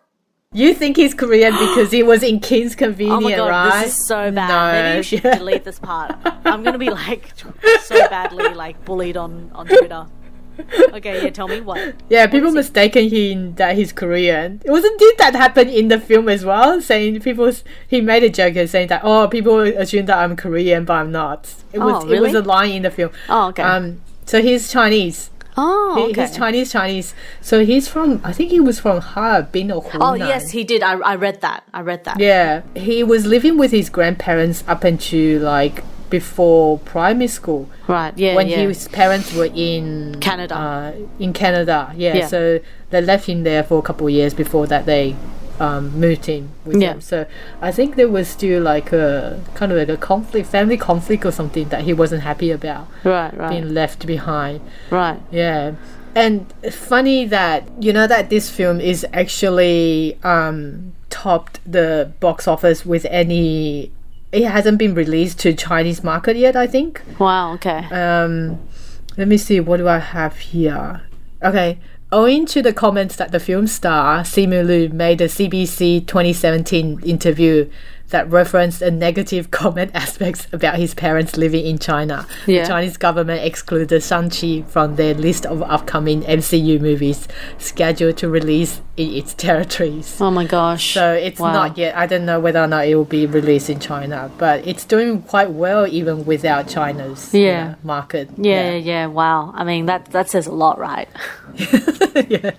You 0.52 0.72
think 0.72 0.96
he's 0.96 1.12
Korean 1.12 1.52
because 1.52 1.90
he 1.90 2.02
was 2.02 2.22
in 2.22 2.40
Kim's 2.40 2.74
Convenience, 2.74 3.18
Oh 3.24 3.28
my 3.28 3.36
god, 3.36 3.48
right? 3.48 3.84
this 3.84 3.98
is 3.98 4.06
so 4.06 4.30
bad. 4.30 4.48
No. 4.48 4.82
Maybe 4.82 4.96
you 4.96 5.02
should 5.02 5.22
delete 5.38 5.64
this 5.64 5.78
part. 5.78 6.16
I'm 6.44 6.62
gonna 6.62 6.78
be 6.78 6.90
like 6.90 7.32
so 7.82 8.08
badly 8.08 8.54
like 8.54 8.82
bullied 8.84 9.16
on 9.16 9.50
on 9.54 9.66
Twitter. 9.66 10.06
Okay, 10.94 11.22
yeah, 11.22 11.30
tell 11.30 11.48
me 11.48 11.60
what. 11.60 11.94
Yeah, 12.08 12.26
people 12.26 12.50
mistaken 12.50 13.08
him 13.10 13.54
that 13.56 13.76
he's 13.76 13.92
Korean. 13.92 14.62
It 14.64 14.70
wasn't 14.70 14.98
did 14.98 15.18
that 15.18 15.34
happen 15.34 15.68
in 15.68 15.88
the 15.88 16.00
film 16.00 16.28
as 16.28 16.44
well? 16.44 16.80
Saying 16.80 17.20
people, 17.20 17.52
he 17.86 18.00
made 18.00 18.22
a 18.22 18.30
joke 18.30 18.54
saying 18.68 18.88
that 18.88 19.02
oh, 19.04 19.28
people 19.28 19.60
assume 19.60 20.06
that 20.06 20.18
I'm 20.18 20.36
Korean, 20.36 20.84
but 20.84 20.94
I'm 20.94 21.12
not. 21.12 21.52
It 21.72 21.80
was 21.80 22.04
Oh, 22.04 22.10
it 22.10 22.20
was 22.20 22.34
a 22.34 22.42
line 22.42 22.70
in 22.70 22.82
the 22.82 22.90
film. 22.90 23.10
Oh, 23.28 23.48
okay. 23.48 23.62
Um, 23.62 24.00
so 24.26 24.42
he's 24.42 24.70
Chinese. 24.70 25.30
Oh, 25.56 25.94
He- 25.96 26.10
okay. 26.10 26.26
He's 26.26 26.36
Chinese, 26.36 26.72
Chinese. 26.72 27.14
So 27.40 27.64
he's 27.64 27.88
from, 27.88 28.20
I 28.22 28.32
think 28.32 28.50
he 28.50 28.60
was 28.60 28.78
from 28.78 29.00
Harbin 29.00 29.72
or 29.72 29.82
Hunan. 29.82 29.98
Oh, 30.00 30.14
yes, 30.14 30.50
he 30.50 30.64
did. 30.64 30.82
I, 30.82 30.98
I 30.98 31.16
read 31.16 31.40
that. 31.40 31.64
I 31.72 31.80
read 31.80 32.04
that. 32.04 32.20
Yeah, 32.20 32.62
he 32.74 33.02
was 33.02 33.24
living 33.24 33.56
with 33.56 33.70
his 33.70 33.88
grandparents 33.88 34.62
up 34.68 34.84
until 34.84 35.40
like 35.40 35.82
before 36.10 36.78
primary 36.80 37.28
school. 37.28 37.68
Right. 37.88 38.16
Yeah. 38.16 38.34
when 38.34 38.48
yeah. 38.48 38.58
his 38.58 38.88
parents 38.88 39.32
were 39.32 39.48
in 39.54 40.20
Canada. 40.20 40.54
Uh, 40.54 40.92
in 41.18 41.32
Canada, 41.32 41.92
yeah. 41.96 42.16
Yeah. 42.16 42.26
So 42.26 42.60
they 42.90 43.00
left 43.00 43.26
him 43.26 43.42
there 43.42 43.62
for 43.62 43.78
a 43.78 43.82
couple 43.82 44.06
of 44.06 44.12
years 44.12 44.34
before 44.34 44.66
that 44.66 44.86
they 44.86 45.16
um, 45.60 45.98
moved 45.98 46.26
with 46.64 46.80
Yeah. 46.80 46.92
him. 46.94 47.00
So 47.00 47.26
I 47.60 47.70
think 47.72 47.96
there 47.96 48.08
was 48.08 48.28
still 48.28 48.62
like 48.62 48.92
a 48.92 49.40
kind 49.54 49.72
of 49.72 49.78
like 49.78 49.88
a 49.88 49.96
conflict, 49.96 50.48
family 50.48 50.76
conflict 50.76 51.24
or 51.24 51.32
something 51.32 51.68
that 51.68 51.82
he 51.82 51.92
wasn't 51.92 52.22
happy 52.22 52.50
about 52.50 52.88
right. 53.04 53.36
Right. 53.36 53.50
being 53.50 53.74
left 53.74 54.06
behind. 54.06 54.60
right. 54.90 55.20
Yeah. 55.30 55.72
And 56.14 56.46
funny 56.72 57.26
that 57.26 57.64
you 57.78 57.92
know 57.92 58.06
that 58.06 58.30
this 58.30 58.48
film 58.48 58.80
is 58.80 59.04
actually 59.12 60.18
um, 60.24 60.94
topped 61.10 61.60
the 61.70 62.10
box 62.20 62.48
office 62.48 62.86
with 62.86 63.04
any. 63.10 63.90
It 64.32 64.44
hasn't 64.44 64.78
been 64.78 64.94
released 64.94 65.38
to 65.40 65.52
Chinese 65.52 66.02
market 66.02 66.36
yet. 66.36 66.56
I 66.56 66.66
think. 66.66 67.02
Wow. 67.18 67.52
Okay. 67.54 67.84
Um, 67.90 68.58
let 69.18 69.28
me 69.28 69.36
see. 69.36 69.60
What 69.60 69.76
do 69.76 69.88
I 69.88 69.98
have 69.98 70.38
here? 70.38 71.02
Okay. 71.42 71.78
Owing 72.12 72.46
to 72.46 72.62
the 72.62 72.72
comments 72.72 73.16
that 73.16 73.32
the 73.32 73.40
film 73.40 73.66
star 73.66 74.20
Simu 74.20 74.64
Liu 74.64 74.88
made 74.90 75.20
a 75.20 75.26
CBC 75.26 76.06
2017 76.06 77.00
interview 77.02 77.68
that 78.10 78.30
referenced 78.30 78.82
a 78.82 78.90
negative 78.90 79.50
comment 79.60 79.90
aspects 79.94 80.46
about 80.52 80.76
his 80.76 80.94
parents 80.94 81.36
living 81.36 81.66
in 81.66 81.78
China, 81.78 82.26
Yeah. 82.46 82.62
the 82.62 82.68
Chinese 82.68 82.96
government 82.96 83.44
excluded 83.44 84.02
Shang-Chi 84.02 84.62
from 84.68 84.96
their 84.96 85.14
list 85.14 85.44
of 85.46 85.62
upcoming 85.62 86.22
MCU 86.22 86.80
movies 86.80 87.26
scheduled 87.58 88.16
to 88.18 88.28
release 88.28 88.80
in 88.96 89.10
its 89.12 89.34
territories. 89.34 90.16
oh 90.20 90.30
my 90.30 90.44
gosh. 90.44 90.94
So 90.94 91.12
it's 91.12 91.40
Wow. 91.40 91.52
not 91.52 91.76
yet. 91.76 91.96
I 91.96 92.06
don't 92.06 92.24
know 92.24 92.40
whether 92.40 92.62
or 92.62 92.66
not 92.66 92.86
it 92.86 92.94
will 92.94 93.04
be 93.04 93.26
released 93.26 93.68
in 93.68 93.78
China, 93.80 94.30
but 94.38 94.66
it's 94.66 94.84
doing 94.84 95.22
quite 95.22 95.50
well 95.50 95.86
even 95.86 96.24
without 96.24 96.68
China's 96.68 97.34
you 97.34 97.46
know, 97.48 97.74
market. 97.82 98.30
Yeah, 98.38 98.70
yeah, 98.70 98.76
yeah. 98.76 99.06
Wow. 99.06 99.52
I 99.54 99.64
mean, 99.64 99.86
that 99.86 100.06
that 100.12 100.30
says 100.30 100.46
a 100.46 100.52
lot, 100.52 100.78
right? 100.78 101.08
yeah. 102.28 102.52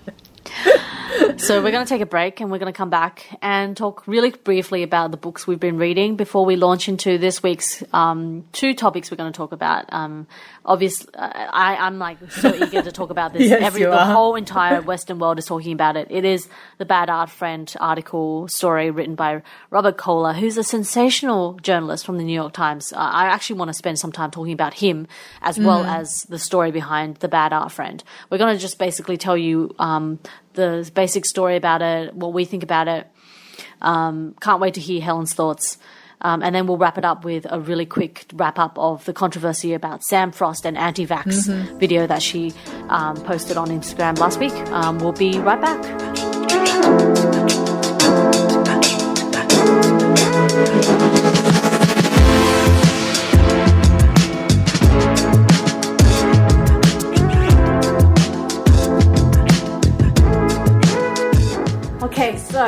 So 1.38 1.62
we're 1.62 1.70
going 1.70 1.84
to 1.84 1.88
take 1.88 2.00
a 2.02 2.06
break 2.06 2.40
and 2.40 2.50
we're 2.50 2.58
going 2.58 2.72
to 2.72 2.76
come 2.76 2.90
back 2.90 3.26
and 3.40 3.76
talk 3.76 4.06
really 4.06 4.30
briefly 4.30 4.82
about 4.82 5.10
the 5.12 5.16
books 5.16 5.46
we've 5.46 5.58
been 5.60 5.78
reading 5.78 6.16
before 6.16 6.44
we 6.44 6.56
launch 6.56 6.88
into 6.88 7.16
this 7.16 7.42
week's 7.42 7.82
um, 7.92 8.44
two 8.52 8.74
topics 8.74 9.10
we're 9.10 9.16
going 9.16 9.32
to 9.32 9.36
talk 9.36 9.52
about. 9.52 9.86
Um, 9.90 10.26
obviously, 10.64 11.12
uh, 11.14 11.20
I, 11.34 11.76
I'm 11.76 11.98
like 11.98 12.18
so 12.30 12.54
eager 12.54 12.82
to 12.82 12.92
talk 12.92 13.10
about 13.10 13.32
this. 13.32 13.42
Yes, 13.48 13.62
Every 13.62 13.82
the 13.82 13.92
are. 13.98 14.12
whole 14.12 14.34
entire 14.34 14.82
Western 14.82 15.18
world 15.18 15.38
is 15.38 15.46
talking 15.46 15.72
about 15.72 15.96
it. 15.96 16.08
It 16.10 16.24
is 16.24 16.48
the 16.78 16.84
Bad 16.84 17.08
Art 17.08 17.30
Friend 17.30 17.72
article 17.80 18.46
story 18.48 18.90
written 18.90 19.14
by 19.14 19.42
Robert 19.70 19.96
Kolker, 19.96 20.34
who's 20.34 20.58
a 20.58 20.64
sensational 20.64 21.54
journalist 21.62 22.04
from 22.04 22.18
the 22.18 22.24
New 22.24 22.34
York 22.34 22.52
Times. 22.52 22.92
Uh, 22.92 22.96
I 22.98 23.26
actually 23.26 23.58
want 23.58 23.68
to 23.70 23.74
spend 23.74 23.98
some 23.98 24.12
time 24.12 24.30
talking 24.30 24.52
about 24.52 24.74
him 24.74 25.06
as 25.40 25.58
well 25.58 25.84
Mm. 25.84 25.98
as 26.00 26.22
the 26.24 26.38
story 26.38 26.70
behind 26.72 27.16
the 27.16 27.28
Bad 27.28 27.52
Art 27.52 27.70
Friend. 27.72 28.02
We're 28.28 28.38
going 28.38 28.54
to 28.54 28.60
just 28.60 28.78
basically 28.78 29.16
tell 29.16 29.36
you 29.36 29.74
um, 29.78 30.18
the 30.58 30.90
basic 30.94 31.24
story 31.24 31.56
about 31.56 31.80
it, 31.80 32.14
what 32.14 32.34
we 32.34 32.44
think 32.44 32.62
about 32.62 32.88
it. 32.88 33.06
Um, 33.80 34.34
can't 34.40 34.60
wait 34.60 34.74
to 34.74 34.80
hear 34.80 35.00
Helen's 35.00 35.32
thoughts. 35.32 35.78
Um, 36.20 36.42
and 36.42 36.52
then 36.52 36.66
we'll 36.66 36.78
wrap 36.78 36.98
it 36.98 37.04
up 37.04 37.24
with 37.24 37.46
a 37.48 37.60
really 37.60 37.86
quick 37.86 38.26
wrap 38.34 38.58
up 38.58 38.76
of 38.76 39.04
the 39.04 39.12
controversy 39.12 39.72
about 39.72 40.02
Sam 40.02 40.32
Frost 40.32 40.66
and 40.66 40.76
anti 40.76 41.06
vax 41.06 41.46
video 41.78 42.08
that 42.08 42.22
she 42.22 42.52
um, 42.88 43.16
posted 43.18 43.56
on 43.56 43.68
Instagram 43.68 44.18
last 44.18 44.40
week. 44.40 44.54
Um, 44.72 44.98
we'll 44.98 45.12
be 45.12 45.38
right 45.38 45.60
back. 45.60 47.47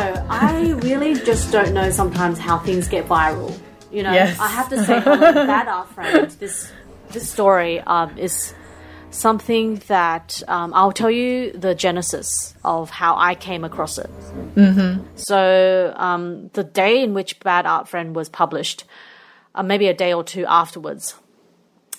So 0.00 0.26
I 0.30 0.70
really 0.82 1.12
just 1.14 1.52
don't 1.52 1.74
know 1.74 1.90
sometimes 1.90 2.38
how 2.38 2.58
things 2.58 2.88
get 2.88 3.06
viral. 3.06 3.52
You 3.92 4.02
know, 4.02 4.12
Yes. 4.12 4.38
I 4.40 4.48
have 4.48 4.70
to 4.70 4.82
say, 4.82 4.98
Bad 4.98 5.68
Art 5.68 5.88
Friend, 5.94 6.30
this 6.30 6.72
this 7.10 7.28
story 7.28 7.80
um, 7.80 8.16
is 8.16 8.54
something 9.10 9.82
that 9.88 10.42
um, 10.48 10.72
I'll 10.72 10.92
tell 10.92 11.10
you 11.10 11.52
the 11.52 11.74
genesis 11.74 12.54
of 12.64 12.88
how 12.88 13.14
I 13.18 13.34
came 13.34 13.62
across 13.62 13.98
it. 13.98 14.08
Mm-hmm. 14.54 15.04
So 15.16 15.92
um, 15.94 16.48
the 16.54 16.64
day 16.64 17.02
in 17.02 17.12
which 17.12 17.38
Bad 17.40 17.66
Art 17.66 17.86
Friend 17.86 18.16
was 18.16 18.30
published, 18.30 18.84
uh, 19.54 19.62
maybe 19.62 19.88
a 19.88 19.94
day 19.94 20.14
or 20.14 20.24
two 20.24 20.46
afterwards, 20.46 21.14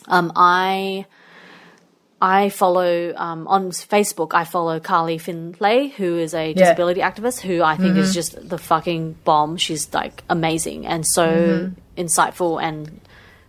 um, 0.08 0.32
I 0.36 1.06
I 2.22 2.50
follow 2.50 3.14
um, 3.16 3.48
on 3.48 3.72
Facebook. 3.72 4.36
I 4.36 4.44
follow 4.44 4.80
Carly 4.80 5.18
Findlay, 5.18 5.88
who 5.88 6.20
is 6.20 6.36
a 6.36 6.54
disability 6.54 7.02
activist, 7.02 7.40
who 7.42 7.64
I 7.64 7.76
think 7.78 7.98
is 7.98 8.14
just 8.14 8.48
the 8.48 8.60
fucking 8.60 9.14
bomb. 9.24 9.58
She's 9.58 9.92
like 9.92 10.24
amazing 10.30 10.86
and 10.86 11.04
so 11.06 11.72
insightful, 11.98 12.62
and 12.62 13.02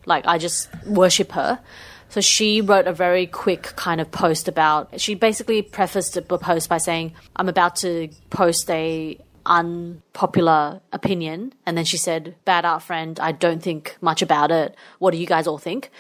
like 0.07 0.27
I 0.27 0.39
just 0.39 0.71
worship 0.87 1.33
her. 1.33 1.61
So 2.09 2.23
she 2.23 2.63
wrote 2.63 2.87
a 2.87 2.93
very 2.95 3.27
quick 3.27 3.63
kind 3.77 4.01
of 4.01 4.11
post 4.11 4.49
about. 4.49 4.99
She 5.01 5.15
basically 5.15 5.61
prefaced 5.61 6.15
the 6.15 6.23
post 6.23 6.71
by 6.71 6.79
saying, 6.79 7.13
"I'm 7.37 7.51
about 7.51 7.77
to 7.77 8.09
post 8.31 8.71
a." 8.71 9.19
unpopular 9.45 10.81
opinion 10.93 11.53
and 11.67 11.77
then 11.77 11.85
she 11.85 11.97
said 11.97 12.37
bad 12.45 12.65
art 12.65 12.81
friend 12.81 13.19
i 13.19 13.33
don't 13.33 13.61
think 13.61 13.97
much 14.01 14.23
about 14.23 14.53
it 14.53 14.77
what 15.01 15.11
do 15.11 15.17
you 15.17 15.27
guys 15.27 15.49
all 15.49 15.59
think 15.59 15.91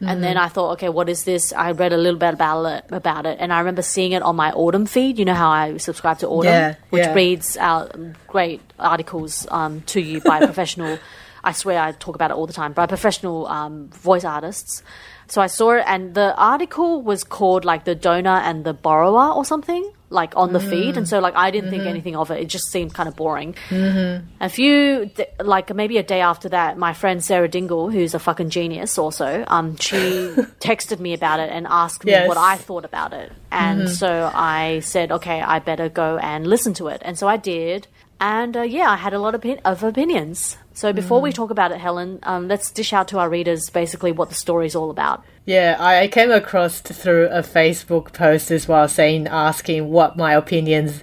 and 0.00 0.22
then 0.22 0.36
I 0.36 0.48
thought, 0.48 0.72
okay, 0.72 0.88
what 0.88 1.08
is 1.08 1.24
this? 1.24 1.52
I 1.52 1.72
read 1.72 1.92
a 1.92 1.96
little 1.96 2.18
bit 2.18 2.34
about 2.34 2.64
it, 2.64 2.84
about 2.90 3.26
it, 3.26 3.36
and 3.40 3.52
I 3.52 3.58
remember 3.58 3.82
seeing 3.82 4.12
it 4.12 4.22
on 4.22 4.36
my 4.36 4.50
Audm 4.52 4.88
feed. 4.88 5.18
You 5.18 5.24
know 5.26 5.34
how 5.34 5.50
I 5.50 5.76
subscribe 5.76 6.18
to 6.20 6.26
Audm, 6.26 6.44
Yeah, 6.44 6.74
which 6.90 7.04
yeah. 7.04 7.14
reads 7.14 7.56
out 7.56 7.94
great 8.26 8.60
articles 8.78 9.46
um, 9.50 9.82
to 9.82 10.00
you 10.00 10.20
by 10.20 10.38
professional. 10.44 10.98
I 11.44 11.52
swear 11.52 11.80
I 11.80 11.92
talk 11.92 12.14
about 12.14 12.30
it 12.30 12.36
all 12.36 12.46
the 12.46 12.52
time 12.52 12.72
by 12.72 12.86
professional 12.86 13.46
um, 13.46 13.88
voice 13.88 14.24
artists. 14.24 14.82
So 15.26 15.40
I 15.40 15.46
saw 15.46 15.72
it, 15.72 15.84
and 15.86 16.14
the 16.14 16.34
article 16.36 17.02
was 17.02 17.22
called 17.24 17.64
like 17.64 17.84
the 17.84 17.94
donor 17.94 18.38
and 18.44 18.64
the 18.64 18.74
borrower 18.74 19.32
or 19.32 19.44
something, 19.44 19.90
like 20.10 20.36
on 20.36 20.52
the 20.52 20.60
feed. 20.60 20.96
And 20.96 20.96
mm-hmm. 20.96 21.04
so 21.04 21.20
like 21.20 21.34
I 21.36 21.50
didn't 21.50 21.70
think 21.70 21.82
mm-hmm. 21.82 21.88
anything 21.88 22.16
of 22.16 22.30
it. 22.30 22.40
It 22.40 22.48
just 22.48 22.70
seemed 22.70 22.92
kind 22.92 23.08
of 23.08 23.16
boring. 23.16 23.54
Mm-hmm. 23.68 24.26
A 24.40 24.48
few, 24.48 25.10
like 25.42 25.74
maybe 25.74 25.98
a 25.98 26.02
day 26.02 26.20
after 26.20 26.48
that, 26.50 26.76
my 26.76 26.92
friend 26.92 27.24
Sarah 27.24 27.48
Dingle, 27.48 27.90
who's 27.90 28.14
a 28.14 28.18
fucking 28.18 28.50
genius 28.50 28.98
also, 28.98 29.44
um, 29.46 29.76
she 29.76 29.96
texted 30.60 30.98
me 30.98 31.14
about 31.14 31.40
it 31.40 31.50
and 31.50 31.66
asked 31.68 32.04
me 32.04 32.10
Yes. 32.10 32.28
what 32.28 32.36
I 32.36 32.56
thought 32.56 32.84
about 32.84 33.12
it. 33.12 33.32
And 33.52 33.88
so 33.88 34.30
I 34.34 34.80
said, 34.80 35.12
okay, 35.12 35.40
I 35.40 35.58
better 35.60 35.88
go 35.88 36.18
and 36.18 36.46
listen 36.46 36.74
to 36.74 36.88
it. 36.88 37.02
And 37.04 37.18
so 37.18 37.28
I 37.28 37.36
did. 37.36 37.86
And 38.20 38.56
uh, 38.56 38.62
yeah, 38.62 38.90
I 38.90 38.96
had 38.96 39.14
a 39.14 39.18
lot 39.18 39.34
of, 39.34 39.40
opin- 39.40 39.60
of 39.64 39.82
opinions. 39.82 40.58
So 40.74 40.92
before 40.92 41.20
we 41.20 41.32
talk 41.32 41.50
about 41.50 41.72
it, 41.72 41.78
Helen, 41.78 42.20
um, 42.22 42.48
let's 42.48 42.70
dish 42.70 42.92
out 42.92 43.08
to 43.08 43.18
our 43.18 43.28
readers 43.28 43.68
basically 43.70 44.12
what 44.12 44.28
the 44.28 44.34
story's 44.34 44.74
all 44.74 44.90
about. 44.90 45.24
Yeah, 45.46 45.76
I 45.78 46.06
came 46.08 46.30
across 46.30 46.80
through 46.80 47.26
a 47.28 47.40
Facebook 47.40 48.12
post 48.12 48.50
as 48.50 48.68
well, 48.68 48.86
saying 48.88 49.26
asking 49.26 49.90
what 49.90 50.16
my 50.16 50.34
opinions 50.34 51.02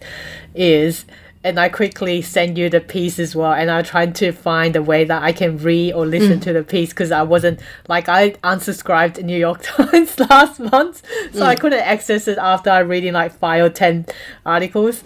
is, 0.55 1.05
and 1.43 1.59
I 1.59 1.69
quickly 1.69 2.21
send 2.21 2.57
you 2.57 2.69
the 2.69 2.79
piece 2.79 3.19
as 3.19 3.35
well. 3.35 3.51
And 3.51 3.69
I 3.69 3.81
tried 3.81 4.15
to 4.15 4.31
find 4.31 4.75
a 4.75 4.81
way 4.81 5.03
that 5.05 5.21
I 5.21 5.31
can 5.31 5.57
read 5.57 5.93
or 5.93 6.05
listen 6.05 6.39
to 6.41 6.53
the 6.53 6.63
piece 6.63 6.89
because 6.89 7.11
I 7.11 7.23
wasn't 7.23 7.59
like 7.87 8.09
I 8.09 8.31
unsubscribed 8.43 9.23
New 9.23 9.37
York 9.37 9.61
Times 9.63 10.19
last 10.19 10.59
month, 10.59 11.03
so 11.33 11.43
I 11.43 11.55
couldn't 11.55 11.81
access 11.81 12.27
it 12.27 12.37
after 12.37 12.69
I 12.69 12.79
reading 12.79 13.13
like 13.13 13.33
five 13.37 13.63
or 13.63 13.69
ten 13.69 14.05
articles. 14.45 15.03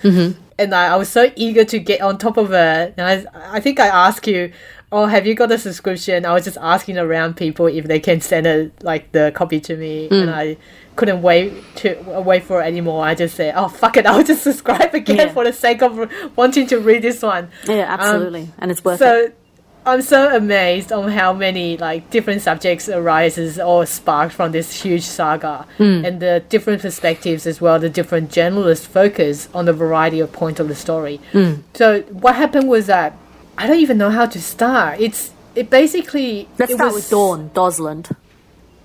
And 0.62 0.76
I, 0.76 0.94
I 0.94 0.96
was 0.96 1.10
so 1.10 1.32
eager 1.36 1.66
to 1.66 1.80
get 1.80 2.02
on 2.02 2.18
top 2.18 2.38
of 2.38 2.52
it, 2.52 2.94
and 2.98 3.26
I 3.30 3.56
I 3.58 3.60
think 3.60 3.80
I 3.80 3.88
asked 3.88 4.28
you. 4.28 4.52
Oh, 4.94 5.06
have 5.06 5.26
you 5.26 5.36
got 5.36 5.50
a 5.54 5.58
subscription? 5.58 6.26
I 6.26 6.34
was 6.34 6.44
just 6.44 6.58
asking 6.62 6.98
around 6.98 7.38
people 7.38 7.68
if 7.68 7.86
they 7.86 7.98
can 8.02 8.20
send 8.20 8.46
a 8.46 8.72
like 8.82 9.14
the 9.14 9.32
copy 9.34 9.62
to 9.62 9.78
me, 9.78 10.10
hmm. 10.10 10.14
and 10.16 10.30
I 10.30 10.58
couldn't 10.98 11.22
wait 11.22 11.54
to 11.78 11.96
wait 12.26 12.44
for 12.44 12.62
it 12.62 12.66
anymore. 12.66 13.06
I 13.06 13.16
just 13.16 13.36
said, 13.36 13.54
"Oh 13.56 13.70
fuck 13.70 13.96
it, 13.96 14.06
I'll 14.10 14.24
just 14.24 14.44
subscribe 14.44 14.94
again 14.94 15.16
Yeah. 15.16 15.34
for 15.34 15.46
the 15.46 15.54
sake 15.54 15.82
of 15.82 16.12
wanting 16.36 16.68
to 16.68 16.80
read 16.80 17.04
this 17.04 17.22
one." 17.22 17.50
Yeah, 17.68 17.86
absolutely. 17.88 18.42
Um, 18.42 18.54
and 18.60 18.72
it's 18.72 18.84
worth 18.84 19.02
it. 19.02 19.38
I'm 19.86 20.02
so 20.02 20.36
amazed 20.36 20.92
on 20.92 21.10
how 21.10 21.34
many 21.34 21.76
like 21.78 22.10
different 22.12 22.42
subjects 22.42 22.88
arises 22.88 23.60
or 23.60 23.86
sparked 23.86 24.34
from 24.34 24.52
this 24.52 24.82
huge 24.84 25.04
saga, 25.04 25.66
hmm. 25.78 26.06
and 26.06 26.20
the 26.20 26.44
different 26.50 26.82
perspectives 26.82 27.48
as 27.48 27.60
well. 27.60 27.80
The 27.80 27.90
different 27.90 28.32
journalists 28.32 28.86
focus 28.86 29.50
on 29.54 29.66
the 29.66 29.74
variety 29.74 30.20
of 30.20 30.32
point 30.32 30.60
of 30.60 30.68
the 30.68 30.76
story. 30.76 31.20
Hmm. 31.32 31.54
So 31.74 32.02
what 32.12 32.36
happened 32.36 32.70
was 32.70 32.86
that 32.88 33.14
I 33.58 33.66
don't 33.68 33.80
even 33.80 33.98
know 33.98 34.12
how 34.12 34.28
to 34.28 34.42
start. 34.42 35.00
It's 35.00 35.32
it 35.56 35.70
basically 35.70 36.48
Let's 36.60 36.72
it 36.72 36.76
start 36.76 36.94
was- 36.94 37.04
with 37.04 37.10
Dawn 37.10 37.50
Dosland. 37.54 38.16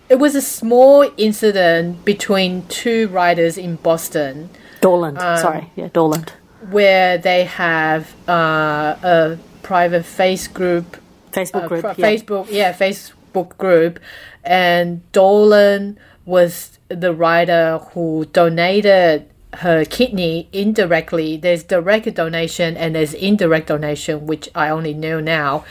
it 0.09 0.17
was 0.19 0.35
a 0.35 0.43
small 0.43 1.11
incident 1.17 2.05
between 2.05 2.67
two 2.69 3.09
writers 3.09 3.59
in 3.59 3.77
Boston 3.77 4.49
Dorland. 4.81 5.19
Um, 5.19 5.39
sorry, 5.39 5.71
yeah, 5.77 5.89
Dorland. 5.89 6.31
where 6.71 7.19
they 7.19 7.45
have 7.45 8.15
uh, 8.29 8.97
a 9.03 9.39
private 9.67 10.05
face 10.05 10.47
group 10.47 10.97
Facebook 11.33 11.65
uh, 11.65 11.69
group. 11.69 11.85
yeah. 11.85 11.95
Facebook, 11.95 12.47
yeah, 12.51 12.73
Facebook 12.73 13.59
group, 13.59 13.99
and 14.45 15.01
Dolan 15.13 15.99
was 16.25 16.79
the 16.89 17.13
writer 17.13 17.79
who 17.93 18.27
donated 18.33 19.29
her 19.55 19.85
kidney 19.85 20.49
indirectly. 20.53 21.37
There's 21.37 21.63
direct 21.65 22.15
donation 22.15 22.77
and 22.77 22.95
there's 22.95 23.13
indirect 23.15 23.67
donation, 23.69 24.27
which 24.27 24.49
I 24.55 24.69
only 24.69 24.95
know 24.95 25.21
now. 25.21 25.65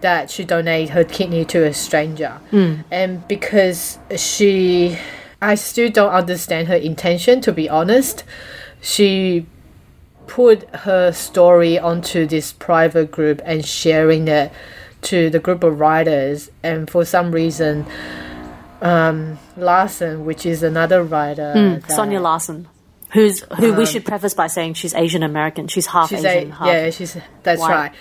That 0.00 0.30
she 0.30 0.44
donated 0.44 0.90
her 0.90 1.02
kidney 1.02 1.44
to 1.46 1.64
a 1.66 1.74
stranger, 1.74 2.38
and 2.90 3.26
because 3.26 3.98
she, 4.16 4.96
I 5.42 5.56
still 5.56 5.90
don't 5.90 6.12
understand 6.12 6.68
her 6.68 6.76
intention. 6.76 7.40
To 7.40 7.52
be 7.52 7.68
honest, 7.68 8.22
she 8.80 9.46
put 10.28 10.68
her 10.86 11.10
story 11.12 11.78
onto 11.78 12.26
this 12.26 12.52
private 12.52 13.10
group 13.10 13.40
and 13.44 13.64
sharing 13.64 14.28
it 14.28 14.52
to 15.02 15.30
the 15.30 15.38
group 15.38 15.62
of 15.64 15.80
writers 15.80 16.50
and 16.62 16.88
for 16.90 17.04
some 17.04 17.32
reason 17.32 17.86
um 18.82 19.38
Larson 19.56 20.24
which 20.24 20.46
is 20.46 20.62
another 20.62 21.02
writer 21.02 21.52
that- 21.54 21.82
Hmm, 21.84 21.92
Sonya 21.92 22.20
Larson, 22.20 22.68
who's 23.12 23.40
who 23.58 23.72
we 23.74 23.86
should 23.86 24.04
preface 24.04 24.34
by 24.34 24.46
saying 24.46 24.74
she's 24.74 24.94
Asian 24.94 25.22
American. 25.22 25.66
She's 25.68 25.86
half 25.86 26.12
Um, 26.12 26.18
she's 26.18 26.24
Asian, 26.24 26.50
a, 26.52 26.54
half. 26.54 26.66
yeah 26.68 26.90
she's 26.90 27.16
that's 27.42 27.60
white. 27.60 27.74
right 27.74 27.92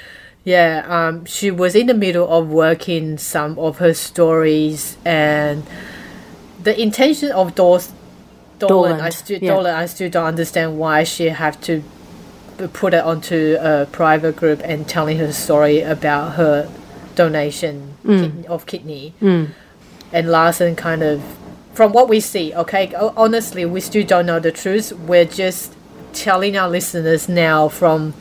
yeah 0.43 0.86
um 0.88 1.25
she 1.25 1.49
was 1.51 1.75
in 1.75 1.88
the 1.88 1.93
middle 1.93 2.28
of 2.38 2.47
working 2.49 3.17
some 3.17 3.57
of 3.57 3.78
her 3.80 3.93
stories 3.93 4.97
and 5.05 5.63
the 6.61 6.80
intention 6.80 7.32
of 7.32 7.55
those 7.55 7.91
Dolan, 8.59 8.99
I 9.01 9.09
still 9.09 9.38
yeah. 9.39 9.53
Dolan, 9.53 9.75
I 9.75 9.86
still 9.86 10.09
don't 10.09 10.25
understand 10.25 10.80
why 10.80 11.03
she 11.03 11.25
have 11.30 11.61
to 11.61 11.84
put 12.74 12.93
it 12.93 13.03
onto 13.03 13.58
a 13.60 13.86
private 13.91 14.36
group 14.36 14.62
and 14.64 14.88
telling 14.88 15.18
her 15.20 15.32
story 15.32 15.82
about 15.82 16.34
her 16.34 16.70
donation 17.16 17.93
Mm. 18.05 18.45
of 18.45 18.66
kidney. 18.66 19.14
And 19.22 20.32
Larson 20.32 20.76
kind 20.76 21.03
of, 21.03 21.22
from 21.74 21.91
what 21.91 22.08
we 22.10 22.20
see, 22.20 22.53
okay, 22.55 22.93
honestly, 23.16 23.66
we 23.66 23.82
still 23.82 24.05
don't 24.05 24.26
know 24.26 24.39
the 24.39 24.51
truth. 24.51 24.91
We're 24.93 25.26
just 25.26 25.74
telling 26.14 26.58
our 26.58 26.70
listeners 26.70 27.28
now 27.30 27.68
from 27.68 28.14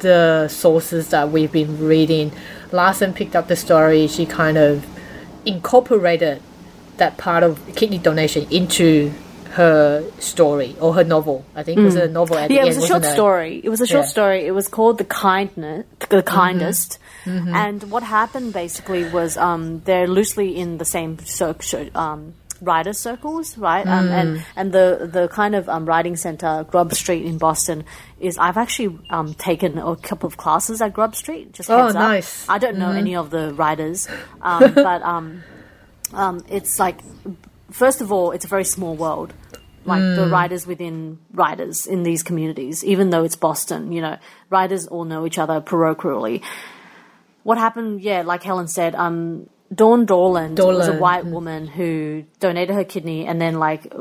the 0.00 0.48
sources 0.48 1.08
that 1.08 1.30
we've 1.30 1.52
been 1.52 1.78
reading. 1.78 2.32
Larson 2.72 3.12
picked 3.14 3.34
up 3.34 3.48
the 3.48 3.56
story. 3.56 4.06
She 4.06 4.26
kind 4.26 4.58
of 4.58 4.84
incorporated 5.46 6.42
that 6.98 7.16
part 7.16 7.42
of 7.42 7.58
kidney 7.76 7.98
donation 7.98 8.46
into 8.50 9.12
her 9.50 10.04
story 10.18 10.76
or 10.80 10.94
her 10.94 11.04
novel. 11.04 11.44
I 11.54 11.62
think 11.62 11.78
it 11.78 11.84
was 11.84 11.96
a 11.96 12.08
novel 12.08 12.36
at 12.38 12.50
Mm. 12.50 12.54
Yeah, 12.54 12.60
the 12.62 12.66
it 12.66 12.68
was 12.68 12.76
end, 12.76 12.84
a 12.84 12.86
short 12.88 13.04
it? 13.04 13.12
story. 13.12 13.60
It 13.64 13.68
was 13.68 13.80
a 13.80 13.86
short 13.86 14.04
Yeah. 14.04 14.10
story. 14.10 14.46
It 14.46 14.52
was 14.52 14.68
called 14.68 14.98
the 14.98 15.04
kindness, 15.04 15.84
the 16.00 16.06
Mm-hmm. 16.22 16.28
kindest. 16.28 16.98
And 17.26 17.90
what 17.90 18.02
happened 18.02 18.52
basically 18.54 19.04
was 19.08 19.36
um, 19.36 19.82
they're 19.84 20.06
loosely 20.08 20.56
in 20.56 20.78
the 20.78 20.84
same 20.86 21.18
cir- 21.24 21.56
cir- 21.60 21.90
um, 21.94 22.34
writer 22.62 22.92
circles, 22.92 23.56
right? 23.58 23.86
Um, 23.86 24.08
Mm. 24.08 24.12
and 24.20 24.44
and 24.56 24.72
the 24.72 25.08
the 25.12 25.28
kind 25.28 25.54
of 25.54 25.68
um, 25.68 25.84
writing 25.86 26.16
center, 26.16 26.64
Grub 26.70 26.92
Street 26.94 27.24
in 27.26 27.36
Boston, 27.38 27.84
is 28.18 28.36
I've 28.38 28.56
actually 28.56 28.98
um, 29.10 29.34
taken 29.34 29.78
a 29.78 29.94
couple 29.96 30.26
of 30.26 30.36
classes 30.38 30.80
at 30.82 30.92
Grub 30.92 31.14
Street. 31.14 31.52
Just 31.52 31.70
Oh, 31.70 31.76
heads 31.84 31.94
up. 31.96 32.00
nice. 32.02 32.46
I 32.48 32.58
don't 32.58 32.78
know 32.78 32.90
any 32.92 33.14
of 33.14 33.30
the 33.30 33.52
writers, 33.54 34.08
um, 34.42 34.72
but 34.88 35.02
um, 35.02 35.42
um, 36.14 36.42
it's 36.48 36.78
like 36.80 36.98
first 37.70 38.00
of 38.00 38.12
all, 38.12 38.30
it's 38.32 38.44
a 38.44 38.48
very 38.48 38.64
small 38.64 38.94
world. 38.94 39.32
Like 39.84 40.02
the 40.02 40.26
writers 40.26 40.66
within 40.66 41.18
writers 41.32 41.86
in 41.86 42.02
these 42.02 42.22
communities, 42.22 42.84
even 42.84 43.08
though 43.08 43.24
it's 43.24 43.36
Boston, 43.36 43.90
you 43.90 44.02
know, 44.02 44.18
writers 44.50 44.86
all 44.86 45.04
know 45.04 45.24
each 45.24 45.38
other 45.38 45.62
parochially. 45.62 46.42
What 47.42 47.56
happened? 47.56 48.02
Yeah, 48.02 48.20
like 48.20 48.42
Helen 48.42 48.68
said, 48.68 48.94
um, 48.94 49.48
Dawn 49.74 50.06
Dorland, 50.06 50.56
was 50.76 50.88
a 50.88 50.98
white 50.98 51.26
woman 51.26 51.66
who 51.66 52.24
donated 52.40 52.74
her 52.74 52.84
kidney, 52.84 53.26
and 53.26 53.40
then 53.40 53.58
like 53.58 53.92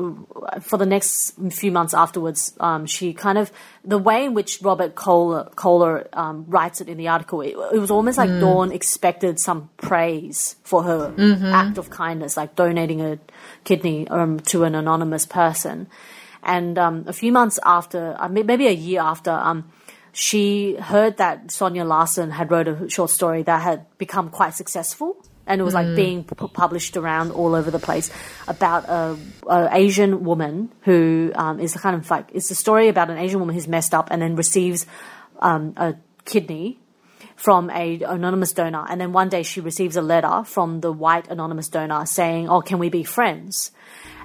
for 0.62 0.78
the 0.78 0.86
next 0.86 1.36
few 1.52 1.74
months 1.74 1.94
afterwards, 1.94 2.54
um, 2.62 2.86
she 2.86 3.14
kind 3.14 3.38
of 3.38 3.52
the 3.84 3.98
way 3.98 4.26
in 4.26 4.34
which 4.34 4.62
Robert 4.62 4.96
Kolker, 4.96 5.54
Kolker 5.56 6.08
um, 6.14 6.46
writes 6.48 6.80
it 6.80 6.88
in 6.88 6.98
the 6.98 7.10
article, 7.10 7.42
it, 7.42 7.56
it 7.74 7.80
was 7.80 7.92
almost 7.92 8.18
like 8.18 8.30
Dawn 8.40 8.72
expected 8.72 9.40
some 9.40 9.70
praise 9.78 10.56
for 10.64 10.84
her 10.84 11.14
act 11.54 11.78
of 11.78 11.90
kindness, 11.90 12.38
like 12.38 12.56
donating 12.56 13.02
a 13.02 13.20
kidney 13.68 14.08
um, 14.08 14.40
to 14.40 14.64
an 14.64 14.74
anonymous 14.76 15.26
person. 15.26 15.88
And 16.42 16.78
um, 16.78 17.04
a 17.08 17.14
few 17.14 17.32
months 17.32 17.60
after, 17.66 18.16
uh, 18.18 18.30
maybe 18.30 18.68
a 18.68 18.72
year 18.72 19.02
after, 19.02 19.32
um, 19.32 19.70
she 20.14 20.76
heard 20.76 21.18
that 21.18 21.52
Sonya 21.52 21.84
Larson 21.84 22.32
had 22.32 22.50
wrote 22.50 22.68
a 22.70 22.90
short 22.90 23.10
story 23.10 23.44
that 23.44 23.62
had 23.62 23.86
become 23.98 24.30
quite 24.30 24.56
successful. 24.56 25.18
And 25.46 25.62
it 25.62 25.64
was 25.64 25.74
like 25.74 25.96
being 25.96 26.26
pu- 26.26 26.50
published 26.50 26.98
around 26.98 27.32
all 27.32 27.56
over 27.56 27.72
the 27.72 27.80
place 27.80 28.12
about 28.50 28.84
a, 28.90 29.18
a 29.48 29.70
Asian 29.72 30.26
woman 30.26 30.74
who 30.82 31.32
um, 31.36 31.62
is 31.62 31.74
kind 31.76 31.96
of 31.96 32.10
like 32.10 32.28
it's 32.34 32.52
a 32.52 32.56
story 32.56 32.90
about 32.90 33.10
an 33.10 33.18
Asian 33.18 33.40
woman 33.40 33.56
who's 33.56 33.68
messed 33.68 33.94
up 33.94 34.10
and 34.12 34.22
then 34.22 34.36
receives 34.36 34.86
um, 35.40 35.74
a 35.78 35.96
kidney 36.26 36.80
from 37.38 37.70
a 37.70 38.02
anonymous 38.02 38.52
donor, 38.52 38.86
and 38.90 39.00
then 39.00 39.14
one 39.14 39.30
day 39.30 39.44
she 39.44 39.62
receives 39.62 39.96
a 39.96 40.02
letter 40.02 40.44
from 40.44 40.82
the 40.82 40.92
white 40.92 41.30
anonymous 41.30 41.70
donor 41.70 42.06
saying, 42.06 42.50
"Oh, 42.50 42.62
can 42.62 42.80
we 42.80 42.90
be 42.90 43.04
friends?" 43.04 43.72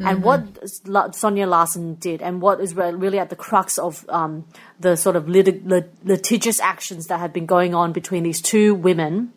And 0.00 0.24
what 0.24 0.42
La- 0.86 1.10
Sonya 1.12 1.46
Larson 1.46 1.94
did, 1.94 2.22
and 2.22 2.40
what 2.40 2.60
is 2.60 2.74
really 2.74 3.18
at 3.18 3.28
the 3.28 3.36
crux 3.36 3.78
of 3.78 4.04
um, 4.08 4.46
the 4.80 4.96
sort 4.96 5.14
of 5.14 5.28
lit- 5.28 5.64
lit- 5.64 5.92
litigious 6.02 6.58
actions 6.58 7.06
that 7.06 7.20
have 7.20 7.32
been 7.32 7.46
going 7.46 7.74
on 7.74 7.92
between 7.92 8.24
these 8.24 8.40
two 8.40 8.74
women 8.74 9.32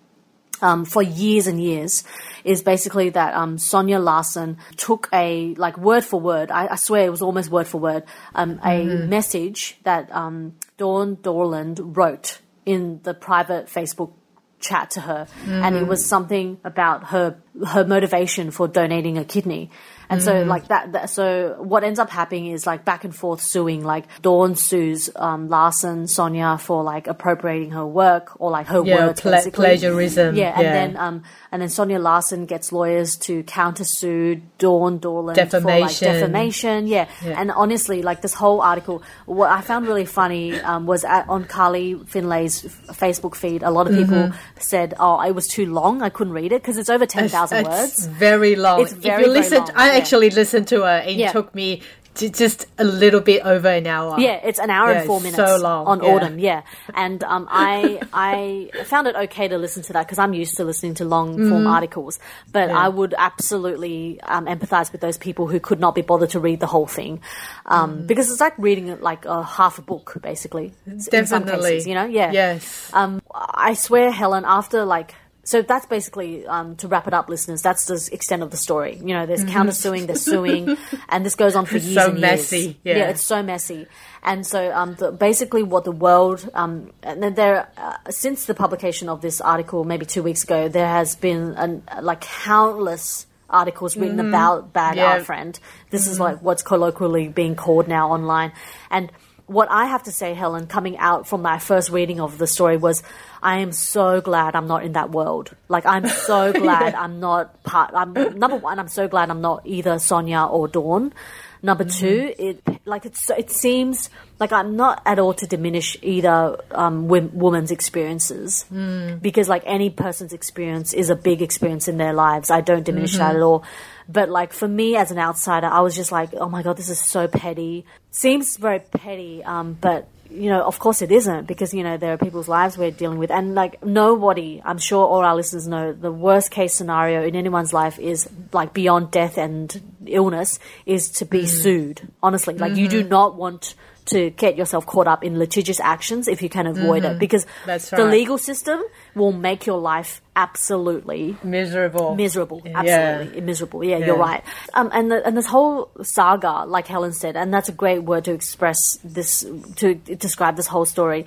um, 0.61 0.85
for 0.85 1.03
years 1.03 1.45
and 1.45 1.61
years 1.61 2.03
is 2.43 2.63
basically 2.63 3.09
that 3.09 3.33
um, 3.33 3.57
Sonya 3.57 3.99
Larson 3.99 4.57
took 4.77 5.09
a 5.11 5.53
like 5.55 5.77
word 5.77 6.05
for 6.05 6.19
word. 6.19 6.49
I, 6.49 6.67
I 6.71 6.75
swear 6.75 7.05
it 7.05 7.09
was 7.11 7.21
almost 7.21 7.51
word 7.51 7.67
for 7.67 7.79
word. 7.79 8.03
Um, 8.33 8.59
a 8.63 8.83
message 8.85 9.77
that 9.83 10.11
um, 10.15 10.55
Dawn 10.77 11.17
Dorland 11.17 11.79
wrote 11.95 12.39
in 12.65 12.99
the 13.03 13.13
private 13.13 13.67
Facebook 13.67 14.11
chat 14.59 14.91
to 14.91 15.01
her, 15.01 15.27
and 15.47 15.75
it 15.75 15.87
was 15.87 16.03
something 16.05 16.59
about 16.63 17.05
her 17.05 17.37
her 17.65 17.85
motivation 17.85 18.51
for 18.51 18.67
donating 18.67 19.17
a 19.17 19.25
kidney. 19.25 19.69
And 20.09 20.21
so, 20.21 20.43
like 20.43 20.67
that, 20.67 20.91
that, 20.93 21.09
so 21.09 21.55
what 21.59 21.83
ends 21.83 21.99
up 21.99 22.09
happening 22.09 22.47
is 22.47 22.65
like 22.67 22.85
back 22.85 23.03
and 23.03 23.15
forth 23.15 23.41
suing. 23.41 23.83
Like 23.83 24.05
Dawn 24.21 24.55
sues 24.55 25.09
um, 25.15 25.49
Larson, 25.49 26.07
Sonya 26.07 26.57
for 26.57 26.83
like 26.83 27.07
appropriating 27.07 27.71
her 27.71 27.85
work 27.85 28.39
or 28.39 28.51
like 28.51 28.67
her 28.67 28.83
Yeah, 28.85 29.07
words, 29.07 29.21
pla- 29.21 29.31
basically. 29.31 29.63
plagiarism, 29.65 30.35
Yeah, 30.35 30.53
and 30.55 30.63
yeah. 30.63 30.73
then 30.73 30.97
um, 30.97 31.23
and 31.51 31.61
then 31.61 31.69
Sonya 31.69 31.99
Larson 31.99 32.45
gets 32.45 32.71
lawyers 32.71 33.15
to 33.17 33.43
countersue 33.43 34.41
Dawn 34.57 34.99
Dorland 34.99 35.35
for 35.35 35.59
like 35.59 35.89
Defamation. 35.89 36.13
defamation. 36.13 36.87
Yeah. 36.87 37.07
Yeah. 37.23 37.39
and 37.39 37.51
honestly, 37.51 38.01
like 38.01 38.21
this 38.21 38.33
whole 38.33 38.61
article, 38.61 39.01
what 39.25 39.49
I 39.51 39.61
found 39.61 39.87
really 39.87 40.05
funny 40.05 40.59
um, 40.61 40.85
was 40.85 41.03
at, 41.03 41.27
on 41.29 41.45
Carly 41.45 41.95
Findlay's 41.95 42.61
Facebook 42.63 43.35
feed. 43.35 43.63
A 43.63 43.71
lot 43.71 43.87
of 43.87 43.93
people 43.95 44.05
Mm-hmm. 44.15 44.37
said, 44.59 44.93
"Oh, 44.99 45.19
it 45.21 45.31
was 45.33 45.47
too 45.47 45.65
long. 45.71 46.01
I 46.01 46.09
couldn't 46.09 46.33
read 46.33 46.51
it 46.51 46.61
because 46.61 46.77
it's 46.77 46.89
over 46.89 47.05
ten 47.05 47.27
thousand 47.27 47.65
words." 47.67 48.05
very 48.07 48.55
long. 48.55 48.81
It's 48.81 48.93
very, 48.93 49.23
if 49.23 49.27
you 49.27 49.33
very 49.33 49.39
listen, 49.41 49.57
long, 49.59 49.71
I. 49.75 49.94
actually 49.97 50.29
listened 50.29 50.67
to 50.69 50.83
it. 50.83 51.09
It 51.09 51.15
Yeah. 51.17 51.31
took 51.31 51.53
me 51.55 51.81
just 52.15 52.65
a 52.79 52.85
little 52.85 53.19
bit 53.19 53.43
over 53.45 53.67
an 53.67 53.85
hour. 53.87 54.15
Yeah, 54.17 54.39
it's 54.41 54.57
an 54.57 54.69
hour 54.69 54.89
Yeah, 54.89 54.99
and 54.99 55.07
four 55.07 55.19
minutes 55.19 55.35
so 55.35 55.57
long, 55.57 55.85
on 55.85 56.01
yeah. 56.01 56.09
Audm. 56.19 56.39
Yeah, 56.39 56.61
and 56.93 57.21
um, 57.25 57.45
I 57.51 57.99
I 58.13 58.71
found 58.85 59.07
it 59.07 59.17
okay 59.17 59.49
to 59.49 59.57
listen 59.57 59.83
to 59.83 59.93
that 59.93 60.05
because 60.07 60.17
I'm 60.17 60.33
used 60.33 60.55
to 60.55 60.63
listening 60.63 60.93
to 60.95 61.03
long 61.03 61.35
form 61.35 61.49
Mm-hmm. 61.63 61.67
articles. 61.67 62.17
But 62.53 62.71
I 62.71 62.87
would 62.87 63.13
absolutely 63.17 64.21
um, 64.23 64.45
empathize 64.45 64.93
with 64.93 65.01
those 65.01 65.17
people 65.17 65.47
who 65.47 65.59
could 65.59 65.81
not 65.81 65.93
be 65.93 66.01
bothered 66.03 66.29
to 66.31 66.39
read 66.39 66.61
the 66.61 66.67
whole 66.67 66.87
thing 66.87 67.19
um, 67.65 67.97
Mm. 68.03 68.07
because 68.07 68.31
it's 68.31 68.39
like 68.39 68.53
reading 68.57 68.97
like 69.01 69.25
a 69.25 69.43
half 69.43 69.77
a 69.77 69.81
book, 69.81 70.13
basically. 70.21 70.73
In 70.87 71.01
some 71.01 71.11
Definitely. 71.43 71.71
cases, 71.71 71.87
you 71.87 71.95
know. 71.95 72.05
Yeah. 72.05 72.31
Yes. 72.31 72.89
Um, 72.93 73.21
I 73.33 73.73
swear, 73.73 74.09
Helen, 74.11 74.45
after 74.47 74.85
like. 74.85 75.15
So 75.45 75.61
that's 75.61 75.85
basically, 75.85 76.45
um, 76.47 76.75
to 76.77 76.87
wrap 76.87 77.07
it 77.07 77.13
up, 77.13 77.29
listeners, 77.29 77.61
that's 77.61 77.85
the 77.85 78.09
extent 78.11 78.41
of 78.41 78.49
the 78.49 78.57
story. 78.57 78.95
You 78.97 79.13
know, 79.13 79.25
there's 79.27 79.43
counter-suing, 79.45 80.07
there's 80.07 80.23
suing, 80.23 80.75
and 81.09 81.23
this 81.23 81.35
goes 81.35 81.55
on 81.55 81.65
for 81.67 81.77
It's 81.77 81.85
years 81.85 82.03
so 82.03 82.09
and 82.09 82.19
messy, 82.19 82.57
years. 82.57 82.97
yeah. 82.97 83.09
it's 83.09 83.21
so 83.21 83.43
messy. 83.43 83.85
And 84.23 84.45
so, 84.45 84.73
um, 84.73 84.95
the, 84.95 85.11
basically, 85.11 85.61
what 85.61 85.83
the 85.83 85.91
world, 85.91 86.49
um, 86.55 86.91
and 87.03 87.21
then 87.21 87.35
there, 87.35 87.69
uh, 87.77 87.97
since 88.09 88.45
the 88.45 88.55
publication 88.55 89.07
of 89.07 89.21
this 89.21 89.39
article, 89.39 89.83
maybe 89.83 90.07
two 90.07 90.23
weeks 90.23 90.43
ago, 90.43 90.67
there 90.67 90.87
has 90.87 91.15
been 91.15 91.53
an, 91.57 91.83
like 92.01 92.21
countless 92.21 93.27
articles 93.47 93.95
written 93.95 94.19
about 94.19 94.73
Bad 94.73 94.95
Mm-hmm. 94.95 94.97
Yeah. 94.97 95.03
Mm-hmm. 95.05 95.13
Art 95.17 95.25
Friend. 95.27 95.59
This 95.91 96.07
is 96.07 96.19
like 96.19 96.41
what's 96.41 96.63
colloquially 96.63 97.27
being 97.27 97.55
called 97.55 97.87
now 97.87 98.11
online, 98.11 98.51
and 98.89 99.11
what 99.47 99.69
I 99.69 99.85
have 99.85 100.03
to 100.03 100.11
say, 100.11 100.33
Helen, 100.33 100.67
coming 100.67 100.97
out 100.97 101.27
from 101.27 101.41
my 101.41 101.59
first 101.59 101.91
reading 101.91 102.19
of 102.19 102.37
the 102.37 102.47
story 102.47 102.77
was, 102.77 103.03
I 103.43 103.59
am 103.59 103.71
so 103.71 104.19
glad 104.21 104.55
I'm 104.55 104.67
not 104.67 104.83
in 104.83 104.93
that 104.93 105.11
world. 105.11 105.55
Like, 105.69 105.85
I'm 105.85 106.07
so 106.27 106.51
glad 106.51 106.93
yeah. 106.93 107.01
I'm 107.01 107.19
not 107.19 107.63
part. 107.63 107.91
I'm 107.93 108.13
number 108.13 108.57
one. 108.57 108.79
I'm 108.79 108.87
so 108.87 109.07
glad 109.07 109.29
I'm 109.29 109.41
not 109.41 109.61
either 109.65 109.99
Sonya 109.99 110.45
or 110.45 110.67
Dawn. 110.67 111.13
Number 111.61 111.83
mm-hmm. 111.83 111.99
two, 111.99 112.33
it 112.37 112.85
like 112.85 113.07
it's 113.07 113.27
it 113.31 113.49
seems 113.49 114.11
like 114.39 114.51
I'm 114.51 114.75
not 114.75 115.01
at 115.03 115.17
all 115.17 115.33
to 115.33 115.47
diminish 115.47 115.97
either 116.03 116.59
um, 116.69 117.07
women's 117.07 117.71
experiences 117.71 118.65
mm. 118.71 119.19
because 119.19 119.49
like 119.49 119.63
any 119.65 119.89
person's 119.89 120.31
experience 120.31 120.93
is 120.93 121.09
a 121.09 121.15
big 121.15 121.41
experience 121.41 121.87
in 121.87 121.97
their 121.97 122.13
lives. 122.13 122.51
I 122.51 122.61
don't 122.61 122.83
diminish 122.83 123.13
mm-hmm. 123.13 123.19
that 123.19 123.35
at 123.35 123.41
all. 123.41 123.63
But 124.07 124.29
like 124.29 124.53
for 124.53 124.67
me 124.67 124.95
as 124.95 125.11
an 125.11 125.17
outsider, 125.17 125.67
I 125.67 125.81
was 125.81 125.95
just 125.95 126.11
like, 126.11 126.29
oh 126.33 126.49
my 126.49 126.63
god, 126.63 126.77
this 126.77 126.89
is 126.89 126.99
so 126.99 127.27
petty. 127.27 127.85
Seems 128.11 128.57
very 128.57 128.79
petty, 128.79 129.43
um, 129.43 129.77
but 129.79 130.07
you 130.29 130.49
know, 130.49 130.63
of 130.63 130.79
course 130.79 131.01
it 131.01 131.11
isn't 131.11 131.47
because, 131.47 131.73
you 131.73 131.83
know, 131.83 131.97
there 131.97 132.13
are 132.13 132.17
people's 132.17 132.47
lives 132.47 132.77
we're 132.77 132.91
dealing 132.91 133.19
with. 133.19 133.31
And 133.31 133.55
like 133.55 133.83
nobody, 133.85 134.61
I'm 134.63 134.77
sure 134.77 135.05
all 135.05 135.23
our 135.23 135.35
listeners 135.35 135.67
know, 135.67 135.93
the 135.93 136.11
worst 136.11 136.51
case 136.51 136.73
scenario 136.73 137.25
in 137.25 137.35
anyone's 137.35 137.73
life 137.73 137.99
is 137.99 138.29
like 138.51 138.73
beyond 138.73 139.11
death 139.11 139.37
and 139.37 139.81
illness 140.05 140.59
is 140.85 141.09
to 141.11 141.25
be 141.25 141.43
mm. 141.43 141.47
sued. 141.47 142.01
Honestly, 142.21 142.55
like 142.55 142.71
mm-hmm. 142.71 142.81
you 142.81 142.87
do 142.87 142.99
mm-hmm. 143.01 143.09
not 143.09 143.35
want 143.35 143.75
to 144.05 144.29
get 144.31 144.55
yourself 144.55 144.85
caught 144.85 145.07
up 145.07 145.23
in 145.23 145.39
litigious 145.39 145.79
actions 145.79 146.27
if 146.27 146.41
you 146.41 146.49
can 146.49 146.67
avoid 146.67 147.03
mm-hmm. 147.03 147.15
it 147.15 147.19
because 147.19 147.45
right. 147.67 147.81
the 147.81 148.05
legal 148.05 148.37
system 148.37 148.81
will 149.15 149.31
make 149.31 149.65
your 149.65 149.79
life 149.79 150.21
absolutely 150.35 151.37
miserable. 151.43 152.15
miserable. 152.15 152.61
Absolutely 152.65 153.39
yeah. 153.39 153.43
miserable. 153.43 153.83
Yeah, 153.83 153.97
yeah, 153.97 154.05
you're 154.05 154.17
right. 154.17 154.43
Um, 154.73 154.89
and 154.93 155.11
the, 155.11 155.25
and 155.25 155.35
this 155.35 155.47
whole 155.47 155.89
saga 156.01 156.65
like 156.65 156.87
helen 156.87 157.13
said 157.13 157.35
and 157.35 157.53
that's 157.53 157.69
a 157.69 157.71
great 157.71 158.03
word 158.03 158.25
to 158.25 158.33
express 158.33 158.99
this 159.03 159.45
to 159.77 159.95
describe 159.95 160.55
this 160.55 160.67
whole 160.67 160.85
story 160.85 161.25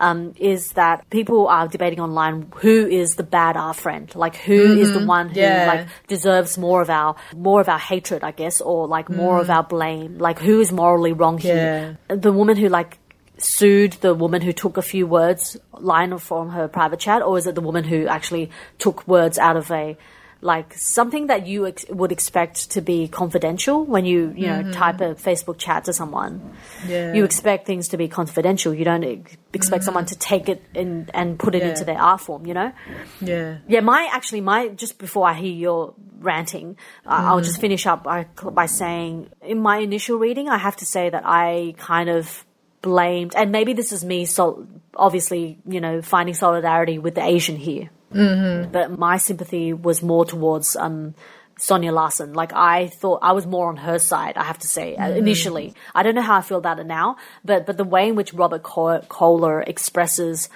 um, 0.00 0.34
is 0.38 0.72
that 0.72 1.08
people 1.10 1.46
are 1.46 1.68
debating 1.68 2.00
online 2.00 2.50
who 2.56 2.86
is 2.86 3.16
the 3.16 3.22
bad 3.22 3.56
our 3.56 3.74
friend, 3.74 4.12
like 4.14 4.34
who 4.34 4.68
mm-hmm. 4.68 4.80
is 4.80 4.92
the 4.92 5.04
one 5.04 5.28
who 5.28 5.38
yeah. 5.38 5.66
like 5.66 5.88
deserves 6.08 6.56
more 6.56 6.80
of 6.80 6.88
our 6.88 7.14
more 7.36 7.60
of 7.60 7.68
our 7.68 7.78
hatred, 7.78 8.24
I 8.24 8.32
guess, 8.32 8.60
or 8.62 8.88
like 8.88 9.10
more 9.10 9.38
mm. 9.38 9.42
of 9.42 9.50
our 9.50 9.62
blame, 9.62 10.18
like 10.18 10.38
who 10.38 10.60
is 10.60 10.72
morally 10.72 11.12
wrong 11.12 11.36
here. 11.38 11.98
Yeah. 12.08 12.16
The 12.16 12.32
woman 12.32 12.56
who 12.56 12.68
like 12.68 12.98
sued 13.36 13.92
the 14.00 14.14
woman 14.14 14.40
who 14.42 14.52
took 14.52 14.78
a 14.78 14.82
few 14.82 15.06
words 15.06 15.56
line 15.72 16.16
from 16.18 16.50
her 16.50 16.66
private 16.66 16.98
chat, 16.98 17.22
or 17.22 17.36
is 17.36 17.46
it 17.46 17.54
the 17.54 17.60
woman 17.60 17.84
who 17.84 18.06
actually 18.06 18.50
took 18.78 19.06
words 19.06 19.38
out 19.38 19.56
of 19.56 19.70
a 19.70 19.98
like 20.42 20.74
something 20.74 21.26
that 21.26 21.46
you 21.46 21.66
ex- 21.66 21.86
would 21.88 22.12
expect 22.12 22.70
to 22.70 22.80
be 22.80 23.08
confidential 23.08 23.84
when 23.84 24.04
you 24.04 24.32
you 24.36 24.46
know 24.46 24.62
mm-hmm. 24.62 24.72
type 24.72 25.00
a 25.00 25.14
Facebook 25.14 25.58
chat 25.58 25.84
to 25.84 25.92
someone. 25.92 26.54
Yeah. 26.86 27.12
You 27.12 27.24
expect 27.24 27.66
things 27.66 27.88
to 27.88 27.96
be 27.96 28.08
confidential. 28.08 28.72
You 28.72 28.84
don't 28.84 29.04
ex- 29.04 29.36
expect 29.52 29.80
mm-hmm. 29.80 29.84
someone 29.86 30.06
to 30.06 30.18
take 30.18 30.48
it 30.48 30.62
in, 30.74 31.10
and 31.12 31.38
put 31.38 31.54
it 31.54 31.62
yeah. 31.62 31.70
into 31.70 31.84
their 31.84 32.00
art 32.00 32.20
form. 32.20 32.46
You 32.46 32.54
know. 32.54 32.72
Yeah. 33.20 33.58
Yeah. 33.68 33.80
My 33.80 34.08
actually 34.12 34.40
my 34.40 34.68
just 34.68 34.98
before 34.98 35.28
I 35.28 35.34
hear 35.34 35.52
your 35.52 35.94
ranting, 36.18 36.74
mm-hmm. 36.74 37.10
I'll 37.10 37.40
just 37.40 37.60
finish 37.60 37.86
up 37.86 38.04
by, 38.04 38.26
by 38.52 38.66
saying 38.66 39.30
in 39.42 39.60
my 39.60 39.78
initial 39.78 40.18
reading, 40.18 40.48
I 40.48 40.58
have 40.58 40.76
to 40.76 40.86
say 40.86 41.10
that 41.10 41.22
I 41.26 41.74
kind 41.78 42.08
of 42.08 42.44
blamed, 42.82 43.34
and 43.36 43.52
maybe 43.52 43.72
this 43.74 43.92
is 43.92 44.04
me, 44.04 44.24
so 44.24 44.66
obviously, 44.94 45.58
you 45.66 45.80
know, 45.80 46.02
finding 46.02 46.34
solidarity 46.34 46.98
with 46.98 47.14
the 47.14 47.22
Asian 47.22 47.56
here. 47.56 47.90
Mm-hmm. 48.12 48.72
But 48.72 48.98
my 48.98 49.18
sympathy 49.18 49.72
was 49.72 50.02
more 50.02 50.24
towards 50.24 50.76
um, 50.76 51.14
Sonya 51.58 51.92
Larson. 51.92 52.32
Like 52.32 52.52
I 52.52 52.88
thought 52.88 53.20
I 53.22 53.32
was 53.32 53.46
more 53.46 53.68
on 53.68 53.76
her 53.76 53.98
side. 53.98 54.36
I 54.36 54.44
have 54.44 54.58
to 54.60 54.68
say 54.68 54.96
mm-hmm. 54.98 55.16
initially. 55.16 55.74
I 55.94 56.02
don't 56.02 56.14
know 56.14 56.22
how 56.22 56.36
I 56.36 56.42
feel 56.42 56.58
about 56.58 56.80
it 56.80 56.86
now, 56.86 57.16
but 57.44 57.66
but 57.66 57.76
the 57.76 57.84
way 57.84 58.08
in 58.08 58.16
which 58.16 58.34
Robert 58.34 58.62
Kolker 58.62 59.66
expresses 59.66 60.48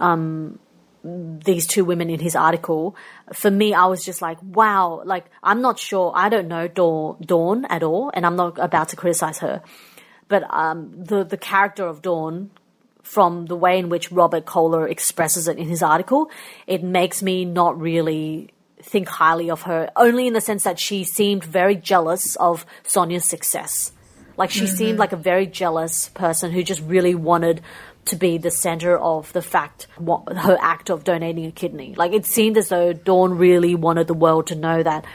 um, 0.00 0.58
these 1.04 1.66
two 1.66 1.84
women 1.84 2.10
in 2.10 2.20
his 2.20 2.34
article, 2.34 2.96
for 3.32 3.50
me, 3.50 3.74
I 3.74 3.86
was 3.86 4.04
just 4.04 4.20
like, 4.22 4.38
wow. 4.42 5.02
Like 5.04 5.26
I'm 5.42 5.60
not 5.60 5.78
sure. 5.78 6.12
I 6.14 6.28
don't 6.28 6.48
know 6.48 6.66
Dawn, 6.66 7.18
Dawn 7.20 7.64
at 7.66 7.82
all, 7.82 8.10
and 8.14 8.26
I'm 8.26 8.36
not 8.36 8.58
about 8.58 8.88
to 8.90 8.96
criticize 8.96 9.38
her. 9.38 9.62
But 10.28 10.42
um, 10.52 10.92
the 10.96 11.24
the 11.24 11.38
character 11.38 11.86
of 11.86 12.02
Dawn 12.02 12.50
from 13.08 13.46
the 13.46 13.56
way 13.56 13.78
in 13.78 13.88
which 13.88 14.12
Robert 14.12 14.44
Kolker 14.44 14.88
expresses 14.88 15.48
it 15.48 15.56
in 15.56 15.66
his 15.66 15.82
article, 15.82 16.30
it 16.66 16.82
makes 16.82 17.22
me 17.22 17.46
not 17.46 17.80
really 17.80 18.50
think 18.82 19.08
highly 19.08 19.50
of 19.50 19.62
her, 19.62 19.90
only 19.96 20.26
in 20.26 20.34
the 20.34 20.42
sense 20.42 20.64
that 20.64 20.78
she 20.78 21.04
seemed 21.04 21.42
very 21.42 21.74
jealous 21.74 22.36
of 22.36 22.66
Sonya's 22.82 23.24
success. 23.24 23.92
Like 24.36 24.50
she 24.50 24.66
mm-hmm. 24.66 24.76
seemed 24.76 24.98
like 24.98 25.12
a 25.12 25.16
very 25.16 25.46
jealous 25.46 26.10
person 26.10 26.52
who 26.52 26.62
just 26.62 26.82
really 26.82 27.14
wanted 27.14 27.62
to 28.04 28.16
be 28.16 28.36
the 28.36 28.50
center 28.50 28.98
of 28.98 29.32
the 29.32 29.42
fact, 29.42 29.86
her 29.96 30.58
act 30.60 30.90
of 30.90 31.02
donating 31.02 31.46
a 31.46 31.50
kidney. 31.50 31.94
Like 31.96 32.12
it 32.12 32.26
seemed 32.26 32.58
as 32.58 32.68
though 32.68 32.92
Dawn 32.92 33.38
really 33.38 33.74
wanted 33.74 34.06
the 34.06 34.14
world 34.14 34.48
to 34.48 34.54
know 34.54 34.82
that, 34.82 35.06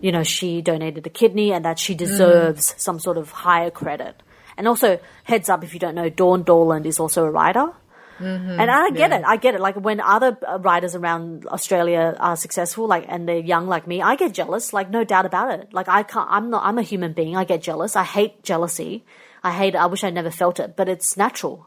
you 0.00 0.10
know, 0.10 0.24
she 0.24 0.62
donated 0.62 1.06
a 1.06 1.10
kidney 1.10 1.52
and 1.52 1.64
that 1.64 1.78
she 1.78 1.94
deserves 1.94 2.72
mm. 2.72 2.80
some 2.80 2.98
sort 2.98 3.18
of 3.18 3.30
higher 3.30 3.70
credit. 3.70 4.20
And 4.60 4.68
also, 4.68 5.00
heads 5.24 5.48
up 5.48 5.64
if 5.64 5.72
you 5.72 5.80
don't 5.80 5.94
know, 5.94 6.10
Dawn 6.10 6.44
Dorland 6.44 6.84
is 6.84 7.00
also 7.00 7.24
a 7.24 7.30
writer. 7.30 7.72
Mm-hmm, 8.18 8.60
and 8.60 8.70
I 8.70 8.90
get 8.90 9.10
yeah. 9.10 9.20
it. 9.20 9.24
I 9.24 9.36
get 9.36 9.54
it. 9.54 9.60
Like 9.62 9.76
when 9.76 10.02
other 10.02 10.36
uh, 10.46 10.58
writers 10.58 10.94
around 10.94 11.46
Australia 11.46 12.14
are 12.20 12.36
successful, 12.36 12.86
like 12.86 13.06
and 13.08 13.26
they're 13.26 13.38
young 13.38 13.68
like 13.68 13.86
me, 13.86 14.02
I 14.02 14.16
get 14.16 14.34
jealous. 14.34 14.74
Like 14.74 14.90
no 14.90 15.02
doubt 15.02 15.24
about 15.24 15.58
it. 15.58 15.72
Like 15.72 15.88
I 15.88 16.02
can't. 16.02 16.28
I'm 16.30 16.50
not. 16.50 16.62
I'm 16.66 16.76
a 16.76 16.82
human 16.82 17.14
being. 17.14 17.38
I 17.38 17.44
get 17.44 17.62
jealous. 17.62 17.96
I 17.96 18.04
hate 18.04 18.42
jealousy. 18.42 19.06
I 19.42 19.52
hate 19.52 19.74
it. 19.74 19.78
I 19.78 19.86
wish 19.86 20.04
I 20.04 20.10
never 20.10 20.30
felt 20.30 20.60
it, 20.60 20.76
but 20.76 20.90
it's 20.90 21.16
natural. 21.16 21.66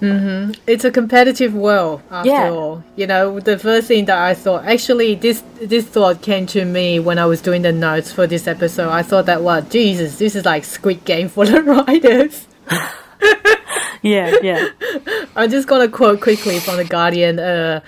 Mm-hmm. 0.00 0.52
It's 0.66 0.84
a 0.84 0.90
competitive 0.90 1.54
world 1.54 2.02
after 2.10 2.30
yeah. 2.30 2.50
all. 2.50 2.84
You 2.96 3.06
know, 3.06 3.40
the 3.40 3.58
first 3.58 3.88
thing 3.88 4.04
that 4.06 4.18
I 4.18 4.34
thought, 4.34 4.64
actually, 4.64 5.14
this 5.14 5.42
this 5.60 5.86
thought 5.86 6.20
came 6.20 6.46
to 6.48 6.64
me 6.64 6.98
when 6.98 7.18
I 7.18 7.26
was 7.26 7.40
doing 7.40 7.62
the 7.62 7.72
notes 7.72 8.12
for 8.12 8.26
this 8.26 8.46
episode. 8.46 8.90
I 8.90 9.02
thought 9.02 9.26
that, 9.26 9.42
well, 9.42 9.62
Jesus, 9.62 10.18
this 10.18 10.34
is 10.34 10.44
like 10.44 10.64
Squid 10.64 11.04
Game 11.04 11.28
for 11.28 11.46
the 11.46 11.62
writers. 11.62 12.46
yeah, 14.02 14.34
yeah. 14.42 14.68
I'm 15.36 15.50
just 15.50 15.68
gonna 15.68 15.88
quote 15.88 16.20
quickly 16.20 16.58
from 16.58 16.76
the 16.76 16.84
Guardian. 16.84 17.38
Uh, 17.38 17.80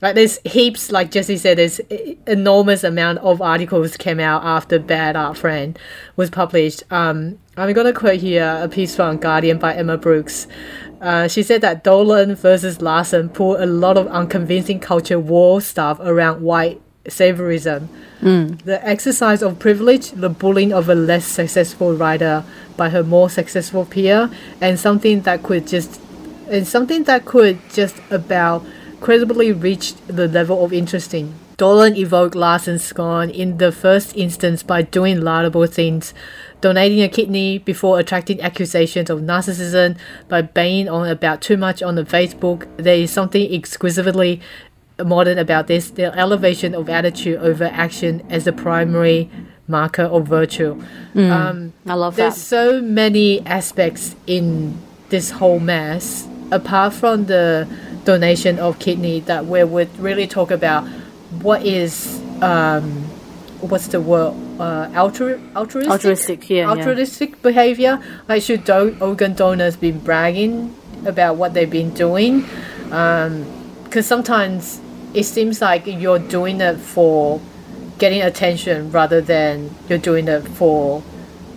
like 0.00 0.16
there's 0.16 0.38
heaps, 0.44 0.92
like 0.92 1.10
Jesse 1.10 1.38
said, 1.38 1.56
there's 1.56 1.78
enormous 2.26 2.84
amount 2.84 3.20
of 3.20 3.40
articles 3.40 3.96
came 3.96 4.20
out 4.20 4.44
after 4.44 4.78
Bad 4.78 5.16
Art 5.16 5.38
Friend 5.38 5.78
was 6.16 6.28
published. 6.28 6.82
Um, 6.90 7.38
I'm 7.56 7.72
gonna 7.72 7.92
quote 7.92 8.20
here 8.20 8.58
a 8.60 8.68
piece 8.68 8.94
from 8.94 9.16
Guardian 9.16 9.58
by 9.58 9.74
Emma 9.74 9.96
Brockes. 9.96 10.46
Uh, 11.04 11.28
she 11.28 11.42
said 11.42 11.60
that 11.60 11.84
Dolan 11.84 12.34
versus 12.34 12.80
Larson 12.80 13.28
pulled 13.28 13.60
a 13.60 13.66
lot 13.66 13.98
of 13.98 14.06
unconvincing 14.06 14.80
culture 14.80 15.18
war 15.20 15.60
stuff 15.60 16.00
around 16.00 16.40
white 16.40 16.80
saviorism. 17.04 17.88
Mm. 18.22 18.62
The 18.62 18.82
exercise 18.88 19.42
of 19.42 19.58
privilege, 19.58 20.12
the 20.12 20.30
bullying 20.30 20.72
of 20.72 20.88
a 20.88 20.94
less 20.94 21.26
successful 21.26 21.94
writer 21.94 22.42
by 22.78 22.88
her 22.88 23.04
more 23.04 23.28
successful 23.28 23.84
peer, 23.84 24.30
and 24.62 24.80
something 24.80 25.20
that 25.28 25.42
could 25.42 25.66
just 25.66 26.00
and 26.48 26.66
something 26.66 27.04
that 27.04 27.26
could 27.26 27.58
just 27.70 27.96
about 28.10 28.64
credibly 29.02 29.52
reach 29.52 29.94
the 30.06 30.26
level 30.26 30.64
of 30.64 30.72
interesting. 30.72 31.34
Dorland 31.56 31.96
evoked 31.96 32.34
Larson's 32.34 32.82
scorn 32.82 33.30
in 33.30 33.58
the 33.58 33.70
first 33.70 34.16
instance 34.16 34.62
by 34.62 34.82
doing 34.82 35.20
laudable 35.20 35.66
things 35.66 36.12
donating 36.64 37.02
a 37.02 37.08
kidney 37.10 37.58
before 37.58 38.00
attracting 38.00 38.40
accusations 38.40 39.10
of 39.10 39.20
narcissism 39.20 39.98
by 40.28 40.40
banging 40.40 40.88
on 40.88 41.06
about 41.06 41.42
too 41.42 41.58
much 41.58 41.82
on 41.82 41.94
the 41.94 42.04
Facebook. 42.04 42.66
There 42.78 42.96
is 42.96 43.10
something 43.10 43.52
exquisitely 43.52 44.40
modern 44.98 45.36
about 45.36 45.66
this 45.66 45.90
the 45.90 46.16
elevation 46.18 46.74
of 46.74 46.88
attitude 46.88 47.36
over 47.38 47.64
action 47.64 48.24
as 48.30 48.44
the 48.44 48.52
primary 48.52 49.28
marker 49.68 50.04
of 50.04 50.26
virtue. 50.26 50.82
Mm, 51.14 51.30
um, 51.30 51.72
I 51.86 51.94
love 51.94 52.16
there's 52.16 52.34
that. 52.34 52.40
There's 52.40 52.72
so 52.72 52.80
many 52.80 53.44
aspects 53.46 54.16
in 54.26 54.78
this 55.10 55.32
whole 55.32 55.60
mess, 55.60 56.26
apart 56.50 56.94
from 56.94 57.26
the 57.26 57.68
donation 58.04 58.58
of 58.58 58.78
kidney, 58.78 59.20
that 59.20 59.44
we 59.44 59.62
would 59.64 59.94
really 59.98 60.26
talk 60.26 60.50
about 60.50 60.88
what 61.44 61.64
is. 61.64 62.20
Um, 62.42 63.04
what's 63.60 63.86
the 63.88 64.00
word 64.00 64.34
uh, 64.58 64.88
altru- 64.88 65.40
altruistic 65.56 65.90
altruistic 65.90 66.50
yeah, 66.50 66.68
altruistic 66.68 67.30
yeah. 67.30 67.36
behavior 67.42 68.02
like 68.28 68.42
should 68.42 68.62
do- 68.64 68.94
organ 69.00 69.32
donors 69.32 69.74
be 69.74 69.90
bragging 69.90 70.74
about 71.06 71.36
what 71.36 71.54
they've 71.54 71.70
been 71.70 71.92
doing 71.94 72.40
because 72.84 73.30
um, 73.30 74.02
sometimes 74.02 74.80
it 75.14 75.24
seems 75.24 75.60
like 75.60 75.86
you're 75.86 76.18
doing 76.18 76.60
it 76.60 76.76
for 76.76 77.40
getting 77.98 78.22
attention 78.22 78.90
rather 78.90 79.20
than 79.20 79.70
you're 79.88 79.98
doing 79.98 80.28
it 80.28 80.42
for 80.42 81.02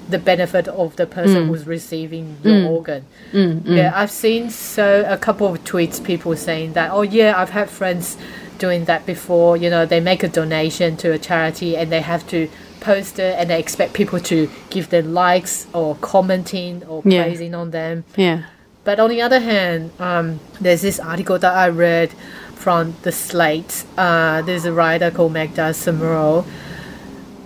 the 0.08 0.20
benefit 0.20 0.68
of 0.70 0.96
the 0.96 1.06
person 1.06 1.44
mm. 1.44 1.48
who's 1.48 1.68
receiving 1.68 2.38
your 2.42 2.54
mm. 2.54 2.70
organ. 2.70 3.06
Mm, 3.34 3.60
mm. 3.60 3.76
yeah, 3.76 3.92
I've 3.94 4.12
seen 4.12 4.50
so 4.50 5.04
a 5.06 5.18
couple 5.18 5.48
of 5.48 5.62
tweets 5.66 6.02
people 6.02 6.36
saying 6.38 6.74
that. 6.74 6.92
Oh 6.92 7.02
yeah, 7.02 7.34
I've 7.36 7.50
had 7.50 7.70
friends 7.70 8.16
doing 8.58 8.86
that 8.86 9.06
before. 9.06 9.58
You 9.58 9.70
know, 9.70 9.86
they 9.86 10.00
make 10.00 10.24
a 10.24 10.28
donation 10.28 10.98
to 10.98 11.12
a 11.12 11.18
charity 11.18 11.76
and 11.78 11.92
they 11.92 12.02
have 12.02 12.28
to 12.28 12.50
post 12.80 13.20
it 13.20 13.38
and 13.38 13.50
they 13.50 13.60
expect 13.60 13.94
people 13.94 14.20
to 14.20 14.50
give 14.70 14.90
them 14.90 15.14
likes 15.14 15.68
or 15.74 15.96
commenting 15.96 16.84
or 16.86 17.02
yeah. 17.06 17.24
praising 17.24 17.54
on 17.56 17.72
them. 17.72 18.04
Yeah. 18.16 18.44
But 18.84 19.00
on 19.00 19.10
the 19.10 19.22
other 19.22 19.40
hand, 19.40 19.92
um, 20.00 20.40
there's 20.62 20.82
this 20.82 21.00
article 21.00 21.38
that 21.40 21.54
I 21.54 21.68
read 21.68 22.14
from 22.56 22.96
the 23.04 23.12
Slate. 23.12 23.84
Uh, 23.98 24.42
there's 24.42 24.66
a 24.66 24.72
writer 24.74 25.12
called 25.12 25.34
Magda 25.34 25.72
Samuro. 25.72 26.46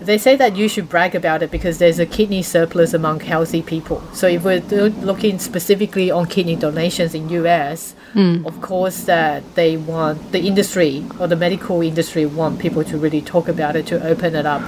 They 0.02 0.18
say 0.18 0.36
that 0.36 0.56
you 0.56 0.68
should 0.68 0.89
brag 0.89 1.14
about 1.14 1.43
it 1.43 1.52
because 1.52 1.78
there's 1.78 1.99
a 1.99 2.08
kidney 2.08 2.41
surplus 2.41 2.93
among 2.93 3.20
healthy 3.20 3.62
people. 3.62 4.02
So 4.14 4.28
if 4.28 4.43
we're 4.43 4.62
looking 4.62 5.38
specifically 5.38 6.10
on 6.10 6.26
kidney 6.26 6.56
donations 6.56 7.14
in 7.14 7.30
US, 7.30 7.93
hmm. 8.14 8.45
of 8.45 8.62
course 8.62 9.04
that 9.04 9.43
they 9.54 9.78
want 9.78 10.32
the 10.32 10.41
industry 10.41 11.06
or 11.20 11.28
the 11.28 11.36
medical 11.36 11.82
industry 11.82 12.26
want 12.26 12.60
people 12.60 12.84
to 12.84 12.97
really 12.97 13.22
talk 13.22 13.47
about 13.47 13.76
it, 13.76 13.86
to 13.88 14.04
open 14.04 14.36
it 14.36 14.47
up, 14.47 14.64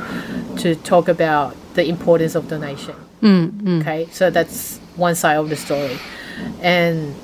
to 0.58 0.76
talk 0.76 1.08
about 1.08 1.56
the 1.74 1.86
importance 1.88 2.36
of 2.36 2.48
donation. 2.48 2.96
Hmm, 3.22 3.46
hmm. 3.48 3.82
Okay, 3.82 4.08
so 4.12 4.30
that's 4.30 4.78
one 4.96 5.16
side 5.16 5.38
of 5.38 5.50
the 5.50 5.56
story, 5.56 5.98
and 6.62 7.16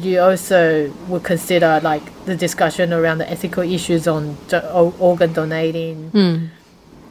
you 0.00 0.20
also 0.20 0.92
would 1.08 1.24
consider 1.24 1.80
like 1.82 2.02
the 2.26 2.36
discussion 2.36 2.92
around 2.92 3.18
the 3.18 3.30
ethical 3.30 3.62
issues 3.62 4.06
on 4.06 4.36
do- 4.48 4.60
organ 5.00 5.32
donating. 5.32 6.10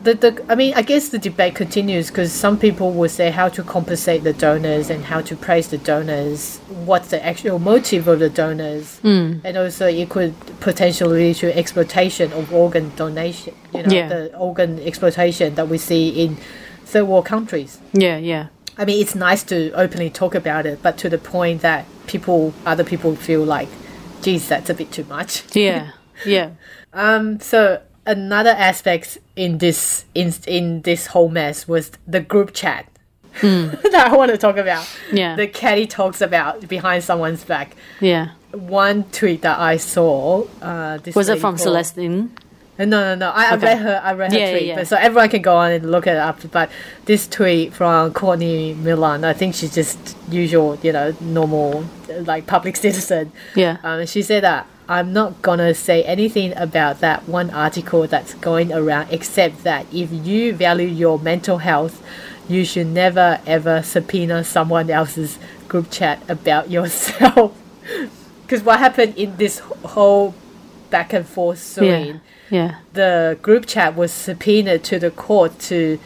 The, 0.01 0.13
the, 0.13 0.45
I 0.47 0.55
mean, 0.55 0.73
I 0.75 0.81
guess 0.81 1.09
the 1.09 1.19
debate 1.19 1.55
continues 1.55 2.07
because 2.07 2.31
some 2.31 2.57
people 2.57 2.93
will 2.93 3.09
say 3.09 3.31
how 3.31 3.49
to 3.49 3.61
compensate 3.63 4.23
the 4.23 4.31
donors 4.31 4.89
and 4.89 5.03
how 5.03 5.19
to 5.21 5.35
praise 5.35 5.67
the 5.67 5.77
donors, 5.77 6.57
what's 6.85 7.09
the 7.09 7.23
actual 7.25 7.59
motive 7.59 8.07
of 8.07 8.19
the 8.19 8.29
donors, 8.29 8.99
and 9.03 9.57
also 9.57 9.87
it 9.87 10.09
could 10.09 10.33
potentially 10.61 11.25
lead 11.25 11.35
to 11.37 11.57
exploitation 11.57 12.31
of 12.31 12.53
organ 12.53 12.93
donation. 12.95 13.53
You 13.73 13.83
know, 13.83 13.93
Yeah. 13.93 14.07
the 14.07 14.37
organ 14.37 14.79
exploitation 14.79 15.55
that 15.55 15.67
we 15.67 15.77
see 15.77 16.09
in 16.23 16.37
third 16.85 17.03
world 17.05 17.25
countries. 17.25 17.79
Yeah, 17.91 18.17
yeah. 18.17 18.47
I 18.77 18.85
mean, 18.85 19.01
it's 19.01 19.15
nice 19.15 19.43
to 19.43 19.71
openly 19.73 20.09
talk 20.09 20.33
about 20.33 20.65
it, 20.65 20.79
but 20.81 20.97
to 20.99 21.09
the 21.09 21.17
point 21.17 21.61
that 21.61 21.85
people, 22.07 22.53
other 22.65 22.85
people 22.85 23.17
feel 23.17 23.43
like, 23.43 23.67
geez, 24.21 24.47
that's 24.47 24.69
a 24.69 24.73
bit 24.73 24.91
too 24.93 25.03
much. 25.09 25.43
Yeah, 25.53 25.91
yeah. 26.25 26.51
Um, 26.93 27.39
so 27.39 27.81
another 28.17 28.49
aspect 28.69 29.17
in 29.35 29.57
this 29.59 30.05
in 30.15 30.33
in 30.47 30.81
this 30.81 31.07
whole 31.13 31.29
mess 31.29 31.67
was 31.67 31.91
the 32.07 32.19
group 32.19 32.53
chat 32.53 32.85
that 33.41 34.07
I 34.11 34.15
want 34.17 34.31
to 34.31 34.37
talk 34.37 34.57
about. 34.57 34.85
Yeah. 35.13 35.35
the 35.35 35.47
Caddy 35.47 35.87
talks 35.87 36.19
about 36.21 36.67
behind 36.67 37.03
someone's 37.03 37.43
back. 37.43 37.75
Yeah. 38.01 38.29
One 38.51 39.03
tweet 39.11 39.41
that 39.43 39.59
I 39.59 39.77
saw. 39.77 40.47
Uh, 40.61 40.97
this 40.97 41.15
Was 41.15 41.29
it 41.29 41.39
from 41.39 41.55
called- 41.55 41.59
Celeste 41.61 41.97
Ng? 41.99 42.31
Uh, 42.79 42.85
No, 42.85 42.99
no, 43.03 43.15
no. 43.15 43.29
I, 43.29 43.53
Okay. 43.55 43.67
I 43.67 43.73
read 43.73 43.77
her. 43.87 44.01
I 44.03 44.13
read 44.13 44.31
her 44.33 44.37
Yeah, 44.39 44.45
yeah, 44.45 44.51
tweet, 44.51 44.67
yeah. 44.69 44.75
but 44.77 44.87
so 44.87 44.95
everyone 44.97 45.29
can 45.29 45.41
go 45.41 45.55
on 45.55 45.71
and 45.71 45.91
look 45.91 46.07
it 46.07 46.17
up. 46.17 46.39
But 46.51 46.69
this 47.05 47.27
tweet 47.27 47.73
from 47.73 48.13
Courtney 48.13 48.73
Milan, 48.73 49.23
I 49.23 49.33
think 49.33 49.53
she's 49.55 49.73
just 49.75 49.99
usual, 50.31 50.77
you 50.81 50.91
know, 50.93 51.13
normal, 51.21 51.85
uh, 52.09 52.21
like 52.31 52.47
public 52.47 52.75
citizen. 52.85 53.31
Yeah. 53.55 53.77
Um, 53.83 54.05
she 54.07 54.21
said 54.23 54.43
that 54.43 54.65
I'm 54.89 55.13
not 55.13 55.43
gonna 55.43 55.73
say 55.75 56.01
anything 56.03 56.51
about 56.57 56.99
that 57.01 57.29
one 57.29 57.51
article 57.51 58.07
that's 58.07 58.33
going 58.33 58.73
around, 58.73 59.09
except 59.11 59.63
that 59.63 59.85
if 59.93 60.09
you 60.11 60.51
value 60.53 60.87
your 60.87 61.19
mental 61.19 61.59
health, 61.59 62.01
you 62.49 62.65
should 62.65 62.87
never 62.87 63.39
ever 63.45 63.83
subpoena 63.83 64.43
someone 64.43 64.89
else's 64.89 65.37
group 65.67 65.91
chat 65.91 66.23
about 66.27 66.71
yourself. 66.75 67.55
Because 68.41 68.63
what 68.63 68.79
happened 68.79 69.15
in 69.15 69.37
this 69.37 69.59
whole 69.59 70.33
back 70.89 71.13
and 71.13 71.25
forth 71.27 71.59
Yeah. 71.59 71.63
suing, 71.99 72.21
Yeah. 72.49 72.75
the 72.93 73.37
group 73.43 73.67
chat 73.67 73.95
was 73.95 74.11
subpoenaed 74.11 74.83
to 74.85 74.97
the 74.97 75.11
court 75.11 75.59
to 75.69 75.99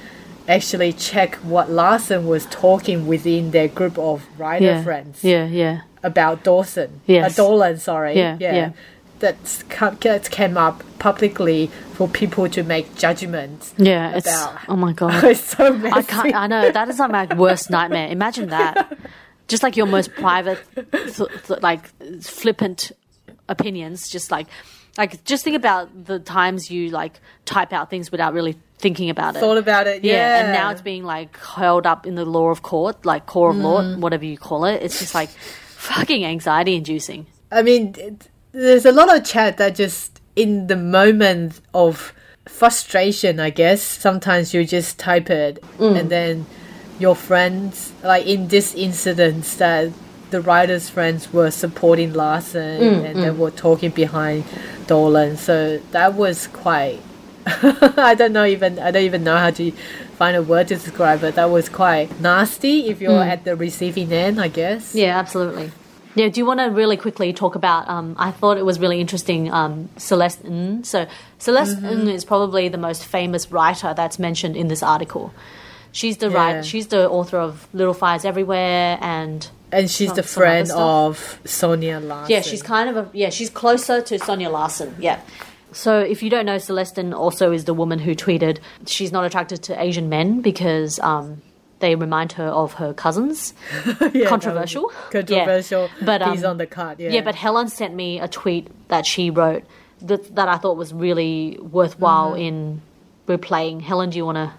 actually 0.46 0.92
check 0.92 1.36
what 1.36 1.72
Larson 1.72 2.28
was 2.28 2.46
talking 2.48 3.08
within 3.08 3.52
their 3.52 3.70
group 3.70 3.98
of 3.98 4.24
writer 4.38 4.66
Yeah. 4.66 4.84
friends 4.84 5.24
Yeah, 5.24 5.46
yeah. 5.46 5.78
About 6.04 6.44
Dawson. 6.44 7.02
Yes. 7.06 7.38
Uh, 7.40 7.44
Dolan, 7.44 7.78
sorry. 7.80 8.16
Yeah, 8.16 8.38
yeah. 8.40 8.72
That's 9.20 9.64
come, 9.64 9.98
that 10.02 10.30
came 10.32 10.58
up 10.58 10.84
publicly 11.00 11.68
for 11.94 12.10
people 12.10 12.50
to 12.50 12.64
make 12.64 12.96
judgments. 12.98 13.74
Yeah. 13.78 14.18
It's 14.18 14.28
About- 14.28 14.60
oh 14.68 14.76
my 14.76 14.92
god. 14.92 15.24
it's 15.24 15.42
so 15.56 15.72
messy. 15.74 15.96
I 15.96 16.02
can't. 16.02 16.36
I 16.36 16.48
know 16.48 16.72
that 16.72 16.90
is 16.90 17.00
like 17.00 17.12
my 17.12 17.26
worst 17.36 17.70
nightmare. 17.70 18.10
Imagine 18.10 18.50
that. 18.50 18.98
Just 19.48 19.64
like 19.64 19.78
your 19.78 19.86
most 19.86 20.14
private, 20.16 20.60
th- 20.92 21.16
th- 21.48 21.62
like 21.62 21.88
flippant 22.22 22.92
opinions. 23.50 24.10
Just 24.10 24.32
like, 24.32 24.48
like 24.98 25.24
just 25.26 25.44
think 25.44 25.56
about 25.58 26.06
the 26.06 26.18
times 26.20 26.72
you 26.72 26.90
like 26.90 27.20
type 27.46 27.74
out 27.74 27.90
things 27.90 28.10
without 28.12 28.34
really 28.34 28.56
thinking 28.78 29.10
about 29.10 29.36
it. 29.36 29.40
Thought 29.40 29.58
about 29.58 29.86
it, 29.88 30.04
yeah. 30.04 30.40
and 30.44 30.54
now 30.54 30.72
it's 30.72 30.82
being 30.82 31.04
like 31.04 31.38
held 31.40 31.86
up 31.86 32.08
in 32.08 32.16
the 32.16 32.26
law 32.26 32.50
of 32.50 32.62
court, 32.64 33.06
like 33.06 33.26
core 33.26 33.50
of 33.52 33.58
Mm. 33.58 33.62
law, 33.64 33.96
whatever 33.98 34.26
you 34.26 34.38
call 34.38 34.64
it. 34.66 34.82
It's 34.82 34.98
just 35.00 35.14
like 35.14 35.30
fucking 35.84 36.24
anxiety 36.26 36.76
inducing. 36.76 37.26
I 37.52 37.62
mean, 37.62 37.96
there's 38.52 38.86
a 38.86 38.92
lot 38.92 39.16
of 39.16 39.24
chat 39.26 39.58
that 39.58 39.76
just 39.76 40.22
in 40.36 40.68
the 40.68 40.76
moment 40.78 41.60
of 41.74 42.14
frustration, 42.48 43.40
I 43.40 43.50
guess, 43.50 43.82
sometimes 43.82 44.54
you 44.54 44.66
just 44.66 44.98
type 44.98 45.30
it 45.30 45.62
Mm. 45.80 46.00
and 46.00 46.10
then 46.10 46.46
your 47.00 47.16
friends, 47.16 47.92
like 48.04 48.26
in 48.26 48.48
this 48.48 48.74
incident, 48.76 49.44
that 49.58 49.92
the 50.32 50.42
writer's 50.42 50.90
friends 50.90 51.32
were 51.34 51.52
supporting 51.52 52.14
Larson 52.14 52.80
Mm, 52.82 53.06
and 53.06 53.24
they 53.24 53.30
were 53.30 53.52
talking 53.52 53.92
behind 53.92 54.46
Dolan. 54.88 55.38
So 55.38 55.80
that 55.92 56.16
was 56.16 56.48
quite. 56.48 57.00
I 58.10 58.16
don't 58.18 58.32
know 58.32 58.46
even 58.46 58.80
I 58.80 58.90
don't 58.92 59.04
even 59.04 59.24
know 59.26 59.38
how 59.38 59.52
to 59.52 59.72
find 60.14 60.36
a 60.38 60.44
word 60.44 60.68
to 60.70 60.76
describe 60.76 61.24
it. 61.24 61.36
That 61.36 61.50
was 61.50 61.70
quite 61.70 62.20
nasty 62.22 62.88
if 62.90 63.02
you're 63.02 63.22
at 63.24 63.44
the 63.44 63.56
receiving 63.56 64.12
end, 64.12 64.40
I 64.40 64.48
guess. 64.48 64.94
Mm. 64.94 65.00
Yeah, 65.00 65.20
absolutely. 65.20 65.72
Yeah, 66.16 66.30
do 66.30 66.40
you 66.40 66.46
want 66.46 66.60
to 66.60 66.66
really 66.68 66.96
quickly 66.98 67.34
talk 67.34 67.56
about? 67.56 67.90
Um, 67.90 68.16
I 68.20 68.30
thought 68.32 68.58
it 68.58 68.66
was 68.66 68.80
really 68.80 69.02
interesting. 69.02 69.52
Um, 69.52 69.90
Celeste 69.98 70.46
Ng. 70.46 70.84
So 70.84 71.08
Celeste 71.40 71.80
Ng 71.82 72.08
is 72.08 72.24
probably 72.24 72.70
the 72.70 72.78
most 72.78 73.04
famous 73.06 73.52
writer 73.52 73.94
that's 73.96 74.20
mentioned 74.20 74.56
in 74.56 74.68
this 74.68 74.84
article. 74.84 75.34
She's 75.92 76.18
the 76.18 76.30
Yeah. 76.30 76.38
writer. 76.38 76.64
She's 76.64 76.88
the 76.88 77.10
author 77.10 77.38
of 77.40 77.68
Little 77.74 77.94
Fires 77.96 78.26
Everywhere, 78.26 78.98
and 79.02 79.48
And 79.72 79.90
she's 79.90 80.10
Some- 80.10 80.18
the 80.18 80.24
friend 80.24 80.70
of 80.72 81.40
Sonya 81.46 82.00
Larson. 82.00 82.32
yeah, 82.32 82.42
she's 82.42 82.62
kind 82.62 82.90
of 82.92 82.96
a 82.98 83.10
yeah. 83.12 83.30
She's 83.32 83.50
closer 83.50 84.02
to 84.02 84.20
Sonya 84.20 84.50
Larson. 84.52 84.96
Yeah. 85.00 85.18
So 85.74 86.00
if 86.00 86.24
you 86.24 86.30
don't 86.30 86.46
know, 86.46 86.58
Celeste 86.58 87.00
Ng 87.00 87.14
also 87.14 87.52
is 87.52 87.66
the 87.66 87.74
woman 87.74 88.00
who 88.00 88.16
tweeted 88.16 88.60
she's 88.86 89.12
not 89.12 89.26
attracted 89.26 89.64
to 89.64 89.82
Asian 89.82 90.08
men 90.10 90.42
because 90.42 91.00
um, 91.00 91.42
they 91.80 91.96
remind 91.96 92.32
her 92.34 92.48
of 92.48 92.74
her 92.76 92.94
cousins. 92.94 93.54
Yeah, 94.14 94.28
controversial. 94.30 94.92
Controversial. 95.12 95.90
Yeah. 96.00 96.06
But, 96.06 96.22
um, 96.22 96.46
on 96.46 96.58
the 96.58 96.68
card. 96.68 97.00
Yeah. 97.00 97.10
Yeah, 97.10 97.22
but 97.22 97.36
Helen 97.36 97.68
sent 97.68 97.94
me 97.96 98.20
a 98.20 98.28
tweet 98.28 98.68
that 98.90 99.06
she 99.06 99.30
wrote 99.30 99.64
that, 100.02 100.36
that 100.36 100.48
I 100.48 100.58
thought 100.58 100.78
was 100.78 100.94
really 100.94 101.58
worthwhile 101.60 102.32
Mm-hmm. 102.34 102.42
in 102.42 102.82
replaying. 103.28 103.82
Helen, 103.82 104.10
do 104.10 104.18
you 104.18 104.26
want 104.26 104.38
to? 104.38 104.52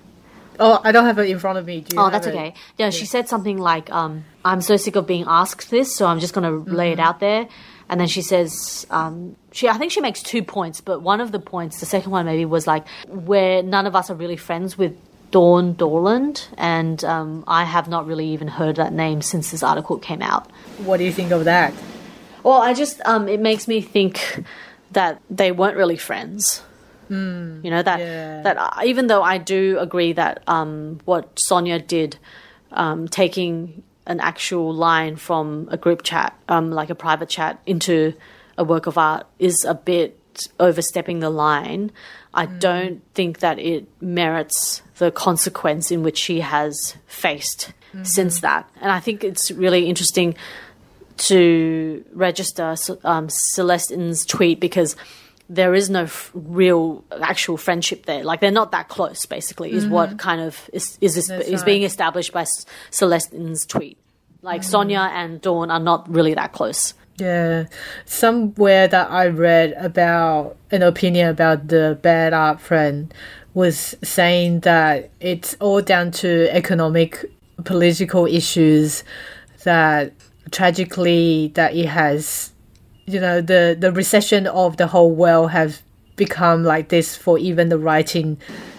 oh, 0.61 0.81
I 0.85 0.93
don't 0.93 1.05
have 1.05 1.19
it 1.19 1.29
in 1.29 1.39
front 1.41 1.59
of 1.59 1.67
me. 1.67 1.81
Do 1.81 1.97
you 1.97 2.03
Oh, 2.03 2.11
that's 2.11 2.27
it? 2.27 2.31
okay. 2.35 2.55
Yeah, 2.79 2.91
she 2.91 3.07
said 3.07 3.29
something 3.29 3.59
like, 3.59 3.91
um, 3.91 4.25
"I'm 4.45 4.61
so 4.61 4.77
sick 4.77 4.95
of 4.97 5.05
being 5.07 5.25
asked 5.27 5.69
this, 5.71 5.95
so 5.95 6.07
I'm 6.07 6.21
just 6.21 6.33
going 6.33 6.45
to 6.65 6.71
lay 6.73 6.93
Mm-hmm. 6.93 7.01
it 7.01 7.03
out 7.03 7.19
there." 7.21 7.49
And 7.89 8.01
then 8.01 8.07
she 8.09 8.23
says, 8.23 8.87
um, 8.91 9.37
she 9.55 9.69
I 9.69 9.79
think 9.79 9.93
she 9.93 10.01
makes 10.01 10.21
two 10.21 10.43
points, 10.43 10.81
but 10.81 11.01
one 11.01 11.21
of 11.21 11.31
the 11.31 11.39
points, 11.39 11.79
the 11.79 11.87
second 11.87 12.11
one 12.11 12.27
maybe, 12.27 12.45
was 12.45 12.67
like 12.67 12.87
where 13.07 13.63
none 13.63 13.87
of 13.87 13.95
us 13.95 14.11
are 14.11 14.15
really 14.15 14.37
friends 14.37 14.77
with 14.77 14.97
Dawn 15.31 15.75
Dorland, 15.77 16.49
and 16.59 17.03
um, 17.05 17.45
I 17.47 17.63
have 17.63 17.89
not 17.89 18.05
really 18.07 18.29
even 18.31 18.49
heard 18.49 18.77
that 18.77 18.93
name 18.93 19.23
since 19.23 19.53
this 19.53 19.63
article 19.63 19.97
came 19.99 20.23
out. 20.23 20.51
What 20.79 20.97
do 20.97 21.05
you 21.05 21.13
think 21.13 21.31
of 21.31 21.45
that? 21.45 21.73
Well, 22.43 22.61
I 22.61 22.75
just 22.75 23.01
um, 23.05 23.29
it 23.29 23.39
makes 23.39 23.69
me 23.69 23.81
think 23.81 24.45
that 24.91 25.23
they 25.31 25.53
weren't 25.53 25.77
really 25.77 25.97
friends. 25.97 26.63
Mm, 27.09 27.65
you 27.65 27.71
know 27.71 27.83
that 27.83 28.01
yeah. 28.01 28.43
that 28.43 28.57
I- 28.59 28.87
even 28.87 29.07
though 29.07 29.23
I 29.23 29.39
do 29.39 29.79
agree 29.79 30.15
that 30.15 30.43
um, 30.49 30.99
what 31.05 31.39
Sonya 31.39 31.79
did, 31.79 32.19
um, 32.73 33.07
taking 33.07 33.85
an 34.07 34.19
actual 34.19 34.75
line 34.75 35.15
from 35.15 35.69
a 35.71 35.77
group 35.77 36.03
chat, 36.03 36.37
um, 36.49 36.73
like 36.73 36.91
a 36.91 36.95
private 36.97 37.29
chat, 37.29 37.61
into 37.67 38.15
a 38.57 38.65
work 38.65 38.87
of 38.87 38.99
art, 38.99 39.27
is 39.39 39.65
a 39.65 39.75
bit 39.75 40.19
overstepping 40.59 41.21
the 41.21 41.31
line. 41.31 41.93
I 42.33 42.47
mm. 42.47 42.61
don't 42.61 43.03
think 43.15 43.41
that 43.41 43.59
it 43.59 43.87
merits 44.01 44.83
the 44.99 45.11
consequence 45.11 45.91
in 45.91 46.03
which 46.03 46.19
she 46.19 46.41
has 46.41 46.97
faced 47.07 47.73
mm-hmm. 47.93 48.05
since 48.05 48.41
that, 48.41 48.69
and 48.81 48.91
I 48.91 49.01
think 49.01 49.25
it's 49.25 49.51
really 49.51 49.89
interesting 49.89 50.35
to 51.17 52.05
register 52.13 52.75
um, 53.05 53.29
Celeste 53.29 53.93
Ng's 53.93 54.27
tweet 54.27 54.59
because 54.59 54.97
there 55.49 55.75
is 55.75 55.91
no 55.91 56.05
f- 56.05 56.31
real 56.35 57.05
actual 57.21 57.57
friendship 57.57 58.07
there. 58.07 58.25
Like 58.25 58.41
they're 58.41 58.51
not 58.51 58.73
that 58.73 58.89
close. 58.89 59.27
Basically, 59.27 59.73
is 59.73 59.87
what 59.87 60.11
mm-hmm. 60.11 60.19
kind 60.19 60.41
of 60.41 60.71
is 60.73 60.99
is, 61.01 61.17
is, 61.17 61.31
is 61.31 61.61
right. 61.61 61.67
being 61.67 61.83
established 61.83 62.33
by 62.33 62.43
S- 62.43 62.67
Celeste 62.91 63.33
Ng's 63.33 63.67
tweet. 63.67 63.99
Like 64.43 64.63
mm-hmm. 64.63 64.71
Sonya 64.71 65.11
and 65.13 65.41
Dawn 65.41 65.71
are 65.71 65.81
not 65.81 66.11
really 66.13 66.35
that 66.35 66.53
close. 66.53 66.95
Yeah, 67.17 67.67
somewhere 68.07 68.89
that 68.89 69.11
I 69.11 69.29
read 69.29 69.73
about 69.75 70.57
an 70.71 70.83
opinion 70.83 71.29
about 71.29 71.69
the 71.69 71.99
bad 72.03 72.33
art 72.33 72.61
friend 72.61 73.15
was 73.55 73.95
saying 74.03 74.61
that 74.61 75.11
it's 75.21 75.57
all 75.61 75.81
down 75.81 76.11
to 76.11 76.49
economic, 76.51 77.25
political 77.65 78.27
issues 78.27 79.05
that 79.63 80.13
tragically 80.51 81.53
that 81.55 81.75
it 81.77 81.87
has, 81.87 82.53
you 83.07 83.21
know, 83.21 83.41
the 83.41 83.77
the 83.79 83.93
recession 83.93 84.49
of 84.49 84.77
the 84.77 84.89
whole 84.89 85.13
world 85.13 85.53
have 85.53 85.83
become 86.17 86.65
like 86.65 86.89
this 86.89 87.17
for 87.17 87.39
even 87.39 87.69
the 87.69 87.79
writing 87.79 88.39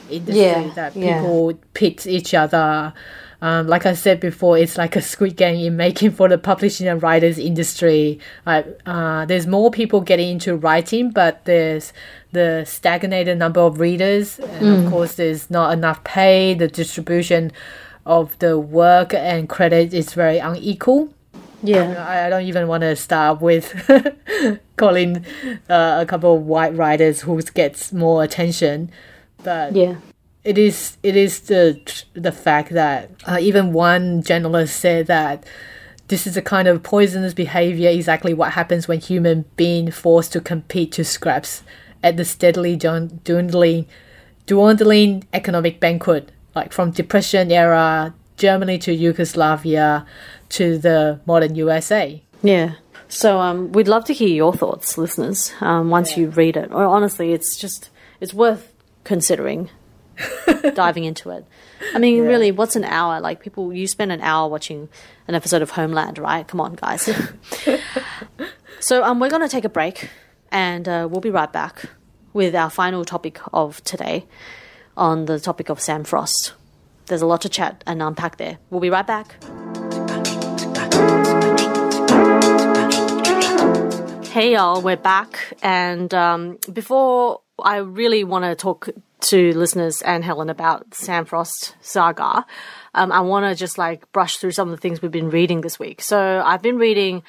industry 0.09 0.41
Yeah, 0.41 0.73
that 0.75 0.95
yeah. 0.95 1.21
people 1.21 1.53
pit 1.73 2.05
each 2.05 2.33
other. 2.33 2.93
Um, 3.41 3.67
like 3.67 3.86
I 3.86 3.93
said 3.93 4.19
before, 4.19 4.57
it's 4.57 4.77
like 4.77 4.95
a 4.95 5.01
squid 5.01 5.36
game 5.36 5.59
in 5.65 5.75
making 5.77 6.11
for 6.11 6.27
the 6.29 6.38
publishing 6.38 6.88
and 6.88 7.01
writers 7.03 7.38
industry. 7.38 8.19
Like, 8.45 8.65
uh, 8.86 9.25
there's 9.25 9.45
more 9.47 9.69
people 9.71 10.01
getting 10.01 10.29
into 10.29 10.55
writing, 10.55 11.11
but 11.11 11.45
there's 11.45 11.93
the 12.31 12.63
stagnated 12.65 13.38
number 13.38 13.59
of 13.61 13.79
readers, 13.79 14.39
and 14.39 14.65
Mm. 14.65 14.86
of 14.86 14.91
course, 14.91 15.15
there's 15.15 15.49
not 15.49 15.73
enough 15.73 16.03
pay. 16.03 16.53
The 16.53 16.67
distribution 16.67 17.51
of 18.05 18.38
the 18.39 18.57
work 18.59 19.13
and 19.13 19.49
credit 19.49 19.93
is 19.93 20.13
very 20.13 20.38
unequal. 20.39 21.09
Yeah. 21.63 22.05
I, 22.07 22.27
I 22.27 22.29
don't 22.29 22.43
even 22.43 22.67
want 22.67 22.81
to 22.81 22.95
start 22.95 23.41
with 23.41 23.73
calling 24.77 25.25
uh, 25.69 25.97
a 26.01 26.05
couple 26.05 26.36
of 26.36 26.41
white 26.43 26.75
writers 26.75 27.21
who 27.21 27.41
gets 27.41 27.91
more 27.91 28.23
attention, 28.23 28.91
but 29.43 29.75
Yeah. 29.75 29.95
It 30.46 30.58
is 30.58 30.98
it 31.04 31.16
is 31.18 31.41
the 31.41 31.82
the 32.14 32.32
fact 32.32 32.70
that 32.70 33.10
uh, 33.26 33.38
even 33.41 33.74
one 33.74 34.22
journalist 34.22 34.80
said 34.80 35.08
that 35.08 35.43
this 36.08 36.28
is 36.28 36.38
a 36.38 36.41
kind 36.41 36.68
of 36.68 36.84
poisonous 36.84 37.34
behavior 37.34 37.89
exactly 37.89 38.34
what 38.34 38.52
happens 38.54 38.88
when 38.88 39.00
human 39.00 39.43
being 39.58 39.91
forced 39.91 40.32
to 40.32 40.39
compete 40.39 40.91
to 40.93 41.04
scraps 41.04 41.64
at 42.04 42.16
the 42.16 42.24
steadily 42.24 42.76
dwindling 42.78 43.88
dwindling 44.46 45.28
economic 45.34 45.80
banquet 45.80 46.32
like 46.54 46.72
from 46.72 46.91
depression 46.91 47.52
era 47.52 48.14
germany 48.38 48.78
to 48.78 48.93
yugoslavia 48.93 50.06
to 50.50 50.78
the 50.78 51.20
modern 51.26 51.56
usa 51.56 52.22
Yeah. 52.43 52.76
So 53.08 53.39
um, 53.39 53.72
we'd 53.72 53.88
love 53.88 54.06
to 54.06 54.14
hear 54.14 54.30
your 54.30 54.54
thoughts, 54.54 54.98
listeners, 54.98 55.54
um, 55.62 55.89
once 55.89 56.18
you 56.18 56.30
read 56.30 56.58
it. 56.58 56.72
Or 56.72 56.86
honestly, 56.86 57.34
it's 57.34 57.56
just 57.56 57.89
it's 58.20 58.34
worth 58.34 58.74
considering 59.04 59.70
diving 60.74 61.03
into 61.03 61.30
it. 61.30 61.45
I 61.93 61.99
mean, 61.99 62.24
really, 62.24 62.51
what's 62.51 62.76
an 62.76 62.86
hour? 62.86 63.20
Like 63.20 63.41
people, 63.41 63.74
you 63.74 63.88
spend 63.88 64.11
an 64.11 64.22
hour 64.22 64.49
watching 64.49 64.89
an 65.28 65.36
episode 65.36 65.61
of 65.61 65.72
Homeland, 65.72 66.18
right? 66.18 66.47
Come 66.47 66.61
on, 66.61 66.76
guys. 66.76 67.09
so 68.80 69.03
um, 69.03 69.20
we're 69.20 69.30
going 69.30 69.41
to 69.41 69.49
take 69.49 69.66
a 69.66 69.70
break, 69.70 70.09
and 70.51 70.88
uh, 70.88 71.07
we'll 71.09 71.22
be 71.22 71.30
right 71.32 71.51
back 71.51 71.86
with 72.34 72.55
our 72.55 72.70
final 72.70 73.05
topic 73.05 73.39
of 73.53 73.84
today 73.84 74.26
on 74.97 75.26
the 75.26 75.39
topic 75.39 75.70
of 75.70 75.80
Sam 75.80 76.03
Frost. 76.03 76.53
There's 77.07 77.22
a 77.22 77.26
lot 77.26 77.41
to 77.41 77.49
chat 77.49 77.84
and 77.86 78.01
unpack 78.01 78.38
there. 78.38 78.57
We'll 78.70 78.82
be 78.82 78.89
right 78.89 79.05
back. 79.05 79.36
Hey 84.36 84.53
y'all, 84.53 84.82
we're 84.82 84.97
back. 84.97 85.53
And 85.63 86.13
um, 86.13 86.59
before 86.74 87.41
I 87.63 87.78
really 87.78 88.24
want 88.26 88.43
to 88.43 88.53
talk 88.55 88.89
to 89.26 89.57
listeners 89.57 90.01
and 90.01 90.23
Helen 90.23 90.49
about 90.49 90.93
Sam 90.93 91.26
Frost 91.26 91.76
saga, 91.82 92.45
um, 92.93 93.11
I 93.11 93.21
want 93.21 93.45
to 93.45 93.55
just 93.55 93.78
like 93.78 94.11
brush 94.11 94.38
through 94.38 94.51
some 94.51 94.69
of 94.69 94.76
the 94.76 94.82
things 94.82 95.01
we've 95.01 95.11
been 95.11 95.30
reading 95.30 95.61
this 95.61 95.80
week. 95.80 96.01
So 96.01 96.41
I've 96.45 96.61
been 96.61 96.78
reading 96.78 97.23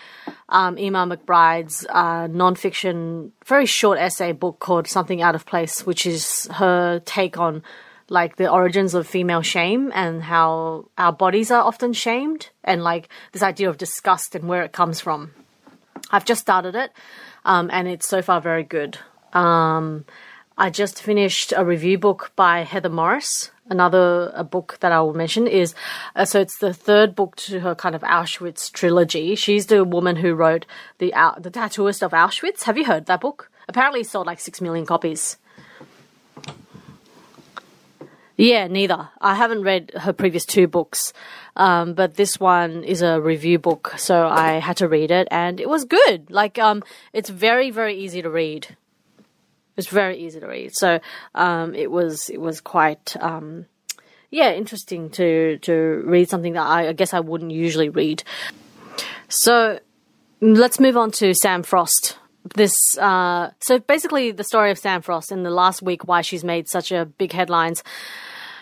um, 0.49 0.77
Emma 0.79 1.07
McBride's 1.07 1.87
uh, 1.89 2.29
nonfiction, 2.29 3.31
very 3.45 3.67
short 3.67 3.99
essay 3.99 4.33
book 4.33 4.59
called 4.61 4.87
Something 4.87 5.23
Out 5.23 5.35
of 5.35 5.47
Place, 5.47 5.87
which 5.87 6.07
is 6.07 6.49
her 6.53 7.01
take 7.01 7.39
on 7.39 7.63
like 8.09 8.37
the 8.37 8.51
origins 8.51 8.95
of 8.95 9.07
female 9.07 9.43
shame 9.43 9.91
and 9.95 10.23
how 10.23 10.89
our 10.97 11.13
bodies 11.13 11.51
are 11.51 11.63
often 11.63 11.93
shamed 11.93 12.51
and 12.63 12.85
like 12.85 13.09
this 13.33 13.43
idea 13.43 13.69
of 13.69 13.79
disgust 13.79 14.35
and 14.35 14.49
where 14.49 14.63
it 14.63 14.73
comes 14.73 15.01
from. 15.01 15.33
I've 16.11 16.25
just 16.25 16.41
started 16.41 16.75
it, 16.75 16.93
um, 17.45 17.71
and 17.73 17.89
it's 17.89 18.07
so 18.07 18.23
far 18.23 18.41
very 18.41 18.63
good. 18.63 18.99
Um, 19.33 20.05
I 20.59 20.71
just 20.71 21.03
finished 21.03 21.53
a 21.55 21.67
review 21.67 21.99
book 21.99 22.33
by 22.35 22.61
Heather 22.61 22.89
Morris. 22.89 23.51
Another 23.69 24.33
a 24.35 24.43
book 24.43 24.79
that 24.81 24.91
I 24.91 25.01
will 25.03 25.13
mention 25.13 25.47
is 25.47 25.75
uh, 26.15 26.25
so 26.25 26.41
it's 26.41 26.57
the 26.59 26.73
third 26.73 27.15
book 27.15 27.37
to 27.37 27.61
her 27.61 27.75
kind 27.75 27.95
of 27.95 28.01
Auschwitz 28.01 28.73
trilogy. 28.73 29.35
She's 29.35 29.67
the 29.67 29.85
woman 29.85 30.17
who 30.17 30.35
wrote 30.35 30.65
the 30.99 31.13
Au- 31.15 31.39
the 31.39 31.51
Tattooist 31.51 32.03
of 32.03 32.13
Auschwitz. 32.13 32.63
Have 32.63 32.79
you 32.79 32.87
heard 32.87 33.05
that 33.07 33.21
book? 33.21 33.51
Apparently, 33.69 34.01
it 34.01 34.07
sold 34.07 34.27
like 34.27 34.41
six 34.41 34.63
million 34.63 34.87
copies. 34.87 35.37
Yeah, 38.39 38.67
neither. 38.67 39.11
I 39.21 39.35
haven't 39.35 39.63
read 39.63 39.93
her 39.95 40.13
previous 40.13 40.47
two 40.47 40.69
books, 40.69 41.13
um, 41.57 41.93
but 41.93 42.15
this 42.15 42.41
one 42.41 42.85
is 42.85 43.03
a 43.03 43.21
review 43.21 43.59
book, 43.59 43.95
so 43.97 44.27
I 44.29 44.55
had 44.55 44.77
to 44.79 44.89
read 44.89 45.11
it, 45.11 45.27
and 45.31 45.59
it 45.61 45.69
was 45.69 45.85
good. 45.85 46.31
Like, 46.31 46.59
um, 46.59 46.83
it's 47.13 47.31
very, 47.31 47.71
very 47.71 47.97
easy 47.97 48.23
to 48.23 48.31
read. 48.31 48.77
It's 49.77 49.89
very 49.89 50.19
easy 50.19 50.41
to 50.41 50.47
read. 50.47 50.75
So, 50.75 51.01
um, 51.35 51.75
it 51.75 51.91
was, 51.91 52.31
it 52.31 52.41
was 52.41 52.61
quite, 52.61 53.17
um, 53.21 53.67
yeah, 54.31 54.53
interesting 54.53 55.11
to 55.11 55.59
to 55.59 56.03
read 56.05 56.29
something 56.29 56.55
that 56.55 56.67
I, 56.67 56.89
I 56.89 56.93
guess 56.93 57.15
I 57.15 57.21
wouldn't 57.21 57.53
usually 57.53 57.89
read. 57.89 58.23
So, 59.29 59.79
let's 60.41 60.81
move 60.81 60.97
on 60.97 61.11
to 61.13 61.35
Sam 61.35 61.63
Frost. 61.63 62.19
This 62.55 62.75
uh, 62.99 63.51
so 63.61 63.79
basically 63.79 64.31
the 64.31 64.45
story 64.45 64.71
of 64.71 64.79
Sam 64.79 65.03
Frost 65.03 65.33
in 65.33 65.43
the 65.43 65.51
last 65.51 65.83
week, 65.83 66.07
why 66.07 66.21
she's 66.21 66.45
made 66.45 66.69
such 66.69 66.93
a 66.93 67.05
big 67.05 67.33
headlines, 67.33 67.83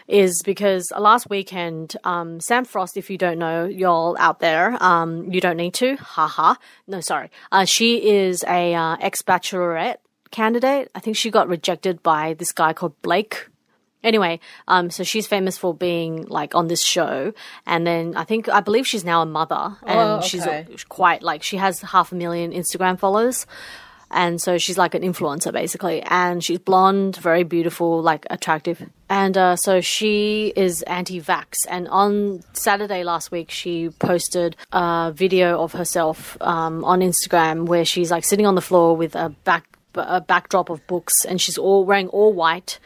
is 0.09 0.43
because 0.45 0.91
last 0.99 1.29
weekend, 1.29 1.97
um, 2.05 2.41
Sam 2.41 2.65
Frost, 2.65 2.97
if 2.97 3.11
you 3.11 3.19
don't 3.19 3.39
know, 3.39 3.67
y'all 3.67 4.17
out 4.19 4.41
there, 4.41 4.83
um, 4.83 5.31
you 5.31 5.41
don't 5.41 5.57
need 5.57 5.75
to, 5.75 5.97
haha. 5.97 6.55
No, 6.87 7.01
sorry. 7.01 7.31
Uh, 7.53 7.65
she 7.65 8.11
is 8.11 8.43
a 8.45 8.75
uh, 8.75 8.97
ex 9.01 9.23
bachelorette 9.23 9.97
candidate. 10.35 10.91
I 10.95 11.01
think 11.01 11.17
she 11.17 11.31
got 11.31 11.47
rejected 11.49 12.03
by 12.03 12.35
this 12.35 12.53
guy 12.53 12.73
called 12.73 12.95
Blake. 13.03 13.47
Anyway, 14.03 14.39
um, 14.69 14.91
so 14.91 15.03
she's 15.03 15.27
famous 15.27 15.57
for 15.57 15.73
being 15.73 16.27
like 16.39 16.55
on 16.55 16.67
this 16.69 16.83
show, 16.83 17.33
and 17.67 17.87
then 17.87 18.15
I 18.17 18.25
think 18.25 18.49
I 18.51 18.61
believe 18.61 18.87
she's 18.87 19.05
now 19.05 19.23
a 19.23 19.27
mother, 19.27 19.65
and 19.87 19.99
Oh, 19.99 20.21
she's 20.21 20.47
okay. 20.47 20.67
quite 20.91 21.23
like 21.23 21.43
she 21.43 21.57
has 21.57 21.81
half 21.81 22.13
a 22.13 22.15
million 22.15 22.53
Instagram 22.53 22.99
followers, 22.99 23.47
and 24.11 24.39
so 24.43 24.59
she's 24.59 24.77
like 24.77 24.95
an 24.95 25.01
influencer 25.03 25.53
basically, 25.53 26.03
and 26.03 26.45
she's 26.45 26.59
blonde, 26.59 27.17
very 27.17 27.45
beautiful, 27.45 28.03
like 28.03 28.27
attractive, 28.29 28.79
and 29.09 29.39
uh, 29.39 29.57
so 29.57 29.81
she 29.81 30.53
is 30.55 30.83
anti-vax. 30.83 31.65
And 31.71 31.89
on 31.89 32.43
Saturday 32.53 33.05
last 33.05 33.31
week, 33.33 33.51
she 33.51 33.89
posted 33.89 34.55
a 34.71 35.13
video 35.17 35.63
of 35.63 35.73
herself 35.73 36.37
um, 36.43 36.85
on 36.85 37.01
Instagram 37.01 37.65
where 37.65 37.87
she's 37.87 38.11
like 38.11 38.25
sitting 38.25 38.45
on 38.47 38.55
the 38.55 38.61
floor 38.69 38.95
with 38.95 39.17
a 39.17 39.31
back 39.45 39.65
a 39.97 40.21
backdrop 40.21 40.71
of 40.71 40.87
books, 40.87 41.25
and 41.25 41.41
she's 41.41 41.59
all 41.59 41.85
wearing 41.85 42.09
all 42.09 42.33
white 42.33 42.79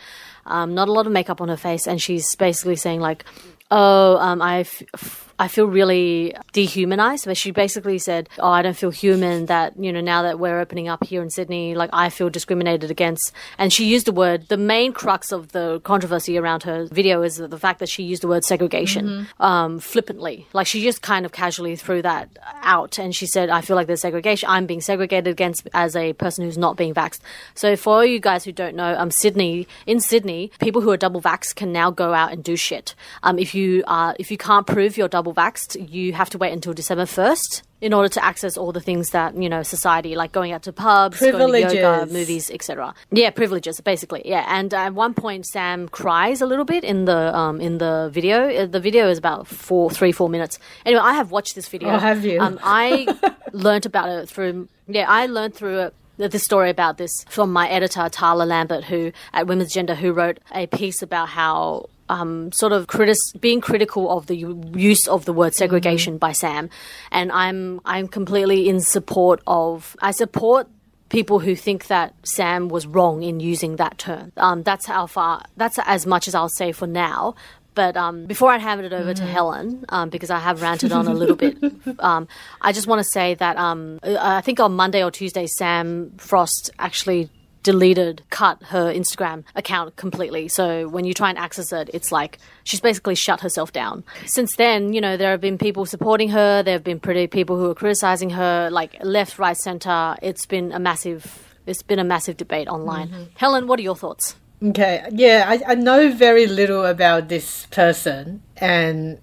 um, 0.48 0.74
not 0.74 0.88
a 0.88 0.92
lot 0.92 1.06
of 1.06 1.12
makeup 1.12 1.40
on 1.40 1.48
her 1.48 1.56
face, 1.56 1.86
and 1.86 2.00
she's 2.00 2.34
basically 2.34 2.76
saying 2.76 3.00
like, 3.00 3.24
"Oh, 3.70 4.16
um, 4.16 4.42
I, 4.42 4.60
f- 4.60 4.82
f- 4.94 5.27
I 5.38 5.48
feel 5.48 5.66
really 5.66 6.34
dehumanized." 6.52 7.24
But 7.26 7.36
she 7.36 7.50
basically 7.50 7.98
said, 7.98 8.28
"Oh, 8.38 8.48
I 8.50 8.62
don't 8.62 8.76
feel 8.76 8.90
human. 8.90 9.46
That 9.46 9.74
you 9.78 9.92
know, 9.92 10.00
now 10.00 10.22
that 10.22 10.38
we're 10.38 10.60
opening 10.60 10.88
up 10.88 11.04
here 11.04 11.22
in 11.22 11.30
Sydney, 11.30 11.74
like 11.74 11.90
I 11.92 12.08
feel 12.10 12.30
discriminated 12.30 12.90
against." 12.90 13.32
And 13.58 13.72
she 13.72 13.86
used 13.86 14.06
the 14.06 14.12
word. 14.12 14.48
The 14.48 14.56
main 14.56 14.92
crux 14.92 15.32
of 15.32 15.52
the 15.52 15.80
controversy 15.84 16.38
around 16.38 16.62
her 16.64 16.86
video 16.86 17.22
is 17.22 17.36
the 17.36 17.58
fact 17.58 17.78
that 17.80 17.88
she 17.88 18.02
used 18.02 18.22
the 18.22 18.28
word 18.28 18.44
segregation 18.44 19.28
um, 19.40 19.78
flippantly. 19.78 20.46
Like 20.52 20.66
she 20.66 20.82
just 20.82 21.02
kind 21.02 21.24
of 21.24 21.32
casually 21.32 21.76
threw 21.76 22.02
that 22.02 22.28
out, 22.62 22.98
and 22.98 23.14
she 23.14 23.26
said, 23.26 23.48
"I 23.50 23.60
feel 23.60 23.76
like 23.76 23.86
there's 23.86 24.00
segregation. 24.00 24.48
I'm 24.48 24.66
being 24.66 24.80
segregated 24.80 25.30
against 25.30 25.68
as 25.74 25.96
a 25.96 26.12
person 26.14 26.44
who's 26.44 26.58
not 26.58 26.76
being 26.76 26.94
vaxxed." 26.94 27.20
So 27.54 27.76
for 27.76 28.04
you 28.04 28.20
guys 28.20 28.44
who 28.44 28.52
don't 28.52 28.74
know, 28.74 28.94
um, 28.98 29.10
Sydney 29.10 29.66
in 29.86 30.00
Sydney, 30.00 30.50
people 30.60 30.80
who 30.82 30.90
are 30.90 30.96
double 30.96 31.20
vaxxed 31.20 31.54
can 31.54 31.72
now 31.72 31.90
go 31.90 32.14
out 32.14 32.32
and 32.32 32.42
do 32.42 32.56
shit. 32.56 32.94
Um, 33.22 33.38
if 33.38 33.54
you 33.54 33.84
are 33.86 34.14
if 34.18 34.30
you 34.30 34.38
can't 34.38 34.66
prove 34.66 34.96
you're 34.96 35.08
double 35.08 35.27
vaxxed, 35.34 35.90
you 35.90 36.12
have 36.12 36.30
to 36.30 36.38
wait 36.38 36.52
until 36.52 36.72
December 36.72 37.06
first 37.06 37.62
in 37.80 37.92
order 37.92 38.08
to 38.08 38.24
access 38.24 38.56
all 38.56 38.72
the 38.72 38.80
things 38.80 39.10
that 39.10 39.36
you 39.40 39.48
know 39.48 39.62
society 39.62 40.16
like 40.16 40.32
going 40.32 40.52
out 40.52 40.62
to 40.64 40.72
pubs, 40.72 41.20
going 41.20 41.32
to 41.32 41.38
yoga, 41.60 41.68
Privileges. 41.70 42.12
movies, 42.12 42.50
etc. 42.50 42.94
Yeah, 43.10 43.30
privileges 43.30 43.80
basically. 43.80 44.22
Yeah, 44.24 44.44
and 44.48 44.72
at 44.74 44.94
one 44.94 45.14
point 45.14 45.46
Sam 45.46 45.88
cries 45.88 46.40
a 46.40 46.46
little 46.46 46.64
bit 46.64 46.82
in 46.84 47.04
the 47.04 47.34
um, 47.36 47.60
in 47.60 47.78
the 47.78 48.10
video. 48.12 48.48
Uh, 48.48 48.66
The 48.66 48.80
video 48.80 49.08
is 49.08 49.18
about 49.18 49.46
four, 49.46 49.90
three, 49.90 50.12
four 50.12 50.28
minutes. 50.28 50.58
Anyway, 50.84 51.02
I 51.02 51.14
have 51.14 51.30
watched 51.30 51.54
this 51.54 51.68
video. 51.68 51.90
Oh, 51.90 51.98
have 51.98 52.24
you? 52.24 52.40
Um, 52.40 52.58
I 52.62 53.06
learned 53.52 53.86
about 53.86 54.08
it 54.08 54.28
through. 54.28 54.68
Yeah, 54.88 55.06
I 55.08 55.26
learned 55.26 55.54
through 55.54 55.78
it. 55.80 55.94
This 56.18 56.42
story 56.42 56.68
about 56.68 56.98
this 56.98 57.24
from 57.28 57.52
my 57.52 57.68
editor 57.68 58.00
Tarla 58.00 58.44
Lambert, 58.44 58.82
who 58.82 59.12
at 59.32 59.46
Women's 59.46 59.70
Agenda, 59.70 59.94
who 59.94 60.12
wrote 60.12 60.40
a 60.52 60.66
piece 60.66 61.00
about 61.00 61.28
how 61.28 61.88
um, 62.08 62.52
sort 62.52 62.72
of 62.72 62.86
critis- 62.86 63.38
being 63.40 63.60
critical 63.60 64.10
of 64.10 64.26
the 64.26 64.36
u- 64.36 64.72
use 64.74 65.06
of 65.08 65.24
the 65.24 65.32
word 65.32 65.54
segregation 65.54 66.18
by 66.18 66.32
Sam, 66.32 66.70
and 67.10 67.30
I'm 67.32 67.80
I'm 67.84 68.08
completely 68.08 68.68
in 68.68 68.80
support 68.80 69.40
of. 69.46 69.96
I 70.00 70.10
support 70.12 70.68
people 71.08 71.38
who 71.38 71.54
think 71.54 71.86
that 71.86 72.14
Sam 72.22 72.68
was 72.68 72.86
wrong 72.86 73.22
in 73.22 73.40
using 73.40 73.76
that 73.76 73.98
term. 73.98 74.32
Um, 74.36 74.62
that's 74.62 74.86
how 74.86 75.06
far. 75.06 75.42
That's 75.56 75.78
as 75.86 76.06
much 76.06 76.28
as 76.28 76.34
I'll 76.34 76.50
say 76.50 76.72
for 76.72 76.86
now. 76.86 77.34
But 77.74 77.96
um, 77.96 78.26
before 78.26 78.50
I 78.50 78.58
hand 78.58 78.80
it 78.80 78.92
over 78.92 79.14
to 79.14 79.22
Helen, 79.24 79.84
um, 79.88 80.08
because 80.10 80.30
I 80.30 80.40
have 80.40 80.62
ranted 80.62 80.90
on 80.90 81.06
a 81.06 81.14
little 81.14 81.36
bit, 81.36 81.56
um, 82.00 82.26
I 82.60 82.72
just 82.72 82.88
want 82.88 82.98
to 82.98 83.08
say 83.08 83.34
that 83.34 83.56
um, 83.56 84.00
I 84.02 84.40
think 84.40 84.58
on 84.58 84.74
Monday 84.74 85.04
or 85.04 85.12
Tuesday, 85.12 85.46
Sam 85.46 86.12
Frost 86.18 86.70
actually 86.80 87.30
deleted, 87.68 88.22
cut 88.30 88.62
her 88.62 88.90
Instagram 88.90 89.44
account 89.54 89.94
completely. 89.96 90.48
So 90.48 90.88
when 90.88 91.04
you 91.04 91.12
try 91.12 91.28
and 91.28 91.36
access 91.36 91.70
it, 91.70 91.90
it's 91.92 92.10
like 92.10 92.38
she's 92.64 92.80
basically 92.80 93.14
shut 93.14 93.42
herself 93.42 93.72
down. 93.74 94.04
Since 94.24 94.56
then, 94.56 94.94
you 94.94 95.02
know, 95.02 95.18
there 95.18 95.32
have 95.32 95.42
been 95.42 95.58
people 95.58 95.84
supporting 95.84 96.30
her, 96.30 96.62
there 96.62 96.72
have 96.72 96.82
been 96.82 96.98
pretty 96.98 97.26
people 97.26 97.58
who 97.58 97.68
are 97.68 97.74
criticizing 97.74 98.30
her, 98.30 98.70
like 98.70 98.96
left, 99.02 99.38
right, 99.38 99.54
center. 99.54 100.16
It's 100.22 100.46
been 100.46 100.72
a 100.72 100.78
massive, 100.78 101.54
it's 101.66 101.82
been 101.82 101.98
a 101.98 102.04
massive 102.04 102.38
debate 102.38 102.68
online. 102.68 103.08
Mm-hmm. 103.08 103.24
Helen, 103.34 103.66
what 103.66 103.78
are 103.78 103.82
your 103.82 103.96
thoughts? 103.96 104.36
Okay, 104.64 105.06
yeah, 105.12 105.44
I, 105.46 105.72
I 105.72 105.74
know 105.74 106.10
very 106.10 106.46
little 106.46 106.86
about 106.86 107.28
this 107.28 107.66
person 107.66 108.42
and 108.56 109.20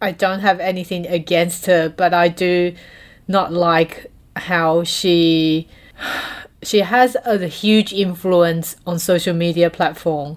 I 0.00 0.12
don't 0.12 0.40
have 0.40 0.60
anything 0.60 1.08
against 1.08 1.66
her, 1.66 1.88
but 1.88 2.14
I 2.14 2.28
do 2.28 2.72
not 3.26 3.52
like 3.52 4.12
how 4.36 4.84
she 4.84 5.66
she 6.62 6.78
has 6.78 7.16
a 7.24 7.46
huge 7.46 7.92
influence 7.92 8.76
on 8.86 8.98
social 8.98 9.34
media 9.34 9.70
platform 9.70 10.36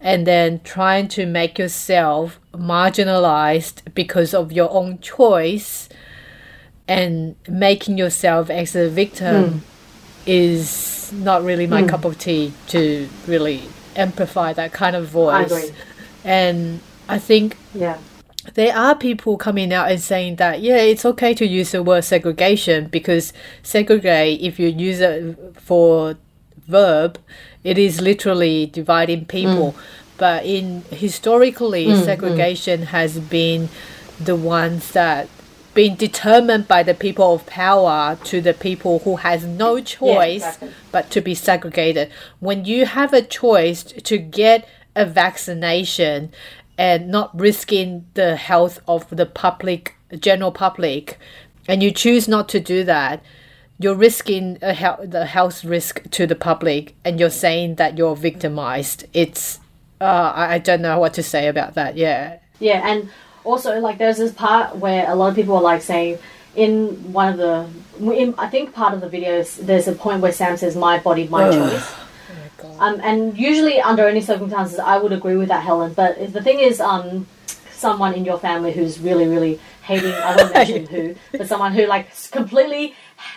and 0.00 0.26
then 0.26 0.60
trying 0.62 1.08
to 1.08 1.24
make 1.24 1.58
yourself 1.58 2.38
marginalized 2.52 3.80
because 3.94 4.34
of 4.34 4.52
your 4.52 4.70
own 4.70 4.98
choice 5.00 5.88
and 6.86 7.34
making 7.48 7.96
yourself 7.96 8.50
as 8.50 8.76
a 8.76 8.88
victim 8.88 9.44
hmm. 9.44 9.58
is 10.26 11.10
not 11.14 11.42
really 11.42 11.66
my 11.66 11.80
hmm. 11.80 11.88
cup 11.88 12.04
of 12.04 12.18
tea 12.18 12.52
to 12.68 13.08
really 13.26 13.62
amplify 13.96 14.52
that 14.52 14.72
kind 14.72 14.94
of 14.94 15.08
voice. 15.08 15.50
agree. 15.50 15.70
And 16.24 16.80
I 17.08 17.18
think 17.18 17.56
Yeah. 17.74 17.98
There 18.54 18.76
are 18.76 18.94
people 18.94 19.36
coming 19.36 19.72
out 19.72 19.90
and 19.90 20.00
saying 20.00 20.36
that 20.36 20.60
yeah 20.60 20.76
it's 20.76 21.04
okay 21.04 21.32
to 21.34 21.46
use 21.46 21.72
the 21.72 21.82
word 21.82 22.02
segregation 22.02 22.86
because 22.88 23.32
segregate 23.62 24.40
if 24.40 24.58
you 24.58 24.68
use 24.68 25.00
it 25.00 25.36
for 25.56 26.16
verb 26.66 27.18
it 27.62 27.78
is 27.78 28.00
literally 28.00 28.66
dividing 28.66 29.24
people 29.24 29.72
mm. 29.72 29.76
but 30.18 30.44
in 30.44 30.82
historically 30.90 31.86
mm, 31.86 31.96
mm. 31.96 32.04
segregation 32.04 32.82
has 32.82 33.18
been 33.18 33.68
the 34.20 34.36
ones 34.36 34.92
that 34.92 35.28
been 35.74 35.96
determined 35.96 36.68
by 36.68 36.82
the 36.82 36.94
people 36.94 37.34
of 37.34 37.44
power 37.46 38.16
to 38.24 38.40
the 38.40 38.54
people 38.54 39.00
who 39.00 39.16
has 39.16 39.44
no 39.44 39.80
choice 39.80 40.44
exactly. 40.44 40.70
but 40.92 41.10
to 41.10 41.20
be 41.20 41.34
segregated. 41.34 42.10
When 42.38 42.64
you 42.64 42.86
have 42.86 43.12
a 43.12 43.22
choice 43.22 43.82
to 43.82 44.16
get 44.16 44.68
a 44.96 45.04
vaccination 45.04 46.32
and 46.76 47.08
not 47.08 47.38
risking 47.38 48.06
the 48.14 48.36
health 48.36 48.80
of 48.88 49.08
the 49.10 49.26
public, 49.26 49.94
general 50.18 50.52
public, 50.52 51.18
and 51.68 51.82
you 51.82 51.90
choose 51.90 52.28
not 52.28 52.48
to 52.50 52.60
do 52.60 52.84
that, 52.84 53.22
you're 53.78 53.94
risking 53.94 54.58
a 54.62 54.72
hel- 54.72 55.00
the 55.02 55.26
health 55.26 55.64
risk 55.64 56.08
to 56.10 56.26
the 56.26 56.34
public, 56.34 56.94
and 57.04 57.18
you're 57.18 57.30
saying 57.30 57.76
that 57.76 57.98
you're 57.98 58.16
victimized. 58.16 59.04
It's 59.12 59.58
uh, 60.00 60.32
I, 60.34 60.54
I 60.54 60.58
don't 60.58 60.82
know 60.82 60.98
what 60.98 61.14
to 61.14 61.22
say 61.22 61.48
about 61.48 61.74
that. 61.74 61.96
Yeah, 61.96 62.38
Yeah, 62.60 62.86
and 62.86 63.08
also 63.44 63.80
like 63.80 63.98
there's 63.98 64.18
this 64.18 64.32
part 64.32 64.76
where 64.76 65.08
a 65.10 65.14
lot 65.14 65.28
of 65.28 65.34
people 65.34 65.56
are 65.56 65.62
like 65.62 65.82
saying 65.82 66.18
in 66.54 67.12
one 67.12 67.32
of 67.32 67.38
the 67.38 67.68
in, 68.12 68.34
I 68.38 68.48
think 68.48 68.74
part 68.74 68.94
of 68.94 69.00
the 69.00 69.08
videos 69.08 69.56
there's 69.56 69.88
a 69.88 69.92
point 69.92 70.20
where 70.20 70.32
Sam 70.32 70.56
says 70.56 70.76
my 70.76 70.98
body 70.98 71.28
my 71.28 71.50
choice. 71.50 71.94
Um, 72.78 73.00
and 73.02 73.38
usually 73.38 73.80
under 73.80 74.06
any 74.08 74.20
circumstances 74.20 74.78
I 74.78 74.98
would 74.98 75.12
agree 75.12 75.36
with 75.36 75.48
that 75.48 75.62
Helen, 75.62 75.92
but 75.92 76.32
the 76.32 76.42
thing 76.42 76.60
is 76.60 76.80
um 76.80 77.26
someone 77.72 78.14
in 78.14 78.24
your 78.24 78.38
family 78.38 78.72
who's 78.72 78.98
really 78.98 79.26
really 79.26 79.60
hating 79.82 80.12
I 80.12 80.36
won't 80.36 80.54
mention 80.60 80.86
who, 80.86 81.14
but 81.32 81.46
someone 81.46 81.72
who 81.72 81.86
like 81.86 82.08
completely 82.30 82.94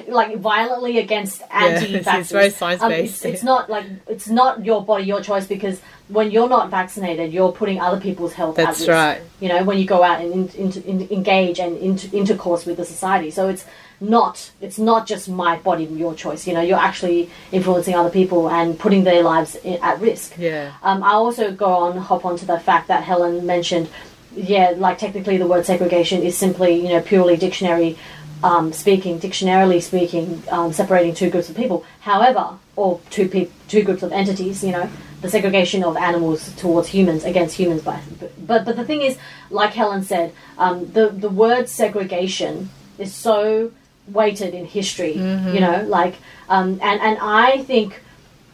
like 0.07 0.37
violently 0.37 0.99
against 0.99 1.41
anti-vaxxers. 1.51 2.19
it's 2.19 2.31
very 2.31 2.49
science-based. 2.49 2.83
Um, 2.83 2.91
it's, 2.91 3.25
it's 3.25 3.43
not 3.43 3.69
like 3.69 3.85
it's 4.07 4.29
not 4.29 4.65
your 4.65 4.83
body 4.83 5.03
your 5.05 5.21
choice 5.21 5.45
because 5.47 5.81
when 6.07 6.31
you're 6.31 6.49
not 6.49 6.69
vaccinated 6.69 7.33
you're 7.33 7.51
putting 7.51 7.79
other 7.79 7.99
people's 7.99 8.33
health 8.33 8.57
at 8.59 8.65
That's 8.65 8.79
risk 8.79 8.89
right. 8.89 9.21
you 9.39 9.49
know 9.49 9.63
when 9.63 9.77
you 9.77 9.85
go 9.85 10.03
out 10.03 10.21
and 10.21 10.53
in, 10.55 10.71
in, 10.71 10.83
in, 10.83 11.11
engage 11.11 11.59
and 11.59 11.77
in, 11.77 11.97
intercourse 12.13 12.65
with 12.65 12.77
the 12.77 12.85
society 12.85 13.29
so 13.31 13.49
it's 13.49 13.65
not 13.99 14.51
it's 14.61 14.77
not 14.77 15.07
just 15.07 15.27
my 15.27 15.57
body 15.57 15.85
your 15.85 16.13
choice 16.13 16.45
you 16.47 16.53
know 16.53 16.61
you're 16.61 16.77
actually 16.77 17.29
influencing 17.51 17.95
other 17.95 18.09
people 18.11 18.47
and 18.49 18.77
putting 18.77 19.03
their 19.03 19.23
lives 19.23 19.57
i- 19.65 19.79
at 19.81 19.99
risk 19.99 20.33
Yeah. 20.37 20.71
um, 20.83 21.03
i 21.03 21.11
also 21.13 21.51
go 21.51 21.65
on 21.85 21.97
hop 21.97 22.23
on 22.25 22.37
to 22.37 22.45
the 22.45 22.59
fact 22.59 22.87
that 22.89 23.03
helen 23.03 23.45
mentioned 23.45 23.89
yeah 24.35 24.73
like 24.77 24.97
technically 24.99 25.37
the 25.37 25.47
word 25.47 25.65
segregation 25.65 26.21
is 26.21 26.37
simply 26.37 26.75
you 26.79 26.89
know 26.89 27.01
purely 27.01 27.37
dictionary 27.37 27.97
um, 28.43 28.71
speaking 28.71 29.17
dictionarily 29.17 29.81
speaking 29.81 30.43
um, 30.51 30.71
separating 30.71 31.15
two 31.15 31.31
groups 31.31 31.49
of 31.49 31.55
people 31.55 31.83
however 32.01 32.49
or 32.75 33.01
two 33.09 33.27
pe- 33.27 33.49
two 33.67 33.81
groups 33.81 34.03
of 34.03 34.11
entities 34.11 34.63
you 34.63 34.71
know 34.71 34.87
the 35.21 35.29
segregation 35.29 35.83
of 35.83 35.97
animals 35.97 36.53
towards 36.53 36.87
humans 36.89 37.23
against 37.23 37.55
humans 37.57 37.81
but 37.81 37.99
but, 38.45 38.63
but 38.63 38.75
the 38.75 38.85
thing 38.85 39.01
is 39.01 39.17
like 39.49 39.73
helen 39.73 40.03
said 40.03 40.31
um, 40.59 40.85
the 40.91 41.09
the 41.09 41.29
word 41.29 41.67
segregation 41.67 42.69
is 42.99 43.11
so 43.11 43.71
weighted 44.07 44.53
in 44.53 44.65
history 44.65 45.13
you 45.13 45.59
know 45.59 45.83
like 45.87 46.15
um, 46.49 46.79
and 46.81 47.01
and 47.01 47.17
i 47.21 47.63
think 47.63 48.01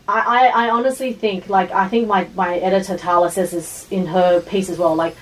I, 0.07 0.49
I, 0.49 0.65
I 0.65 0.69
honestly 0.69 1.13
think 1.13 1.47
like 1.47 1.71
I 1.71 1.87
think 1.87 2.07
my, 2.07 2.27
my 2.35 2.57
editor 2.57 2.97
Tarla 2.97 3.31
says 3.31 3.51
this 3.51 3.87
in 3.89 4.07
her 4.07 4.41
piece 4.41 4.69
as 4.69 4.77
well 4.77 4.95
like 4.95 5.15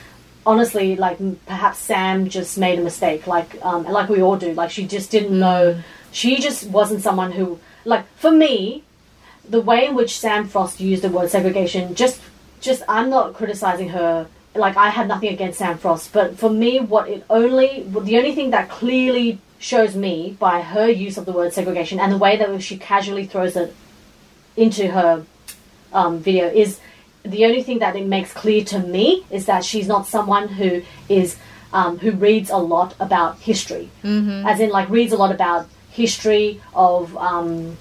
honestly 0.45 0.95
like 0.95 1.19
perhaps 1.45 1.77
Sam 1.77 2.27
just 2.27 2.57
made 2.57 2.79
a 2.79 2.81
mistake 2.81 3.27
like 3.27 3.63
um, 3.63 3.83
like 3.83 4.09
we 4.09 4.21
all 4.21 4.37
do 4.37 4.53
like 4.53 4.71
she 4.71 4.87
just 4.87 5.11
didn't 5.11 5.37
know 5.37 5.79
she 6.11 6.39
just 6.39 6.67
wasn't 6.67 7.01
someone 7.01 7.31
who 7.31 7.59
like 7.85 8.07
for 8.17 8.31
me 8.31 8.83
the 9.47 9.61
way 9.61 9.87
in 9.87 9.95
which 9.95 10.19
Sam 10.19 10.47
Frost 10.47 10.79
used 10.79 11.03
the 11.03 11.09
word 11.09 11.29
segregation 11.29 11.93
just 11.93 12.19
just 12.59 12.81
I'm 12.87 13.09
not 13.09 13.33
criticizing 13.33 13.89
her 13.89 14.27
like 14.55 14.77
I 14.77 14.89
had 14.89 15.07
nothing 15.07 15.29
against 15.29 15.59
Sam 15.59 15.77
Frost 15.77 16.11
but 16.11 16.39
for 16.39 16.49
me 16.49 16.79
what 16.79 17.07
it 17.07 17.23
only 17.29 17.83
the 17.83 18.17
only 18.17 18.33
thing 18.33 18.49
that 18.49 18.69
clearly 18.69 19.39
shows 19.61 19.95
me 19.95 20.35
by 20.39 20.59
her 20.61 20.89
use 20.89 21.17
of 21.17 21.25
the 21.25 21.31
word 21.31 21.53
segregation 21.53 21.99
and 21.99 22.11
the 22.11 22.17
way 22.17 22.35
that 22.35 22.61
she 22.61 22.77
casually 22.77 23.25
throws 23.25 23.55
it 23.55 23.73
into 24.57 24.87
her 24.91 25.23
um, 25.93 26.17
video 26.19 26.47
is 26.47 26.79
the 27.23 27.45
only 27.45 27.61
thing 27.61 27.77
that 27.79 27.95
it 27.95 28.07
makes 28.07 28.33
clear 28.33 28.63
to 28.65 28.79
me 28.79 29.23
is 29.29 29.45
that 29.45 29.63
she's 29.63 29.87
not 29.87 30.07
someone 30.07 30.47
who 30.47 30.81
is 31.07 31.37
um, 31.73 31.99
who 31.99 32.11
reads 32.11 32.49
a 32.49 32.57
lot 32.57 32.95
about 32.99 33.39
history, 33.39 33.89
mm-hmm. 34.03 34.45
as 34.45 34.59
in 34.59 34.71
like 34.71 34.89
reads 34.89 35.13
a 35.13 35.17
lot 35.17 35.31
about 35.31 35.69
history 35.91 36.59
of 36.73 37.15
um, 37.17 37.77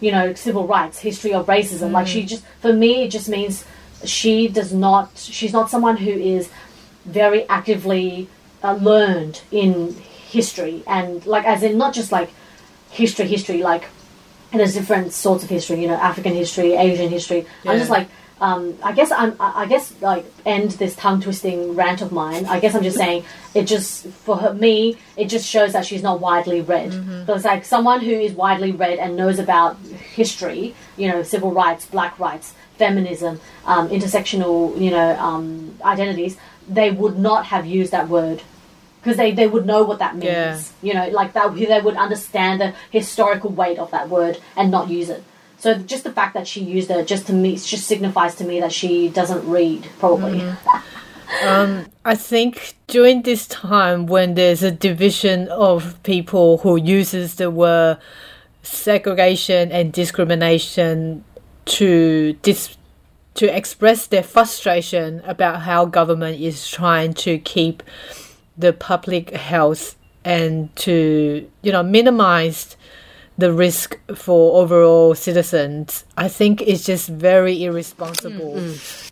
you 0.00 0.12
know 0.12 0.34
civil 0.34 0.66
rights, 0.66 0.98
history 0.98 1.32
of 1.32 1.46
racism. 1.46 1.92
Like 1.92 2.06
she 2.06 2.24
just 2.24 2.44
for 2.60 2.72
me 2.72 3.04
it 3.04 3.10
just 3.10 3.28
means 3.28 3.64
she 4.04 4.48
does 4.48 4.72
not 4.72 5.16
she's 5.16 5.52
not 5.52 5.70
someone 5.70 5.96
who 5.96 6.10
is 6.10 6.50
very 7.06 7.48
actively 7.48 8.28
uh, 8.62 8.74
learned 8.74 9.40
in 9.50 9.96
history 10.32 10.82
and 10.86 11.24
like 11.26 11.44
as 11.44 11.62
in 11.62 11.76
not 11.76 11.92
just 11.92 12.10
like 12.10 12.30
history 12.90 13.26
history 13.26 13.62
like 13.62 13.84
and 14.52 14.60
there's 14.60 14.74
different 14.74 15.12
sorts 15.12 15.42
of 15.42 15.48
history, 15.48 15.80
you 15.80 15.88
know, 15.88 15.94
African 15.94 16.34
history, 16.34 16.74
Asian 16.74 17.08
history. 17.08 17.46
I'm 17.66 17.78
just 17.78 17.90
like, 17.90 18.08
um, 18.38 18.76
I 18.82 18.92
guess 18.92 19.10
I'm, 19.10 19.34
I 19.40 19.66
guess 19.66 19.94
like 20.02 20.26
end 20.44 20.72
this 20.72 20.94
tongue 20.94 21.22
twisting 21.22 21.74
rant 21.74 22.02
of 22.02 22.12
mine. 22.12 22.44
I 22.44 22.60
guess 22.60 22.74
I'm 22.74 22.82
just 22.82 22.98
saying 22.98 23.24
it 23.54 23.64
just 23.64 24.06
for 24.08 24.36
her, 24.36 24.52
me, 24.52 24.98
it 25.16 25.26
just 25.26 25.48
shows 25.48 25.72
that 25.72 25.86
she's 25.86 26.02
not 26.02 26.20
widely 26.20 26.60
read. 26.60 26.90
Because 27.20 27.46
like 27.46 27.64
someone 27.64 28.00
who 28.00 28.10
is 28.12 28.32
widely 28.32 28.72
read 28.72 28.98
and 28.98 29.16
knows 29.16 29.38
about 29.38 29.78
history, 29.78 30.74
you 30.98 31.08
know, 31.08 31.22
civil 31.22 31.52
rights, 31.52 31.86
black 31.86 32.18
rights, 32.18 32.52
feminism, 32.76 33.40
um, 33.64 33.88
intersectional, 33.88 34.78
you 34.78 34.90
know, 34.90 35.18
um, 35.18 35.78
identities, 35.82 36.36
they 36.68 36.90
would 36.90 37.18
not 37.18 37.46
have 37.46 37.64
used 37.64 37.92
that 37.92 38.08
word 38.08 38.42
because 39.02 39.16
they, 39.16 39.32
they 39.32 39.48
would 39.48 39.66
know 39.66 39.82
what 39.82 39.98
that 39.98 40.14
means. 40.14 40.24
Yeah. 40.24 40.60
You 40.82 40.94
know, 40.94 41.08
like 41.08 41.32
that 41.32 41.54
they 41.56 41.80
would 41.80 41.96
understand 41.96 42.60
the 42.60 42.74
historical 42.90 43.50
weight 43.50 43.78
of 43.78 43.90
that 43.90 44.08
word 44.08 44.40
and 44.56 44.70
not 44.70 44.88
use 44.88 45.10
it. 45.10 45.24
So 45.58 45.74
just 45.74 46.04
the 46.04 46.12
fact 46.12 46.34
that 46.34 46.46
she 46.46 46.62
used 46.62 46.90
it 46.90 47.06
just 47.06 47.26
to 47.26 47.32
me 47.32 47.56
just 47.56 47.86
signifies 47.86 48.36
to 48.36 48.44
me 48.44 48.60
that 48.60 48.72
she 48.72 49.08
doesn't 49.08 49.48
read 49.48 49.88
probably. 49.98 50.40
Mm. 50.40 50.82
Um, 51.44 51.86
I 52.04 52.14
think 52.14 52.74
during 52.86 53.22
this 53.22 53.48
time 53.48 54.06
when 54.06 54.34
there's 54.34 54.62
a 54.62 54.70
division 54.70 55.48
of 55.48 56.00
people 56.02 56.58
who 56.58 56.76
uses 56.76 57.36
the 57.36 57.50
word 57.50 57.98
segregation 58.62 59.72
and 59.72 59.92
discrimination 59.92 61.24
to 61.64 62.34
dis- 62.42 62.76
to 63.34 63.46
express 63.56 64.06
their 64.06 64.22
frustration 64.22 65.22
about 65.24 65.62
how 65.62 65.86
government 65.86 66.40
is 66.40 66.68
trying 66.68 67.14
to 67.14 67.38
keep 67.38 67.82
the 68.62 68.72
public 68.72 69.30
health 69.30 69.84
and 70.24 70.74
to 70.76 70.94
you 71.62 71.72
know 71.72 71.82
minimize 71.82 72.76
the 73.38 73.52
risk 73.52 73.98
for 74.14 74.60
overall 74.62 75.14
citizens 75.14 76.04
i 76.16 76.28
think 76.28 76.62
it's 76.62 76.84
just 76.84 77.08
very 77.08 77.54
irresponsible 77.64 78.54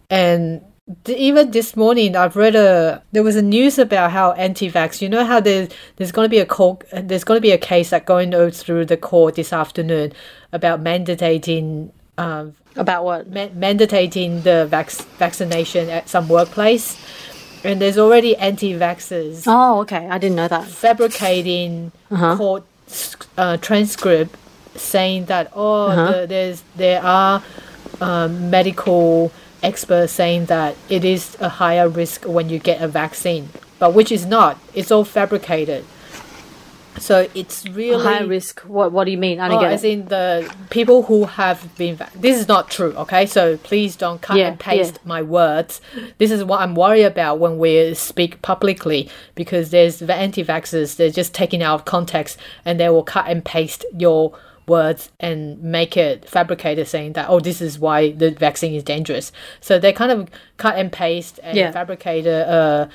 and 0.08 0.62
th- 1.04 1.18
even 1.18 1.50
this 1.50 1.74
morning 1.76 2.16
I've 2.16 2.36
read 2.36 2.56
a 2.56 3.02
there 3.12 3.22
was 3.22 3.36
a 3.36 3.42
news 3.42 3.78
about 3.78 4.10
how 4.10 4.32
anti-vax. 4.32 5.00
You 5.02 5.08
know 5.08 5.24
how 5.24 5.40
there's 5.40 5.68
there's 5.96 6.12
going 6.12 6.26
to 6.26 6.34
be 6.38 6.38
a 6.38 6.46
court 6.46 6.84
there's 6.92 7.24
going 7.24 7.38
to 7.38 7.46
be 7.50 7.52
a 7.52 7.58
case 7.72 7.90
that 7.90 8.06
going 8.06 8.30
through 8.50 8.84
the 8.86 8.96
court 8.96 9.34
this 9.36 9.52
afternoon 9.52 10.12
about 10.52 10.82
mandating 10.82 11.90
um, 12.18 12.54
About 12.76 13.04
what? 13.04 13.30
ma- 13.30 13.48
mandating 13.66 14.42
the 14.42 14.66
vac- 14.66 14.90
vaccination 15.18 15.88
at 15.88 16.08
some 16.08 16.28
workplace, 16.28 16.86
and 17.64 17.80
there's 17.80 17.98
already 17.98 18.36
anti-vaxxers 18.36 19.44
Oh, 19.46 19.80
okay. 19.80 20.08
I 20.08 20.18
didn't 20.18 20.36
know 20.36 20.48
that. 20.48 20.66
fabricating 20.66 21.92
court 22.36 22.64
uh, 23.38 23.56
transcript 23.58 24.34
saying 24.76 25.26
that 25.26 25.50
oh 25.54 25.88
the, 25.94 26.26
there's 26.26 26.62
there 26.76 27.02
are 27.02 27.42
um, 28.00 28.50
medical 28.50 29.30
experts 29.62 30.12
saying 30.12 30.46
that 30.46 30.74
it 30.88 31.04
is 31.04 31.36
a 31.40 31.48
higher 31.48 31.88
risk 31.88 32.24
when 32.24 32.48
you 32.48 32.58
get 32.58 32.80
a 32.80 32.88
vaccine, 32.88 33.50
but 33.78 33.92
which 33.94 34.10
is 34.10 34.24
not. 34.24 34.56
It's 34.74 34.90
all 34.90 35.04
fabricated. 35.04 35.84
So 36.98 37.28
it's 37.34 37.66
really 37.68 38.02
High 38.02 38.20
risk. 38.22 38.60
What 38.60 38.92
What 38.92 39.04
do 39.04 39.10
you 39.10 39.18
mean? 39.18 39.40
I 39.40 39.48
don't 39.48 39.58
Oh, 39.58 39.60
get 39.60 39.72
as 39.72 39.84
it. 39.84 39.90
in 39.92 40.04
the 40.06 40.52
people 40.70 41.02
who 41.04 41.24
have 41.24 41.74
been. 41.76 41.96
Va- 41.96 42.10
this 42.14 42.38
is 42.38 42.48
not 42.48 42.68
true, 42.70 42.92
okay? 42.96 43.26
So 43.26 43.56
please 43.58 43.96
don't 43.96 44.20
cut 44.20 44.36
Yeah, 44.36 44.48
and 44.48 44.58
paste 44.58 44.94
yeah. 44.94 45.08
my 45.08 45.22
words. 45.22 45.80
This 46.18 46.30
is 46.30 46.44
what 46.44 46.60
I'm 46.60 46.74
worried 46.74 47.04
about 47.04 47.38
when 47.38 47.58
we 47.58 47.94
speak 47.94 48.42
publicly 48.42 49.08
because 49.34 49.70
there's 49.70 50.00
the 50.00 50.14
anti-vaxxers. 50.14 50.96
They're 50.96 51.10
just 51.10 51.32
taking 51.32 51.62
out 51.62 51.74
of 51.76 51.84
context 51.84 52.36
and 52.64 52.78
they 52.80 52.88
will 52.88 53.04
cut 53.04 53.26
and 53.28 53.44
paste 53.44 53.84
your 53.96 54.32
words 54.66 55.10
and 55.18 55.60
make 55.62 55.96
it 55.96 56.28
fabricated, 56.28 56.86
saying 56.86 57.14
that 57.14 57.28
oh, 57.28 57.40
this 57.40 57.60
is 57.60 57.78
why 57.78 58.12
the 58.12 58.30
vaccine 58.30 58.72
is 58.74 58.82
dangerous. 58.84 59.32
So 59.60 59.78
they 59.78 59.92
kind 59.92 60.12
of 60.12 60.28
cut 60.58 60.76
and 60.76 60.92
paste 60.92 61.40
and 61.42 61.56
Yeah. 61.56 61.70
fabricated. 61.72 62.46
Uh, 62.48 62.86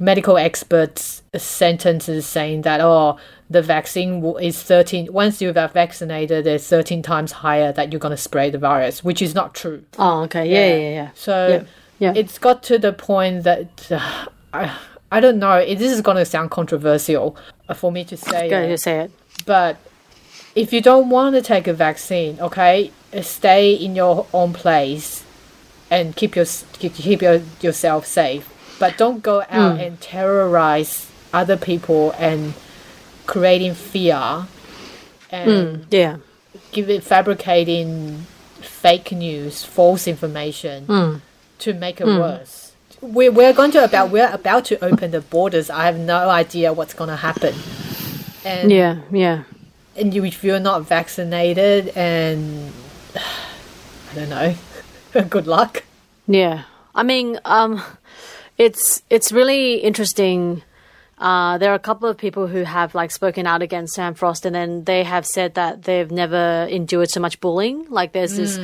medical 0.00 0.36
experts 0.38 1.22
sentences 1.36 2.26
saying 2.26 2.62
that 2.62 2.80
oh 2.80 3.18
the 3.50 3.60
vaccine 3.62 4.24
is 4.40 4.62
13 4.62 5.12
once 5.12 5.40
you 5.42 5.50
are 5.54 5.68
vaccinated 5.68 6.46
it's 6.46 6.66
13 6.68 7.02
times 7.02 7.32
higher 7.32 7.72
that 7.72 7.92
you're 7.92 8.00
going 8.00 8.10
to 8.10 8.16
spread 8.16 8.52
the 8.52 8.58
virus 8.58 9.04
which 9.04 9.20
is 9.20 9.34
not 9.34 9.54
true 9.54 9.84
Oh, 9.98 10.22
okay. 10.22 10.46
Yeah, 10.48 10.74
yeah, 10.76 10.90
yeah. 11.02 11.10
so 11.14 11.34
Yeah, 11.48 12.12
yeah. 12.12 12.12
it's 12.20 12.38
got 12.38 12.62
to 12.64 12.78
the 12.78 12.92
point 12.92 13.44
that 13.44 13.90
uh, 13.92 14.26
I, 14.54 14.76
I 15.10 15.20
don't 15.20 15.38
know 15.38 15.56
it, 15.56 15.76
this 15.78 15.92
is 15.92 16.00
going 16.00 16.16
to 16.16 16.24
sound 16.24 16.50
controversial 16.50 17.36
for 17.74 17.92
me 17.92 18.04
to 18.06 18.16
say 18.16 18.48
Go 18.48 18.62
ahead, 18.62 18.80
say 18.80 19.00
it. 19.00 19.10
but 19.46 19.76
if 20.54 20.72
you 20.72 20.80
don't 20.82 21.08
want 21.08 21.34
to 21.34 21.40
take 21.40 21.66
a 21.66 21.72
vaccine, 21.72 22.38
okay, 22.40 22.92
stay 23.22 23.72
in 23.72 23.96
your 23.96 24.26
own 24.34 24.52
place 24.52 25.24
and 25.90 26.14
keep 26.14 26.36
your 26.36 26.44
keep 26.78 27.22
your, 27.22 27.40
yourself 27.62 28.04
safe. 28.06 28.51
But 28.82 28.98
don't 28.98 29.22
go 29.22 29.44
out 29.48 29.76
hmm. 29.76 29.80
and 29.80 30.00
terrorize 30.00 31.08
other 31.32 31.56
people 31.56 32.10
and 32.18 32.52
creating 33.26 33.74
fear 33.74 34.48
and 35.30 35.76
hmm, 35.76 35.82
Yeah. 35.88 36.16
give 36.72 36.90
it 36.90 37.04
fabricating 37.04 38.26
fake 38.60 39.12
news, 39.12 39.62
false 39.62 40.08
information 40.08 40.86
hmm. 40.86 41.14
to 41.60 41.74
make 41.74 42.00
it 42.00 42.08
worse. 42.08 42.72
We 43.00 43.28
we're 43.28 43.52
going 43.52 43.70
to 43.70 43.84
about 43.84 44.10
we're 44.10 44.32
about 44.32 44.64
to 44.70 44.84
open 44.84 45.12
the 45.12 45.20
borders. 45.20 45.70
I 45.70 45.84
have 45.84 45.98
no 46.00 46.28
idea 46.28 46.72
what's 46.72 46.92
going 46.92 47.10
to 47.10 47.22
happen. 47.28 47.54
And 48.44 48.72
Yeah, 48.72 49.02
yeah. 49.12 49.44
and 49.94 50.12
you, 50.12 50.24
if 50.24 50.42
you're 50.42 50.58
not 50.58 50.82
vaccinated 50.88 51.92
and 51.94 52.72
I 53.14 54.14
don't 54.16 54.28
know, 54.28 54.56
good 55.30 55.46
luck. 55.46 55.84
Yeah. 56.26 56.64
I 56.96 57.04
mean, 57.04 57.38
um, 57.44 57.80
it's 58.62 59.02
it's 59.10 59.32
really 59.32 59.74
interesting. 59.76 60.62
Uh, 61.18 61.58
there 61.58 61.70
are 61.72 61.74
a 61.74 61.86
couple 61.90 62.08
of 62.08 62.16
people 62.16 62.46
who 62.46 62.62
have 62.62 62.94
like 62.94 63.10
spoken 63.10 63.46
out 63.46 63.62
against 63.62 63.94
Sam 63.94 64.14
Frost, 64.14 64.46
and 64.46 64.54
then 64.54 64.84
they 64.84 65.02
have 65.02 65.26
said 65.26 65.54
that 65.54 65.82
they've 65.82 66.10
never 66.10 66.66
endured 66.70 67.10
so 67.10 67.20
much 67.20 67.40
bullying. 67.40 67.86
Like 67.88 68.12
there's 68.12 68.36
this. 68.36 68.58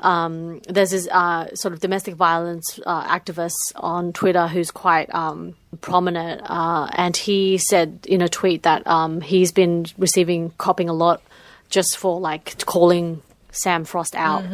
Um, 0.00 0.60
there's 0.68 0.92
this 0.92 1.08
uh, 1.10 1.52
sort 1.56 1.74
of 1.74 1.80
domestic 1.80 2.14
violence 2.14 2.78
uh, 2.86 3.02
activist 3.08 3.72
on 3.74 4.12
Twitter 4.12 4.46
who's 4.46 4.70
quite 4.70 5.12
um, 5.12 5.56
prominent, 5.80 6.40
uh, 6.44 6.86
and 6.92 7.16
he 7.16 7.58
said 7.58 8.06
in 8.08 8.22
a 8.22 8.28
tweet 8.28 8.62
that 8.62 8.86
um, 8.86 9.20
he's 9.20 9.50
been 9.50 9.86
receiving 9.98 10.50
copping 10.56 10.88
a 10.88 10.92
lot 10.92 11.20
just 11.68 11.96
for 11.96 12.20
like 12.20 12.64
calling 12.64 13.22
Sam 13.50 13.84
Frost 13.84 14.14
out. 14.14 14.44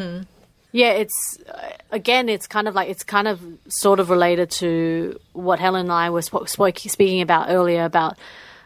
Yeah, 0.74 0.90
it's 0.90 1.38
uh, 1.48 1.70
again, 1.92 2.28
it's 2.28 2.48
kind 2.48 2.66
of 2.66 2.74
like 2.74 2.88
it's 2.88 3.04
kind 3.04 3.28
of 3.28 3.40
sort 3.68 4.00
of 4.00 4.10
related 4.10 4.50
to 4.58 5.20
what 5.32 5.60
Helen 5.60 5.82
and 5.82 5.92
I 5.92 6.10
were 6.10 6.20
sp- 6.26 6.50
speaking 6.50 7.20
about 7.20 7.48
earlier 7.48 7.84
about 7.84 8.18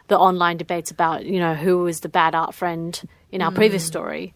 the 0.07 0.17
online 0.17 0.57
debates 0.57 0.89
about 0.89 1.23
you 1.23 1.39
know 1.39 1.53
who 1.53 1.77
was 1.77 1.99
the 1.99 2.09
bad 2.09 2.33
art 2.33 2.55
friend 2.55 2.99
in 3.31 3.43
our 3.43 3.51
previous 3.51 3.85
story. 3.85 4.33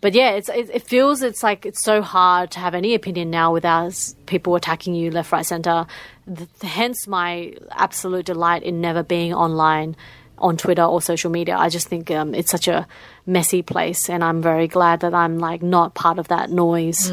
But 0.00 0.14
yeah, 0.14 0.30
it's 0.30 0.48
it, 0.48 0.70
it 0.72 0.82
feels 0.84 1.22
it's 1.22 1.42
like 1.42 1.66
it's 1.66 1.82
so 1.82 2.02
hard 2.02 2.52
to 2.52 2.60
have 2.60 2.76
any 2.76 2.94
opinion 2.94 3.30
now 3.30 3.52
without 3.52 4.14
people 4.26 4.54
attacking 4.54 4.94
you 4.94 5.10
left, 5.10 5.32
right, 5.32 5.44
center. 5.44 5.88
Th- 6.32 6.48
hence 6.62 7.08
my 7.08 7.56
absolute 7.72 8.26
delight 8.26 8.62
in 8.62 8.80
never 8.80 9.02
being 9.02 9.34
online 9.34 9.96
on 10.40 10.56
Twitter 10.56 10.82
or 10.84 11.00
social 11.02 11.30
media. 11.30 11.56
I 11.56 11.68
just 11.68 11.88
think 11.88 12.10
um, 12.10 12.34
it's 12.34 12.50
such 12.50 12.68
a 12.68 12.86
messy 13.26 13.62
place, 13.62 14.08
and 14.08 14.22
I'm 14.24 14.40
very 14.42 14.68
glad 14.68 15.00
that 15.00 15.14
I'm 15.14 15.38
like 15.38 15.62
not 15.62 15.94
part 15.94 16.18
of 16.18 16.28
that 16.28 16.50
noise. 16.50 17.10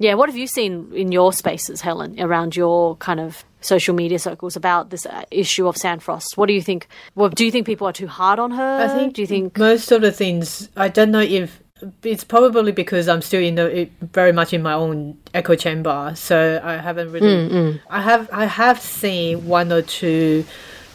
Yeah, 0.00 0.14
what 0.14 0.28
have 0.28 0.36
you 0.36 0.46
seen 0.46 0.92
in 0.94 1.10
your 1.10 1.32
spaces, 1.32 1.80
Helen, 1.80 2.20
around 2.20 2.54
your 2.54 2.94
kind 2.96 3.18
of 3.18 3.44
social 3.60 3.96
media 3.96 4.20
circles 4.20 4.54
about 4.54 4.90
this 4.90 5.04
uh, 5.06 5.24
issue 5.32 5.66
of 5.66 5.76
Sam 5.76 5.98
Frost? 5.98 6.36
What 6.36 6.46
do 6.46 6.52
you 6.52 6.62
think? 6.62 6.86
Well, 7.16 7.30
do 7.30 7.44
you 7.44 7.50
think 7.50 7.66
people 7.66 7.88
are 7.88 7.92
too 7.92 8.06
hard 8.06 8.38
on 8.38 8.52
her? 8.52 8.80
I 8.84 8.86
think 8.86 9.14
Do 9.14 9.22
you 9.22 9.26
think? 9.26 9.58
most 9.58 9.90
of 9.90 10.00
the 10.02 10.12
things 10.12 10.68
I 10.76 10.86
don't 10.88 11.10
know 11.10 11.20
if 11.20 11.60
it's 12.02 12.24
probably 12.24 12.72
because 12.72 13.08
I'm 13.08 13.22
still 13.22 13.42
in 13.42 13.56
the 13.56 13.88
very 14.00 14.32
much 14.32 14.52
in 14.52 14.62
my 14.62 14.72
own 14.72 15.18
echo 15.34 15.54
chamber, 15.56 16.12
so 16.14 16.60
I 16.62 16.76
haven't 16.76 17.10
really. 17.12 17.80
I 17.90 18.00
have 18.00 18.28
I 18.32 18.44
have 18.46 18.80
seen 18.80 19.46
one 19.46 19.72
or 19.72 19.82
two 19.82 20.44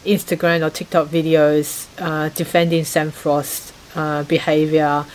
Instagram 0.06 0.66
or 0.66 0.70
TikTok 0.70 1.08
videos 1.08 1.88
uh, 1.99 2.30
defending 2.30 2.84
Sam 2.86 3.12
Frost 3.12 3.74
uh, 3.95 4.24
behavior, 4.24 5.06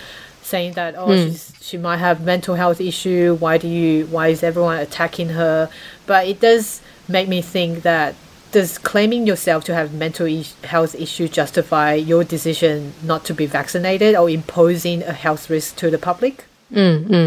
saying 0.43 0.73
that 0.75 0.95
oh 0.97 1.15
she's, 1.15 1.53
she 1.61 1.77
might 1.77 1.99
have 1.99 2.21
mental 2.23 2.55
health 2.55 2.81
issue. 2.81 3.37
Why 3.39 3.59
do 3.59 3.69
you? 3.69 4.07
Why 4.07 4.29
is 4.29 4.43
everyone 4.43 4.79
attacking 4.79 5.31
her? 5.31 5.71
But 6.07 6.27
it 6.27 6.41
does 6.41 6.81
make 7.09 7.29
me 7.29 7.43
think 7.43 7.83
that 7.83 8.15
does 8.53 8.79
claiming 8.79 9.27
yourself 9.27 9.65
to 9.65 9.75
have 9.75 9.93
mental 9.93 10.27
is- 10.27 10.55
health 10.65 10.95
issue 10.95 11.29
justify 11.29 11.95
your 11.95 12.25
decision 12.25 12.95
not 13.03 13.25
to 13.27 13.35
be 13.35 13.45
vaccinated 13.47 14.15
or 14.15 14.31
imposing 14.31 15.03
a 15.03 15.13
health 15.13 15.51
risk 15.51 15.77
to 15.77 15.91
the 15.91 15.99
public? 15.99 16.45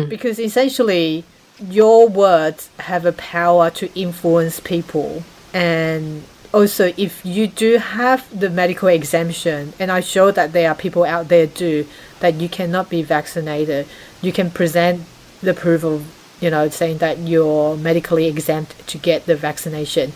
Because 0.10 0.40
essentially, 0.40 1.24
your 1.60 2.08
words 2.08 2.70
have 2.80 3.06
a 3.06 3.12
power 3.12 3.70
to 3.72 3.90
influence 4.00 4.60
people. 4.60 5.24
And 5.54 6.24
also, 6.54 6.94
if 6.98 7.26
you 7.26 7.48
do 7.48 7.78
have 7.78 8.28
the 8.38 8.50
medical 8.50 8.90
exemption, 8.90 9.74
and 9.80 9.92
I 9.92 10.02
show 10.02 10.32
that 10.32 10.52
there 10.52 10.70
are 10.70 10.76
people 10.76 11.04
out 11.04 11.30
there 11.30 11.48
do, 11.48 11.88
that 12.20 12.36
you 12.36 12.50
cannot 12.50 12.90
be 12.90 13.04
vaccinated, 13.04 13.88
you 14.22 14.32
can 14.32 14.52
present 14.52 15.04
the 15.42 15.54
proof 15.54 15.84
of, 15.84 16.06
you 16.42 16.50
know, 16.50 16.68
saying 16.70 16.98
that 16.98 17.20
you're 17.20 17.78
medically 17.78 18.28
exempt 18.28 18.88
to 18.88 18.98
get 18.98 19.26
the 19.26 19.36
vaccination. 19.36 20.14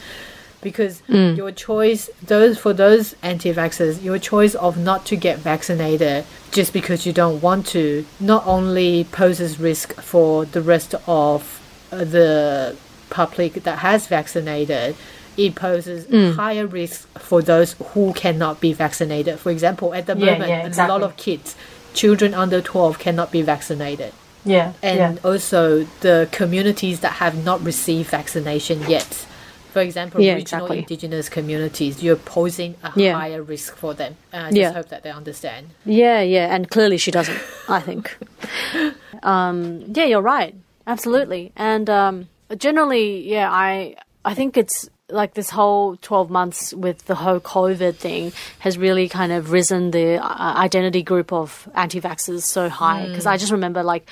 Because 0.62 1.04
your 1.36 1.52
choice 1.52 2.10
those 2.24 2.58
for 2.58 2.74
those 2.74 3.14
anti-vaxxers 3.22 4.02
your 4.02 4.18
choice 4.18 4.56
of 4.56 4.80
not 4.80 5.06
to 5.06 5.16
get 5.16 5.38
vaccinated 5.38 6.26
just 6.52 6.74
because 6.74 7.06
you 7.06 7.14
don't 7.14 7.40
want 7.40 7.68
to 7.68 8.04
not 8.20 8.48
only 8.48 9.04
poses 9.12 9.60
risk 9.60 9.94
for 10.02 10.44
the 10.44 10.64
rest 10.64 10.96
of 11.06 11.62
uh, 11.92 11.98
the 11.98 12.76
public 13.12 13.54
that 13.62 13.78
has 13.80 14.08
vaccinated 14.08 14.96
it 15.38 15.56
poses 15.56 16.06
higher 16.36 16.66
risk 16.66 17.08
for 17.20 17.42
those 17.42 17.74
who 17.94 18.14
cannot 18.14 18.60
be 18.62 18.72
vaccinated 18.74 19.40
for 19.40 19.52
example 19.52 19.94
at 19.94 20.06
the 20.06 20.16
Yeah, 20.16 20.26
moment 20.32 20.50
yeah, 20.50 20.86
a 20.86 20.88
lot 20.88 21.02
of 21.04 21.16
kids 21.18 21.56
children 21.94 22.34
under 22.34 22.62
12 22.62 23.00
cannot 23.00 23.32
be 23.32 23.42
vaccinated 23.42 24.12
Yeah, 24.46 24.74
and 24.84 25.20
also 25.24 25.88
the 26.02 26.28
communities 26.32 27.00
that 27.00 27.14
have 27.24 27.44
not 27.44 27.64
received 27.66 28.10
vaccination 28.12 28.78
yet. 28.88 29.26
For 29.74 29.82
example, 29.82 30.22
Yeah, 30.22 30.36
regional 30.36 30.68
exactly. 30.68 30.78
indigenous 30.80 31.28
communities, 31.30 32.04
you're 32.04 32.16
posing 32.16 32.76
a 32.84 32.92
Yeah. 32.96 33.14
higher 33.20 33.42
risk 33.42 33.76
for 33.76 33.94
them. 33.96 34.16
And 34.32 34.42
I 34.48 34.50
just 34.50 34.60
Yeah. 34.60 34.72
hope 34.74 34.90
that 34.90 35.02
they 35.04 35.10
understand. 35.12 35.64
Yeah, 35.84 36.22
yeah, 36.22 36.54
and 36.56 36.70
clearly 36.70 36.98
she 36.98 37.12
doesn't. 37.12 37.40
I 37.68 37.80
think. 37.82 38.18
Um, 39.24 39.84
yeah, 39.98 40.06
you're 40.06 40.22
right. 40.22 40.54
Absolutely, 40.88 41.52
and 41.56 41.90
um, 41.90 42.28
generally, 42.58 43.28
yeah, 43.28 43.50
I 43.52 43.96
I 44.24 44.34
think 44.36 44.56
it's 44.58 44.90
like 45.10 45.34
this 45.34 45.50
whole 45.50 45.98
twelve 45.98 46.30
months 46.30 46.74
with 46.74 47.06
the 47.06 47.16
whole 47.16 47.40
COVID 47.40 47.96
thing 47.96 48.34
has 48.60 48.78
really 48.78 49.08
kind 49.08 49.32
of 49.32 49.52
risen 49.52 49.92
the 49.92 50.24
uh, 50.24 50.54
identity 50.56 51.04
group 51.04 51.32
of 51.32 51.70
anti-vaxxers 51.76 52.42
so 52.42 52.70
high 52.70 53.08
because 53.08 53.26
I 53.26 53.38
just 53.38 53.52
remember 53.52 53.84
like 53.84 54.10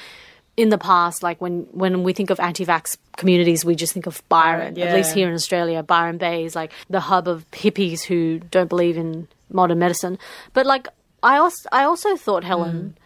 in 0.56 0.70
the 0.70 0.78
past, 0.78 1.24
like 1.24 1.42
when 1.42 1.68
when 1.72 2.04
we 2.04 2.14
think 2.14 2.30
of 2.30 2.40
anti-vax 2.40 2.98
communities, 3.18 3.66
we 3.66 3.76
just 3.76 3.94
think 3.94 4.06
of 4.06 4.22
Byron. 4.30 4.76
Yeah. 4.76 4.86
At 4.86 4.96
least 4.96 5.16
here 5.16 5.28
in 5.28 5.34
Australia, 5.34 5.82
Byron 5.82 6.18
Bay 6.18 6.46
is 6.46 6.56
like 6.56 6.72
the 6.90 7.00
hub 7.00 7.28
of 7.28 7.50
hippies 7.52 8.04
who 8.04 8.40
don't 8.52 8.70
believe 8.70 8.98
in 8.98 9.28
modern 9.50 9.80
medicine. 9.80 10.20
But 10.54 10.66
like 10.66 10.88
I 11.24 11.38
also 11.38 11.70
I 11.72 11.84
also 11.86 12.16
thought 12.16 12.44
Helen 12.44 12.98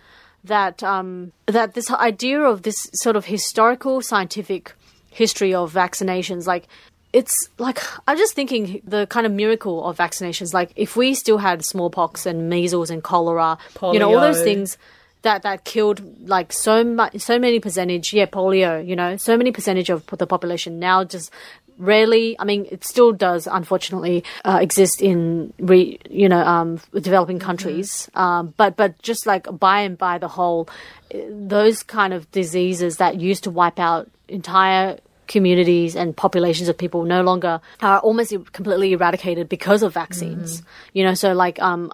that 0.43 0.83
um, 0.83 1.31
that 1.45 1.73
this 1.73 1.89
idea 1.91 2.41
of 2.41 2.63
this 2.63 2.89
sort 2.93 3.15
of 3.15 3.25
historical 3.25 4.01
scientific 4.01 4.73
history 5.09 5.53
of 5.53 5.73
vaccinations, 5.73 6.47
like 6.47 6.67
it's 7.13 7.49
like 7.57 7.79
I'm 8.07 8.17
just 8.17 8.33
thinking 8.33 8.81
the 8.85 9.07
kind 9.07 9.25
of 9.25 9.31
miracle 9.31 9.85
of 9.85 9.97
vaccinations. 9.97 10.53
Like 10.53 10.71
if 10.75 10.95
we 10.95 11.13
still 11.13 11.37
had 11.37 11.63
smallpox 11.63 12.25
and 12.25 12.49
measles 12.49 12.89
and 12.89 13.03
cholera, 13.03 13.57
you 13.81 13.99
know, 13.99 14.13
all 14.13 14.21
those 14.21 14.41
things 14.41 14.77
that 15.21 15.43
that 15.43 15.63
killed 15.63 16.27
like 16.27 16.53
so 16.53 16.83
much, 16.83 17.19
so 17.19 17.39
many 17.39 17.59
percentage. 17.59 18.13
Yeah, 18.13 18.25
polio. 18.25 18.85
You 18.85 18.95
know, 18.95 19.17
so 19.17 19.37
many 19.37 19.51
percentage 19.51 19.89
of 19.89 20.05
the 20.07 20.27
population 20.27 20.79
now 20.79 21.03
just 21.03 21.31
rarely. 21.77 22.37
I 22.39 22.43
mean, 22.43 22.67
it 22.71 22.83
still 22.83 23.11
does, 23.11 23.47
unfortunately, 23.47 24.23
uh, 24.43 24.59
exist 24.61 25.01
in 25.01 25.53
re, 25.59 25.99
you 26.09 26.29
know 26.29 26.41
um, 26.41 26.79
developing 26.93 27.39
countries. 27.39 28.09
Um, 28.15 28.53
but 28.57 28.75
but 28.75 29.01
just 29.01 29.25
like 29.25 29.47
by 29.59 29.81
and 29.81 29.97
by 29.97 30.17
the 30.17 30.27
whole, 30.27 30.69
uh, 31.13 31.19
those 31.29 31.83
kind 31.83 32.13
of 32.13 32.29
diseases 32.31 32.97
that 32.97 33.19
used 33.19 33.43
to 33.45 33.51
wipe 33.51 33.79
out 33.79 34.09
entire 34.27 34.99
communities 35.27 35.95
and 35.95 36.15
populations 36.15 36.69
of 36.69 36.77
people 36.77 37.03
no 37.03 37.21
longer 37.21 37.61
are 37.81 37.99
almost 37.99 38.33
completely 38.53 38.93
eradicated 38.93 39.49
because 39.49 39.83
of 39.83 39.93
vaccines. 39.93 40.63
You 40.93 41.03
know, 41.03 41.13
so 41.13 41.33
like 41.33 41.61
um, 41.61 41.91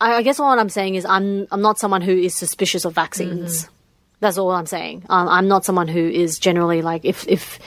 I, 0.00 0.22
guess 0.22 0.38
what 0.38 0.58
I'm 0.58 0.68
saying 0.68 0.94
is 0.94 1.04
I'm 1.04 1.46
I'm 1.50 1.62
not 1.62 1.78
someone 1.78 2.02
who 2.02 2.16
is 2.16 2.34
suspicious 2.34 2.84
of 2.84 2.94
vaccines. 2.94 3.68
That's 4.20 4.38
all 4.38 4.50
I'm 4.50 4.66
saying. 4.66 5.04
Um, 5.08 5.28
I'm 5.28 5.48
not 5.48 5.64
someone 5.64 5.88
who 5.88 6.08
is 6.08 6.38
generally 6.38 6.82
like 6.82 7.04
if 7.04 7.26
if 7.28 7.58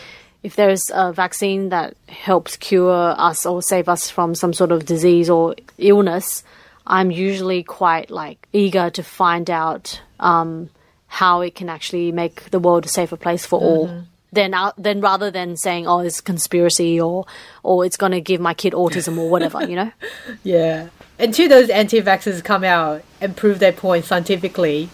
if 0.43 0.55
there's 0.55 0.89
a 0.93 1.13
vaccine 1.13 1.69
that 1.69 1.95
helps 2.07 2.57
cure 2.57 3.13
us 3.17 3.45
or 3.45 3.61
save 3.61 3.87
us 3.87 4.09
from 4.09 4.33
some 4.33 4.53
sort 4.53 4.71
of 4.71 4.85
disease 4.85 5.29
or 5.29 5.55
illness, 5.77 6.43
I'm 6.85 7.11
usually 7.11 7.63
quite 7.63 8.09
like 8.09 8.47
eager 8.51 8.89
to 8.89 9.03
find 9.03 9.49
out 9.49 10.01
um, 10.19 10.69
how 11.07 11.41
it 11.41 11.55
can 11.55 11.69
actually 11.69 12.11
make 12.11 12.49
the 12.49 12.59
world 12.59 12.85
a 12.85 12.89
safer 12.89 13.17
place 13.17 13.45
for 13.45 13.59
all. 13.59 14.03
Then, 14.33 14.53
uh, 14.53 14.71
then 14.77 15.01
rather 15.01 15.29
than 15.29 15.57
saying, 15.57 15.87
"Oh, 15.87 15.99
it's 15.99 16.21
conspiracy," 16.21 16.99
or 16.99 17.25
"or 17.63 17.85
it's 17.85 17.97
going 17.97 18.13
to 18.13 18.21
give 18.21 18.39
my 18.39 18.53
kid 18.53 18.73
autism," 18.73 19.17
or 19.17 19.29
whatever, 19.29 19.63
you 19.63 19.75
know. 19.75 19.91
Yeah. 20.43 20.87
Until 21.19 21.49
those 21.49 21.69
anti-vaxxers 21.69 22.43
come 22.43 22.63
out 22.63 23.03
and 23.19 23.35
prove 23.35 23.59
their 23.59 23.73
point 23.73 24.05
scientifically 24.05 24.89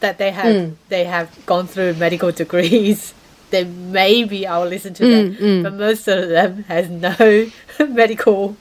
that 0.00 0.18
they 0.18 0.30
have 0.32 0.54
hmm. 0.56 0.74
they 0.88 1.04
have 1.04 1.28
gone 1.46 1.66
through 1.66 1.94
medical 1.94 2.32
degrees, 2.42 3.14
then 3.50 3.92
maybe 3.92 4.46
I'll 4.46 4.66
listen 4.66 4.92
to 4.94 5.04
hmm, 5.04 5.10
them. 5.10 5.34
Hmm. 5.34 5.62
But 5.62 5.74
most 5.74 6.08
of 6.08 6.28
them 6.28 6.64
has 6.64 6.90
no 6.90 7.50
medical 7.88 8.56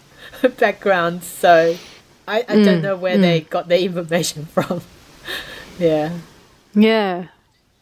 background, 0.57 1.23
so 1.23 1.75
I, 2.27 2.45
I 2.47 2.63
don't 2.63 2.81
know 2.81 2.95
where 2.95 3.17
they 3.17 3.41
got 3.41 3.67
their 3.67 3.79
information 3.79 4.45
from. 4.45 4.81
yeah. 5.79 6.13
Yeah. 6.75 7.27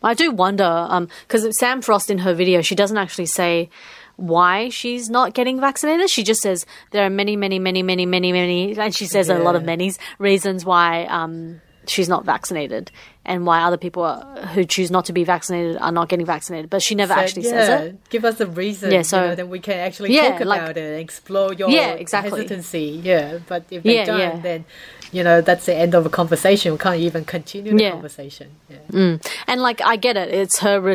I 0.03 0.13
do 0.13 0.31
wonder, 0.31 1.07
because 1.27 1.57
Sam 1.59 1.81
Frost 1.81 2.09
in 2.11 2.19
her 2.19 2.33
video, 2.33 2.61
she 2.61 2.75
doesn't 2.75 2.97
actually 2.97 3.25
say 3.25 3.69
why 4.15 4.69
she's 4.69 5.09
not 5.09 5.33
getting 5.33 5.59
vaccinated. 5.59 6.09
She 6.09 6.23
just 6.23 6.41
says 6.41 6.65
there 6.91 7.05
are 7.05 7.09
many, 7.09 7.35
many, 7.35 7.59
many, 7.59 7.83
many, 7.83 8.05
many, 8.05 8.31
many, 8.31 8.75
and 8.77 8.93
she 8.95 9.05
says 9.05 9.29
a 9.29 9.37
lot 9.39 9.55
of 9.55 9.63
many 9.63 9.91
reasons 10.19 10.65
why 10.65 11.05
um, 11.05 11.61
she's 11.87 12.09
not 12.09 12.25
vaccinated 12.25 12.91
and 13.25 13.45
why 13.45 13.61
other 13.61 13.77
people 13.77 14.03
are, 14.03 14.23
who 14.53 14.63
choose 14.63 14.89
not 14.89 15.05
to 15.05 15.13
be 15.13 15.23
vaccinated 15.23 15.77
are 15.77 15.91
not 15.91 16.09
getting 16.09 16.25
vaccinated. 16.25 16.69
But 16.69 16.81
she 16.81 16.95
never 16.95 17.13
So, 17.13 17.19
actually 17.19 17.43
yeah, 17.43 17.49
says 17.49 17.87
it. 17.89 18.09
Give 18.09 18.23
us 18.25 18.39
a 18.39 18.47
reason, 18.47 18.89
Yeah, 18.91 18.97
yeah, 18.97 19.01
so- 19.03 19.29
so 19.31 19.35
then 19.35 19.49
we 19.49 19.59
can 19.59 19.77
actually 19.79 20.13
Yeah, 20.15 20.37
talk 20.37 20.45
like- 20.45 20.61
about 20.61 20.77
it 20.77 20.81
and 20.93 20.99
explore 21.01 21.53
your 21.53 21.69
Yeah, 21.69 21.89
exactly. 21.91 22.31
hesitancy. 22.31 23.01
Yeah, 23.03 23.39
but 23.47 23.65
if 23.69 23.83
they 23.83 23.95
Yeah, 23.95 24.05
don't, 24.05 24.19
yeah. 24.19 24.39
then 24.39 24.65
you 25.11 25.23
know 25.23 25.41
that's 25.41 25.65
the 25.65 25.75
end 25.75 25.93
of 25.95 26.05
a 26.05 26.09
conversation. 26.09 26.71
We 26.73 26.77
can't 26.77 26.99
even 26.99 27.25
continue 27.25 27.73
the 27.75 27.83
Yeah. 27.83 27.91
conversation. 27.91 28.51
Yeah. 28.69 28.77
Mm. 28.91 29.27
And 29.47 29.61
like 29.61 29.81
I 29.81 29.95
get 29.95 30.17
it, 30.17 30.29
it's 30.33 30.59
her 30.59 30.87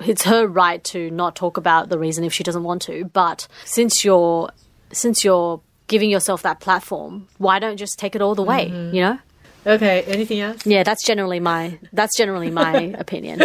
it's 0.00 0.24
her 0.24 0.46
right 0.46 0.82
to 0.84 1.10
not 1.10 1.36
talk 1.36 1.56
about 1.56 1.88
the 1.88 1.98
reason 1.98 2.24
if 2.24 2.32
she 2.32 2.42
doesn't 2.42 2.62
want 2.64 2.82
to. 2.82 3.04
But 3.06 3.48
since 3.64 4.04
you're 4.04 4.50
since 4.92 5.24
you're 5.24 5.60
giving 5.88 6.10
yourself 6.10 6.42
that 6.42 6.60
platform, 6.60 7.28
why 7.38 7.58
don't 7.58 7.76
just 7.76 7.98
take 7.98 8.14
it 8.16 8.22
all 8.22 8.34
the 8.34 8.42
way? 8.42 8.68
Mm-hmm. 8.70 8.94
You 8.94 9.02
know. 9.02 9.18
Okay. 9.66 10.02
Anything 10.02 10.40
else? 10.40 10.64
Yeah, 10.64 10.84
that's 10.84 11.04
generally 11.04 11.40
my 11.40 11.78
that's 11.92 12.16
generally 12.16 12.50
my 12.50 12.94
opinion. 12.98 13.42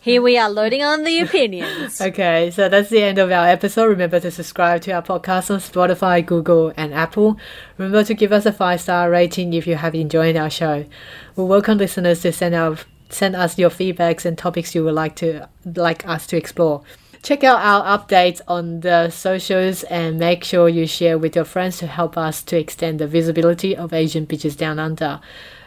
Here 0.00 0.22
we 0.22 0.38
are 0.38 0.50
loading 0.50 0.82
on 0.82 1.04
the 1.04 1.20
opinions. 1.20 2.00
Okay, 2.00 2.50
so 2.50 2.68
that's 2.68 2.88
the 2.88 3.02
end 3.02 3.18
of 3.18 3.30
our 3.30 3.46
episode. 3.46 3.86
Remember 3.86 4.20
to 4.20 4.30
subscribe 4.30 4.80
to 4.82 4.92
our 4.92 5.02
podcast 5.02 5.50
on 5.50 5.60
Spotify, 5.60 6.24
Google, 6.24 6.72
and 6.76 6.94
Apple. 6.94 7.38
Remember 7.76 8.04
to 8.04 8.14
give 8.14 8.32
us 8.32 8.46
a 8.46 8.52
five 8.52 8.80
star 8.80 9.10
rating 9.10 9.52
if 9.52 9.66
you 9.66 9.76
have 9.76 9.94
enjoyed 9.94 10.36
our 10.36 10.50
show. 10.50 10.86
We 11.36 11.44
welcome 11.44 11.76
listeners 11.76 12.22
to 12.22 12.32
send 12.32 12.54
out 12.54 12.84
send 13.10 13.36
us 13.36 13.58
your 13.58 13.70
feedbacks 13.70 14.24
and 14.24 14.36
topics 14.36 14.74
you 14.74 14.82
would 14.84 14.94
like 14.94 15.14
to 15.16 15.46
like 15.64 16.06
us 16.08 16.26
to 16.28 16.36
explore. 16.38 16.82
Check 17.24 17.42
out 17.42 17.58
our 17.62 17.98
updates 17.98 18.42
on 18.46 18.80
the 18.80 19.08
socials 19.08 19.82
and 19.84 20.18
make 20.18 20.44
sure 20.44 20.68
you 20.68 20.86
share 20.86 21.16
with 21.16 21.34
your 21.34 21.46
friends 21.46 21.78
to 21.78 21.86
help 21.86 22.18
us 22.18 22.42
to 22.42 22.58
extend 22.58 22.98
the 22.98 23.06
visibility 23.06 23.74
of 23.74 23.94
Asian 23.94 24.26
Bitches 24.26 24.54
Down 24.54 24.78
Under 24.78 25.20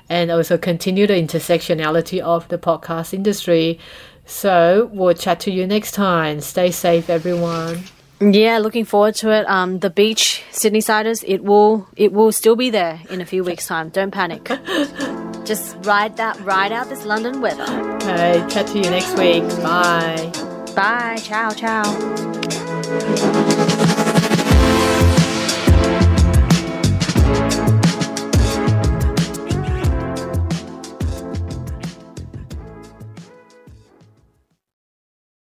and 0.08 0.30
also 0.30 0.60
continue 0.60 1.08
the 1.08 1.16
intersectionality 1.16 2.20
of 2.20 2.48
the 2.50 2.60
podcast 2.60 3.12
industry. 3.12 3.80
So 4.28 4.92
we'll 4.94 5.16
chat 5.16 5.40
to 5.42 5.52
you 5.52 5.66
next 5.66 5.94
time. 5.94 6.42
Stay 6.42 6.70
safe, 6.70 7.10
everyone. 7.10 7.86
Yeah, 8.22 8.60
looking 8.60 8.86
forward 8.86 9.16
to 9.16 9.32
it. 9.32 9.50
Um, 9.50 9.80
the 9.80 9.90
beach, 9.90 10.44
Sydney 10.52 10.82
Siders, 10.82 11.24
it 11.24 11.44
will 11.44 11.88
it 11.96 12.14
will 12.14 12.32
still 12.32 12.56
be 12.56 12.70
there 12.70 13.02
in 13.10 13.20
a 13.20 13.26
few 13.26 13.44
weeks' 13.44 13.66
time. 13.66 13.90
Don't 13.90 14.12
panic. 14.12 14.46
Just 15.44 15.76
ride 15.88 16.18
that 16.18 16.40
ride 16.42 16.72
out 16.72 16.88
this 16.90 17.04
London 17.04 17.42
weather. 17.42 17.64
Okay, 17.96 18.46
chat 18.48 18.68
to 18.68 18.78
you 18.78 18.90
next 18.92 19.18
week. 19.18 19.42
Bye. 19.64 20.56
Bye. 20.78 21.18
Ciao. 21.24 21.50
Ciao. 21.56 23.57